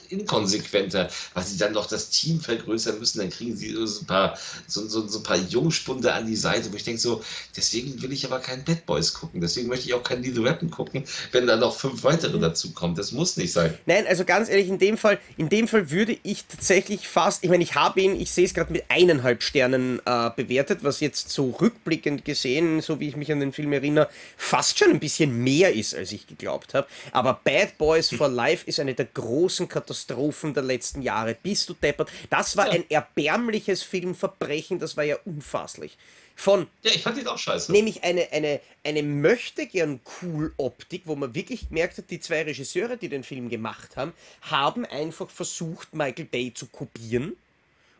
inkonsequenter, 0.09 1.09
weil 1.33 1.43
sie 1.43 1.57
dann 1.57 1.73
noch 1.73 1.87
das 1.87 2.09
Team 2.09 2.39
vergrößern 2.39 2.99
müssen, 2.99 3.19
dann 3.19 3.29
kriegen 3.29 3.55
sie 3.55 3.71
so 3.85 4.01
ein 4.01 4.05
paar, 4.05 4.37
so, 4.67 4.87
so, 4.87 5.07
so 5.07 5.19
ein 5.19 5.23
paar 5.23 5.37
Jungspunde 5.37 6.13
an 6.13 6.25
die 6.25 6.35
Seite, 6.35 6.71
wo 6.71 6.75
ich 6.75 6.83
denke 6.83 6.99
so, 6.99 7.23
deswegen 7.55 8.01
will 8.01 8.11
ich 8.11 8.25
aber 8.25 8.39
keinen 8.39 8.63
Bad 8.63 8.85
Boys 8.85 9.13
gucken, 9.13 9.41
deswegen 9.41 9.67
möchte 9.67 9.87
ich 9.87 9.93
auch 9.93 10.03
keinen 10.03 10.23
Little 10.23 10.43
Weapon 10.43 10.69
gucken, 10.69 11.03
wenn 11.31 11.47
da 11.47 11.55
noch 11.55 11.75
fünf 11.75 12.03
weitere 12.03 12.39
dazu 12.39 12.71
kommen, 12.73 12.95
das 12.95 13.11
muss 13.11 13.37
nicht 13.37 13.53
sein. 13.53 13.77
Nein, 13.85 14.05
also 14.07 14.25
ganz 14.25 14.49
ehrlich, 14.49 14.67
in 14.67 14.79
dem 14.79 14.97
Fall, 14.97 15.19
in 15.37 15.49
dem 15.49 15.67
Fall 15.67 15.91
würde 15.91 16.17
ich 16.23 16.45
tatsächlich 16.45 17.07
fast, 17.07 17.43
ich 17.43 17.49
meine, 17.49 17.63
ich 17.63 17.75
habe 17.75 18.01
ihn, 18.01 18.19
ich 18.19 18.31
sehe 18.31 18.45
es 18.45 18.53
gerade 18.53 18.71
mit 18.71 18.85
eineinhalb 18.89 19.43
Sternen 19.43 19.99
äh, 20.05 20.29
bewertet, 20.35 20.79
was 20.83 20.99
jetzt 20.99 21.29
so 21.29 21.51
rückblickend 21.51 22.25
gesehen, 22.25 22.81
so 22.81 22.99
wie 22.99 23.09
ich 23.09 23.15
mich 23.15 23.31
an 23.31 23.39
den 23.39 23.53
Film 23.53 23.73
erinnere, 23.73 24.09
fast 24.37 24.79
schon 24.79 24.91
ein 24.91 24.99
bisschen 24.99 25.43
mehr 25.43 25.73
ist, 25.73 25.95
als 25.95 26.11
ich 26.11 26.27
geglaubt 26.27 26.73
habe, 26.73 26.87
aber 27.11 27.39
Bad 27.43 27.77
Boys 27.77 28.09
for 28.09 28.29
Life 28.29 28.65
ist 28.65 28.79
eine 28.79 28.93
der 28.93 29.05
großen 29.05 29.67
Katastrophen 29.67 29.96
Katastrophen 29.97 30.53
der 30.53 30.63
letzten 30.63 31.01
Jahre. 31.01 31.35
Bist 31.35 31.69
du 31.69 31.73
deppert? 31.73 32.11
Das 32.29 32.55
war 32.57 32.67
ja. 32.67 32.73
ein 32.73 32.89
erbärmliches 32.89 33.83
Filmverbrechen, 33.83 34.79
das 34.79 34.95
war 34.97 35.03
ja 35.03 35.17
unfasslich. 35.25 35.97
Von, 36.35 36.67
ja, 36.83 36.91
ich 36.91 37.01
fand 37.01 37.17
ihn 37.17 37.27
auch 37.27 37.39
scheiße. 37.39 37.71
Nämlich 37.71 38.03
eine, 38.03 38.31
eine, 38.31 38.61
eine 38.83 39.01
möchte 39.01 39.65
gern 39.65 39.99
cool 40.21 40.53
Optik, 40.57 41.03
wo 41.05 41.15
man 41.15 41.33
wirklich 41.33 41.69
gemerkt 41.69 41.97
hat, 41.97 42.11
die 42.11 42.19
zwei 42.19 42.43
Regisseure, 42.43 42.95
die 42.95 43.09
den 43.09 43.23
Film 43.23 43.49
gemacht 43.49 43.97
haben, 43.97 44.13
haben 44.41 44.85
einfach 44.85 45.31
versucht, 45.31 45.95
Michael 45.95 46.25
Bay 46.25 46.53
zu 46.53 46.67
kopieren. 46.67 47.35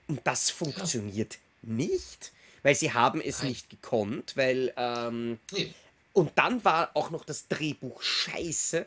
Und 0.08 0.22
das 0.24 0.52
funktioniert 0.52 1.39
ja. 1.64 1.74
nicht, 1.74 2.32
weil 2.62 2.76
sie 2.76 2.93
haben 2.93 3.22
es 3.22 3.39
Nein. 3.39 3.50
nicht 3.50 3.70
gekonnt, 3.72 4.38
weil 4.38 4.72
ähm, 4.78 5.39
nee. 5.52 5.74
und 6.14 6.32
dann 6.36 6.64
war 6.64 6.91
auch 6.93 7.10
noch 7.10 7.26
das 7.26 7.48
Drehbuch 7.48 8.04
scheiße 8.04 8.86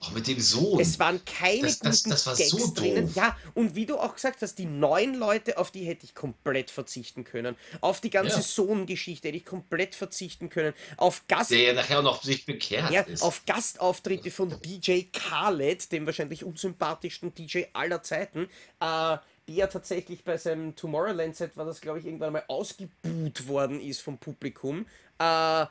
auch 0.00 0.12
mit 0.12 0.26
dem 0.26 0.40
Sohn. 0.40 0.78
Es 0.78 0.98
waren 0.98 1.24
keine 1.24 1.62
das, 1.62 1.78
das, 1.78 2.02
guten 2.02 2.10
das 2.10 2.26
war 2.26 2.36
Gags 2.36 2.50
so 2.50 2.72
drinnen. 2.74 3.10
Ja, 3.14 3.36
und 3.54 3.74
wie 3.74 3.86
du 3.86 3.96
auch 3.96 4.14
gesagt 4.14 4.42
hast, 4.42 4.56
die 4.58 4.66
neuen 4.66 5.14
Leute, 5.14 5.56
auf 5.56 5.70
die 5.70 5.84
hätte 5.84 6.04
ich 6.04 6.14
komplett 6.14 6.70
verzichten 6.70 7.24
können. 7.24 7.56
Auf 7.80 8.00
die 8.00 8.10
ganze 8.10 8.36
ja. 8.36 8.42
Sohn-Geschichte 8.42 9.28
hätte 9.28 9.38
ich 9.38 9.46
komplett 9.46 9.94
verzichten 9.94 10.50
können. 10.50 10.74
Auf 10.98 11.26
Gast 11.28 11.50
Der 11.50 11.62
ja 11.62 11.72
nachher 11.72 12.02
noch 12.02 12.22
sich 12.22 12.44
bekehrt 12.44 12.90
ja, 12.90 13.02
ist. 13.02 13.22
Auf 13.22 13.46
Gastauftritte 13.46 14.30
von 14.30 14.54
DJ 14.60 15.04
Khaled, 15.12 15.90
dem 15.92 16.04
wahrscheinlich 16.04 16.44
unsympathischsten 16.44 17.34
DJ 17.34 17.64
aller 17.72 18.02
Zeiten, 18.02 18.48
äh, 18.80 19.16
der 19.48 19.70
tatsächlich 19.70 20.24
bei 20.24 20.36
seinem 20.36 20.76
Tomorrowland-Set 20.76 21.56
war 21.56 21.64
das, 21.64 21.80
glaube 21.80 22.00
ich, 22.00 22.06
irgendwann 22.06 22.32
mal 22.32 22.44
ausgebuht 22.48 23.48
worden 23.48 23.80
ist 23.80 24.02
vom 24.02 24.18
Publikum. 24.18 24.86
Äh, 25.18 25.66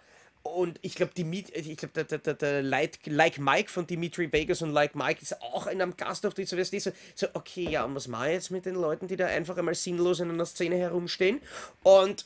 und 0.46 0.78
ich 0.84 0.94
glaube, 0.94 1.12
ich 1.16 1.78
glaube, 1.78 2.04
der, 2.04 2.20
der, 2.20 2.34
der, 2.36 2.62
Like, 2.62 3.40
Mike 3.40 3.72
von 3.72 3.88
Dimitri 3.88 4.32
Vegas 4.32 4.62
und 4.62 4.70
Like 4.70 4.96
Mike 4.96 5.20
ist 5.20 5.42
auch 5.42 5.66
in 5.66 5.82
einem 5.82 5.98
Gastauftritt. 5.98 6.48
So, 6.48 6.56
so, 6.64 6.92
so, 7.16 7.28
okay, 7.34 7.68
ja, 7.68 7.84
und 7.84 7.96
was 7.96 8.08
mache 8.08 8.28
ich 8.28 8.34
jetzt 8.34 8.52
mit 8.52 8.68
den 8.68 8.76
Leuten, 8.76 9.08
die 9.08 9.16
da 9.16 9.26
einfach 9.26 9.58
einmal 9.58 9.74
sinnlos 9.74 10.20
in 10.20 10.30
einer 10.30 10.46
Szene 10.46 10.78
herumstehen? 10.78 11.42
Und 11.82 12.26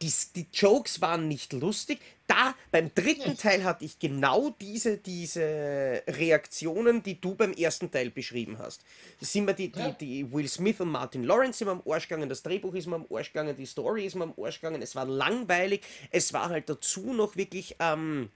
die, 0.00 0.12
die 0.36 0.46
Jokes 0.52 1.00
waren 1.00 1.28
nicht 1.28 1.52
lustig. 1.52 1.98
Da, 2.26 2.54
beim 2.70 2.94
dritten 2.94 3.36
Teil 3.36 3.64
hatte 3.64 3.84
ich 3.84 3.98
genau 3.98 4.54
diese, 4.60 4.98
diese 4.98 6.02
Reaktionen, 6.06 7.02
die 7.02 7.20
du 7.20 7.34
beim 7.34 7.52
ersten 7.52 7.90
Teil 7.90 8.10
beschrieben 8.10 8.58
hast. 8.58 8.82
Sind 9.20 9.46
mir 9.46 9.54
die, 9.54 9.72
die, 9.72 9.92
die 9.98 10.32
Will 10.32 10.46
Smith 10.46 10.80
und 10.80 10.90
Martin 10.90 11.24
Lawrence 11.24 11.58
sind 11.58 11.68
am 11.68 11.82
Arsch 11.86 12.06
gegangen, 12.06 12.28
das 12.28 12.42
Drehbuch 12.42 12.74
ist 12.74 12.86
mir 12.86 12.96
am 12.96 13.06
Arsch 13.10 13.32
gegangen, 13.32 13.56
die 13.56 13.66
Story 13.66 14.04
ist 14.04 14.14
mir 14.14 14.24
am 14.24 14.34
Arsch 14.40 14.60
gegangen, 14.60 14.82
es 14.82 14.94
war 14.94 15.06
langweilig, 15.06 15.80
es 16.10 16.32
war 16.32 16.50
halt 16.50 16.68
dazu 16.68 17.14
noch 17.14 17.36
wirklich 17.36 17.76
ähm, 17.78 18.28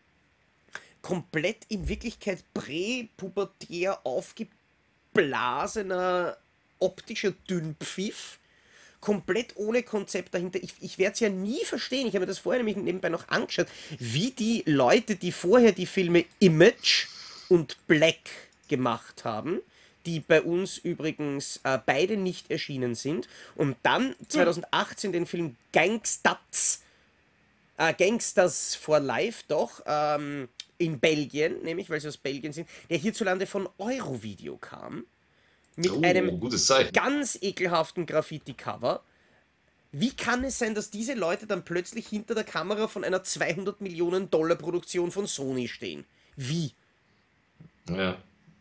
komplett 1.02 1.66
in 1.68 1.88
Wirklichkeit 1.88 2.42
präpubertär 2.54 4.00
aufgeblasener 4.04 6.38
optischer 6.78 7.32
Dünnpfiff 7.48 8.38
komplett 9.02 9.56
ohne 9.56 9.82
Konzept 9.82 10.32
dahinter. 10.32 10.62
Ich, 10.62 10.74
ich 10.80 10.96
werde 10.96 11.12
es 11.12 11.20
ja 11.20 11.28
nie 11.28 11.62
verstehen. 11.66 12.06
Ich 12.06 12.14
habe 12.14 12.20
mir 12.20 12.28
das 12.28 12.38
vorher 12.38 12.62
nämlich 12.62 12.82
nebenbei 12.82 13.10
noch 13.10 13.28
angeschaut, 13.28 13.66
wie 13.98 14.30
die 14.30 14.62
Leute, 14.64 15.16
die 15.16 15.32
vorher 15.32 15.72
die 15.72 15.86
Filme 15.86 16.24
Image 16.38 17.08
und 17.50 17.76
Black 17.86 18.30
gemacht 18.68 19.24
haben, 19.24 19.60
die 20.06 20.20
bei 20.20 20.40
uns 20.40 20.78
übrigens 20.78 21.60
äh, 21.64 21.78
beide 21.84 22.16
nicht 22.16 22.50
erschienen 22.50 22.94
sind, 22.94 23.28
und 23.56 23.76
dann 23.82 24.14
2018 24.28 25.12
den 25.12 25.26
Film 25.26 25.56
Gangstats, 25.72 26.82
äh, 27.76 27.92
Gangsters 27.92 28.74
for 28.74 29.00
Life 29.00 29.44
doch, 29.48 29.82
ähm, 29.84 30.48
in 30.78 30.98
Belgien, 30.98 31.62
nämlich 31.62 31.90
weil 31.90 32.00
sie 32.00 32.08
aus 32.08 32.16
Belgien 32.16 32.52
sind, 32.52 32.68
der 32.88 32.98
hierzulande 32.98 33.46
von 33.46 33.68
Eurovideo 33.78 34.56
kam 34.56 35.04
mit 35.76 35.90
oh, 35.90 36.00
einem 36.02 36.40
ganz 36.92 37.38
ekelhaften 37.40 38.06
Graffiti-Cover. 38.06 39.02
Wie 39.92 40.14
kann 40.14 40.42
es 40.44 40.58
sein, 40.58 40.74
dass 40.74 40.90
diese 40.90 41.14
Leute 41.14 41.46
dann 41.46 41.64
plötzlich 41.64 42.08
hinter 42.08 42.34
der 42.34 42.44
Kamera 42.44 42.88
von 42.88 43.04
einer 43.04 43.22
200 43.22 43.80
Millionen 43.80 44.30
Dollar 44.30 44.56
Produktion 44.56 45.10
von 45.10 45.26
Sony 45.26 45.68
stehen? 45.68 46.04
Wie? 46.36 46.72
Ja, 47.88 48.16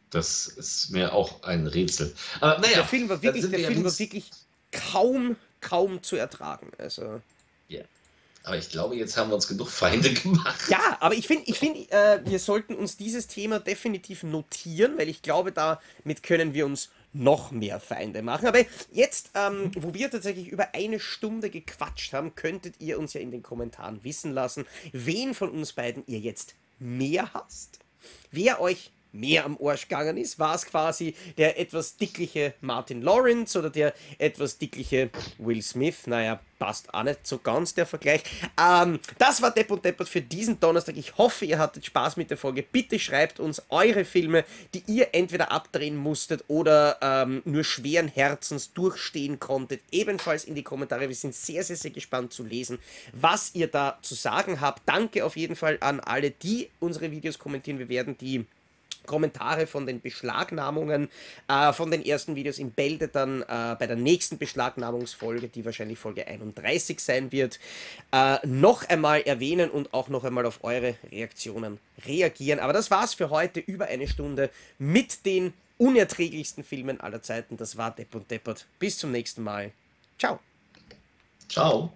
das 0.10 0.48
ist 0.48 0.92
mir 0.92 1.14
auch 1.14 1.44
ein 1.44 1.68
Rätsel. 1.68 2.14
Aber 2.42 2.60
naja, 2.60 2.76
der 2.76 2.86
Film 2.86 3.08
war 3.08 3.22
wirklich, 3.22 3.50
der 3.50 3.60
Film 3.60 3.84
war 3.84 3.98
wirklich 3.98 4.30
kaum, 4.72 5.38
kaum 5.62 6.04
zu 6.04 6.18
ertragen. 6.18 6.72
Also. 6.78 7.22
Ja. 7.70 7.84
Aber 8.44 8.58
ich 8.58 8.70
glaube, 8.70 8.96
jetzt 8.96 9.16
haben 9.16 9.30
wir 9.30 9.36
uns 9.36 9.48
genug 9.48 9.70
Feinde 9.70 10.14
gemacht. 10.14 10.68
Ja, 10.68 10.98
aber 11.00 11.16
ich 11.16 11.28
finde, 11.28 11.44
ich 11.46 11.58
find, 11.58 11.90
äh, 11.92 12.20
wir 12.26 12.40
sollten 12.40 12.76
uns 12.76 12.98
dieses 12.98 13.28
Thema 13.28 13.60
definitiv 13.60 14.24
notieren, 14.24 14.98
weil 14.98 15.08
ich 15.08 15.22
glaube, 15.22 15.54
damit 15.54 16.24
können 16.24 16.54
wir 16.54 16.66
uns 16.66 16.90
noch 17.14 17.52
mehr 17.52 17.80
Feinde 17.80 18.22
machen. 18.22 18.48
Aber 18.48 18.60
jetzt, 18.92 19.32
ähm, 19.36 19.72
wo 19.76 19.94
wir 19.94 20.10
tatsächlich 20.10 20.48
über 20.48 20.74
eine 20.74 21.00
Stunde 21.00 21.50
gequatscht 21.50 22.14
haben, 22.14 22.36
könntet 22.36 22.76
ihr 22.80 23.00
uns 23.00 23.14
ja 23.14 23.22
in 23.22 23.32
den 23.32 23.44
Kommentaren 23.44 24.04
wissen 24.04 24.32
lassen, 24.32 24.66
wen 24.92 25.34
von 25.34 25.50
uns 25.50 25.74
beiden 25.74 26.04
ihr 26.08 26.20
jetzt 26.20 26.56
mehr 26.80 27.34
hasst, 27.34 27.80
wer 28.32 28.62
euch 28.62 28.92
mehr 29.12 29.46
am 29.46 29.58
Arsch 29.62 29.88
gegangen 29.88 30.18
ist. 30.18 30.40
War 30.40 30.56
es 30.56 30.66
quasi 30.66 31.16
der 31.38 31.60
etwas 31.60 31.98
dickliche 31.98 32.54
Martin 32.62 33.02
Lawrence 33.02 33.58
oder 33.58 33.70
der 33.70 33.94
etwas 34.18 34.58
dickliche 34.58 35.10
Will 35.38 35.62
Smith? 35.62 36.08
Naja, 36.08 36.40
passt 36.62 36.94
auch 36.94 37.02
nicht 37.02 37.26
so 37.26 37.40
ganz 37.40 37.74
der 37.74 37.88
Vergleich. 37.88 38.22
Ähm, 38.60 39.00
das 39.18 39.42
war 39.42 39.50
Depp 39.50 39.72
und 39.72 39.84
Deppert 39.84 40.08
für 40.08 40.22
diesen 40.22 40.60
Donnerstag. 40.60 40.96
Ich 40.96 41.18
hoffe, 41.18 41.46
ihr 41.46 41.58
hattet 41.58 41.86
Spaß 41.88 42.18
mit 42.18 42.30
der 42.30 42.38
Folge. 42.38 42.62
Bitte 42.62 43.00
schreibt 43.00 43.40
uns 43.40 43.64
eure 43.70 44.06
Filme, 44.06 44.46
die 44.76 44.84
ihr 44.86 45.10
entweder 45.14 45.52
abdrehen 45.52 45.96
musstet 45.96 46.44
oder 46.48 46.98
ähm, 47.02 47.42
nur 47.46 47.64
schweren 47.64 48.08
Herzens 48.08 48.74
durchstehen 48.74 49.40
konntet, 49.40 49.82
ebenfalls 49.92 50.46
in 50.46 50.54
die 50.54 50.62
Kommentare. 50.62 51.10
Wir 51.10 51.16
sind 51.16 51.34
sehr, 51.34 51.64
sehr, 51.64 51.78
sehr 51.78 51.92
gespannt 51.92 52.32
zu 52.32 52.44
lesen, 52.44 52.78
was 53.12 53.56
ihr 53.56 53.68
da 53.68 53.98
zu 54.04 54.14
sagen 54.14 54.62
habt. 54.62 54.84
Danke 54.86 55.26
auf 55.26 55.38
jeden 55.38 55.56
Fall 55.56 55.80
an 55.82 56.00
alle, 56.00 56.30
die 56.30 56.70
unsere 56.80 57.10
Videos 57.10 57.40
kommentieren. 57.40 57.80
Wir 57.80 57.90
werden 57.90 58.16
die 58.20 58.46
Kommentare 59.06 59.68
von 59.68 59.86
den 59.86 60.02
Beschlagnahmungen 60.02 61.10
äh, 61.48 61.74
von 61.74 61.92
den 61.92 62.06
ersten 62.06 62.36
Videos 62.36 62.60
im 62.60 62.72
Bälde 62.72 63.08
dann 63.08 63.42
äh, 63.42 63.76
bei 63.80 63.88
der 63.88 63.96
nächsten 63.96 64.38
Beschlagnahmungsfolge, 64.38 65.48
die 65.48 65.66
wahrscheinlich 65.66 66.00
Folge 66.00 66.28
31 66.28 67.00
sein 67.00 67.32
wird, 67.32 67.60
äh, 68.12 68.46
noch 68.46 68.88
einmal 68.90 69.22
erwähnen 69.22 69.70
und 69.70 69.94
auch 69.94 70.10
noch 70.10 70.24
einmal 70.24 70.46
auf 70.46 70.64
eure 70.64 70.96
Reaktionen 71.12 71.80
reagieren. 72.06 72.60
Aber 72.60 72.74
das 72.74 72.92
war's 72.92 73.14
für 73.14 73.30
heute, 73.30 73.60
über 73.60 73.86
eine 73.86 74.08
Stunde 74.08 74.50
mit 74.78 75.26
den 75.26 75.54
unerträglichsten 75.78 76.64
Filmen 76.64 77.02
aller 77.02 77.22
Zeiten. 77.22 77.58
Das 77.58 77.76
war 77.76 77.92
Depp 77.92 78.14
und 78.14 78.30
Deppert. 78.30 78.68
Bis 78.78 78.98
zum 79.00 79.12
nächsten 79.12 79.42
Mal. 79.42 79.72
Ciao. 80.20 80.40
Ciao. 81.50 81.92